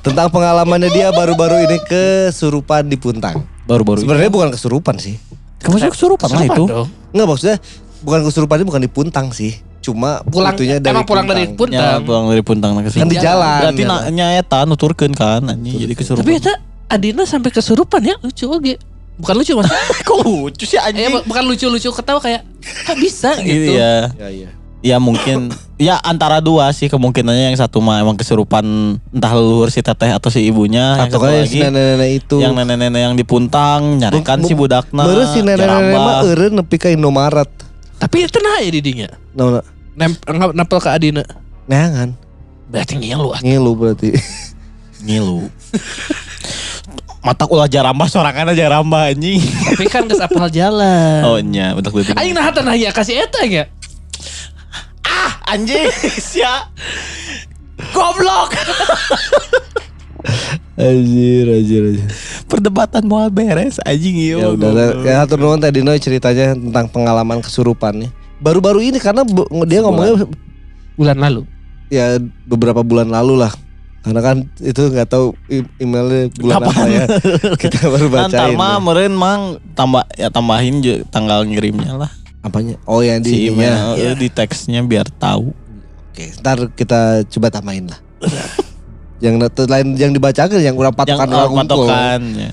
[0.04, 3.40] Tentang pengalamannya dia baru-baru ini kesurupan di Puntang.
[3.64, 4.04] Baru-baru.
[4.04, 5.16] Sebenarnya bukan kesurupan sih.
[5.64, 6.64] Kamu sih kesurupan lah itu.
[6.68, 6.88] dong.
[7.14, 7.56] Enggak maksudnya
[8.04, 9.56] bukan kesurupannya bukan di Puntang sih.
[9.82, 11.74] Cuma Pulang itunya dari emang pulang dari Puntang.
[11.74, 13.10] Ya, pulang dari puntang ke Kan sini.
[13.10, 13.60] di jalan.
[13.66, 13.98] Berarti ya.
[14.08, 16.22] nyaeta nuturkeun kan anjing jadi kesurupan.
[16.22, 16.54] Tapi eta
[16.86, 18.78] Adina sampai kesurupan ya lucu oge.
[19.14, 19.82] Bukan lucu maksudnya.
[20.06, 21.10] kok lucu sih Eh, anjing.
[21.10, 22.46] bu- bukan lucu-lucu ketawa kayak
[22.84, 23.74] kok bisa gitu.
[23.74, 24.14] Iya.
[24.16, 24.50] Ya iya.
[24.82, 28.66] Ya mungkin ya antara dua sih kemungkinannya yang satu mah emang kesurupan
[29.08, 32.36] entah leluhur si teteh atau si ibunya yang Atau satu kan lagi si nenek-nenek itu.
[32.36, 36.88] yang nenek-nenek yang di puntang nyarikan si budakna Baru si nenek-nenek mah eureun nepi ka
[36.88, 37.46] Indomaret.
[38.02, 39.08] Tapi itu nah ya didinya.
[39.38, 40.10] Nah, nah, Nem
[40.56, 41.22] nempel ke Adina.
[41.70, 42.18] neangan.
[42.66, 43.38] Berarti ngilu ah.
[43.38, 44.10] Ngilu berarti.
[45.02, 45.50] ngilu
[47.22, 51.22] mata ulah jaramba sorangan aja jaramba anjing Tapi kan geus apal jalan.
[51.22, 53.66] oh nya betul betul Aing nah tah ya kasih eta ya.
[55.02, 55.86] ah anjing
[56.30, 56.70] sia
[57.90, 58.54] goblok
[60.72, 62.08] Anjir, anjir, anjir.
[62.48, 64.70] perdebatan mau beres anjing Ya iya udah,
[65.04, 68.08] ya hatur nuhun teh Dino ceritanya tentang pengalaman kesurupannya.
[68.40, 69.20] Baru-baru ini karena
[69.68, 70.24] dia ngomongnya
[70.96, 71.42] Bulan lalu.
[71.92, 72.16] ya
[72.48, 73.52] beberapa bulan lalu lah.
[74.02, 75.36] Karena kan itu nggak tahu
[75.78, 77.04] emailnya bulan apa ya.
[77.62, 78.56] Kita baru bacain.
[78.56, 78.82] mah ya.
[78.82, 79.42] meren mang
[79.76, 80.80] tambah ya tambahin
[81.12, 82.10] tanggal ngirimnya lah
[82.42, 82.74] Apanya?
[82.90, 85.54] Oh yang si di email eh, di teksnya biar tahu
[86.12, 87.96] Oke, ntar kita coba tambahin lah.
[89.22, 91.86] yang lain yang dibacakan yang kurang patokan oh, orang unggul.
[91.86, 92.52] patokan ya.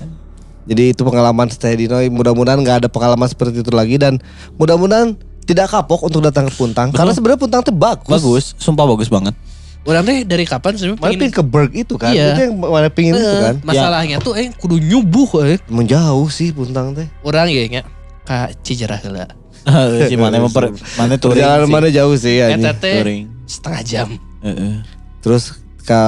[0.70, 1.98] Jadi itu pengalaman Teh Dino.
[2.14, 4.22] Mudah-mudahan nggak ada pengalaman seperti itu lagi dan
[4.54, 6.94] mudah-mudahan tidak kapok untuk datang ke Puntang.
[6.94, 8.06] Karena sebenarnya Puntang itu bagus.
[8.06, 9.34] bagus sumpah bagus banget
[9.82, 12.12] Orang teh dari kapan sebenarnya Mana pengen pingin ke Berg itu kan?
[12.12, 12.36] Iya.
[12.36, 13.54] Itu yang mana pingin itu Eh, kan?
[13.64, 15.58] Masalahnya tuh eh kudu nyubuh eh.
[15.66, 17.08] Menjauh sih Puntang teh.
[17.24, 17.82] Orang ya nya
[18.22, 19.26] ka Cijerah heula.
[20.08, 21.72] si mana memper mana touring sih.
[21.72, 22.52] mana jauh sih ya.
[22.54, 24.08] Eta teh setengah jam.
[24.44, 24.84] Heeh.
[25.24, 26.00] Terus ke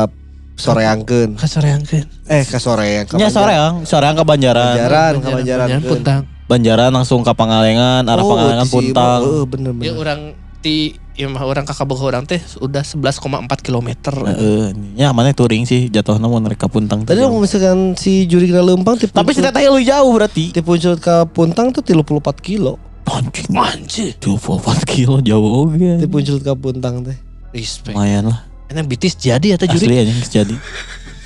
[0.55, 1.37] soreangkeun.
[1.37, 2.07] Ka soreangkeun.
[2.27, 3.05] Eh ke soreang.
[3.05, 4.75] ke Nya soreang, soreang ke Banjaran.
[4.75, 5.67] Banjaran, ke Banjaran.
[5.69, 6.21] Banjaran Puntang.
[6.45, 9.21] Banjaran langsung ke Pangalengan, arah Oh, Pangalengan Puntang.
[9.23, 9.97] Oh, bener Ya bener.
[9.97, 10.21] orang
[10.63, 13.19] di ya mah orang kakak boga orang teh udah 11,4
[13.61, 14.15] kilometer.
[14.15, 17.03] Heeh, nya mana touring sih jatuhnya mau mereka Puntang.
[17.03, 20.53] Tadi mau misalkan si Juri kena Lempang tipe Tapi si teteh lu jauh berarti.
[20.53, 22.05] tipe Puncul ke Puntang tuh 34
[22.39, 22.77] kilo.
[23.03, 23.51] Anjing.
[23.53, 24.15] Anjir.
[24.23, 25.99] 24 kilo jauh oke.
[25.99, 27.19] Tipe Puncul ke Puntang teh.
[27.53, 27.93] Respect.
[27.99, 28.52] Lumayan lah.
[28.73, 29.85] Enak bitis jadi atau juri?
[29.85, 30.57] Asli aja jadi.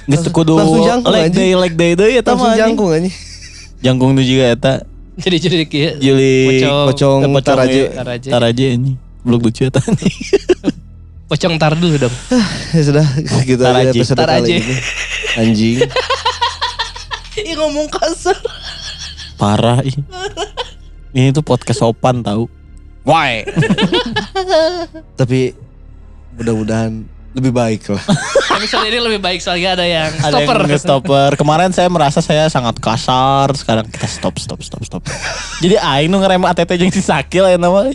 [0.06, 0.30] Langsung
[0.82, 2.52] jangkung, leg day leg day eta Langsung mah.
[2.52, 2.62] anjing.
[2.62, 3.10] jangkung aja.
[3.78, 4.72] Jangkung nu juga eta.
[5.16, 5.90] Jadi jadi kieu.
[5.96, 6.84] Juli Pocong.
[6.86, 7.82] Pocong Eh, Taraje.
[7.88, 8.28] Taraje.
[8.28, 8.92] Taraje ini.
[9.22, 10.06] Belum lucu ya tadi.
[11.30, 12.14] Pocong tar dulu dong.
[12.70, 13.06] Ya sudah
[13.42, 13.90] gitu aja aja.
[13.90, 14.54] episode Tar kali aja.
[14.56, 14.74] ini.
[15.36, 15.78] Anjing.
[17.42, 18.38] Ih ngomong kasar.
[19.36, 19.92] Parah ih.
[21.12, 22.46] Ini tuh podcast sopan tahu.
[23.02, 23.42] Why?
[25.18, 25.52] Tapi
[26.32, 27.04] mudah-mudahan
[27.36, 28.00] lebih baik lah.
[28.56, 30.56] Episode ini lebih baik soalnya ada yang Ada stopper.
[30.64, 31.30] yang stopper.
[31.44, 33.52] Kemarin saya merasa saya sangat kasar.
[33.52, 35.02] Sekarang kita stop, stop, stop, stop.
[35.60, 37.92] Jadi aing nu ngerem ATT jeung si Sakil ya nama.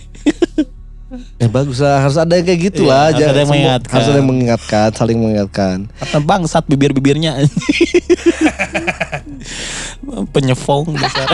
[1.36, 3.04] Ya bagus lah, harus ada yang kayak gitu Iya, lah.
[3.04, 3.92] harus Jangan ada yang mengingatkan.
[3.92, 5.78] Harus ada yang mengingatkan, saling mengingatkan.
[6.00, 7.32] Kata bangsat bibir-bibirnya.
[10.32, 11.28] Penyefong dasar.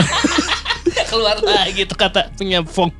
[1.06, 2.90] Keluar lagi tuh kata penyempong.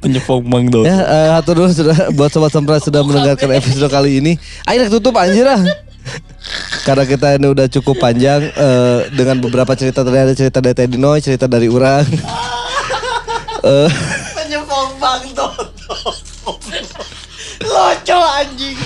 [0.00, 0.84] Penyefong Mang Dot.
[0.84, 4.32] Ya, eh, hatur dulu sudah buat sobat sempra sudah mendengarkan episode kali ini.
[4.68, 5.60] Ayo tutup anjir lah.
[6.86, 10.98] Karena kita ini udah cukup panjang eh, dengan beberapa cerita tadi ada cerita dari Teddy
[11.00, 12.06] Noy, cerita dari orang.
[13.66, 13.90] Eh,
[14.30, 15.74] Penyefong Mang Dot.
[17.66, 18.78] Loco anjing.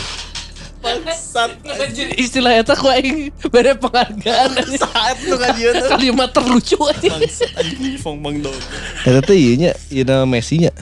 [0.81, 1.53] Bangsat.
[1.69, 4.81] Anjir, Istilah eta ku aing bere penghargaan anjing.
[4.81, 5.91] Saat lu kajian tuh.
[5.93, 7.13] Kalimat terlucu aja.
[7.13, 8.57] Bangsat anjing Penyefong Mang Dot.
[9.05, 10.73] Eta teh ieu nya, ieu nama Messi nya.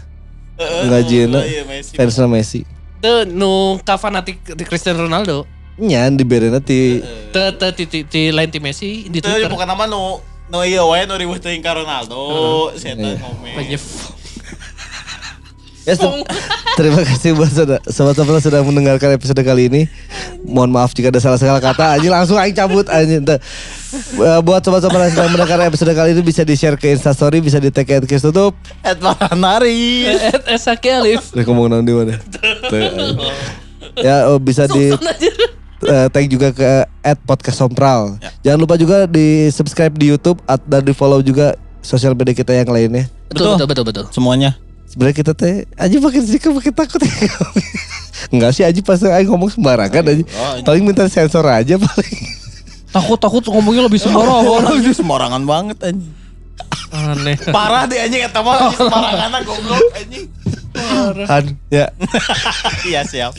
[0.59, 1.95] Ngajieuna iya, Messi.
[1.95, 2.61] fansna Messi.
[2.99, 5.47] Tuh nu ka fanatik di Cristiano Ronaldo.
[5.79, 6.99] Nyan dibere nanti
[7.31, 9.47] Teu teu ti ti ti lain ti Messi di Itu Twitter.
[9.47, 10.19] bukan nama nu
[10.51, 12.19] nu iya wae nu riweuh teuing ka Ronaldo.
[12.75, 14.18] Eta ngomong.
[15.89, 16.21] Penyempong.
[16.21, 16.29] Ya,
[16.79, 17.51] terima kasih buat
[17.89, 19.83] sobat sobat sudah mendengarkan episode kali ini.
[20.45, 21.97] Mohon maaf jika ada salah-salah kata.
[21.97, 22.85] Anjing langsung aing cabut.
[22.85, 23.37] Teu.
[24.21, 27.73] Eh, buat sobat-sobat yang sedang mendengarkan episode kali ini bisa di-share ke Instastory, bisa di
[27.73, 28.53] tag at Kiss tutup.
[28.85, 30.13] Et Maranari.
[30.13, 31.33] Et Esa Kelif.
[31.33, 32.21] Ngomong di mana?
[33.99, 34.93] Ya oh, bisa di
[35.89, 38.21] eh, tag juga ke at podcast sompral.
[38.45, 42.53] Jangan lupa juga di subscribe di YouTube at- dan di follow juga sosial media kita
[42.53, 43.09] yang lainnya.
[43.33, 44.05] Betul betul betul betul.
[44.13, 44.68] Semuanya.
[44.89, 47.01] Sebenarnya kita teh Aji makin sedikit makin takut
[48.33, 50.25] Enggak sih Aji pas Aji ngomong sembarangan Aji
[50.65, 52.39] Paling minta sensor aja paling
[52.89, 54.81] Takut-takut ngomongnya lebih sembarangan.
[54.81, 56.18] Itu sembarangan banget anjing.
[56.93, 57.37] Aneh.
[57.53, 60.27] Parah deh anjing eta mah anjing sembarangan goblok anjing.
[61.27, 61.91] Han Ya
[62.87, 63.35] Iya siap.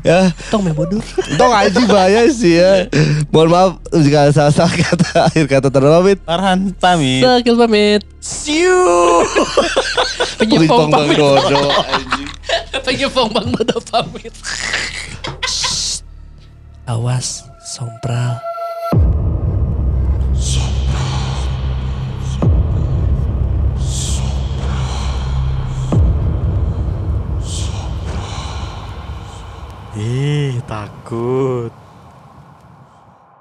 [0.00, 1.04] Ya Tong meh bodoh.
[1.36, 2.88] Tong Aji bahaya sih ya
[3.28, 7.20] Mohon maaf Jika salah-salah kata Akhir kata terpamit Farhan pamit.
[7.20, 8.02] Sakil pamit.
[8.24, 8.80] See you.
[10.40, 11.12] Penyempong Bang.
[11.12, 12.28] Dodo anjing.
[12.80, 14.32] Penyempong Bang Dodo pamit.
[16.88, 18.40] Awas, sompral.
[29.96, 31.85] Ih, takut.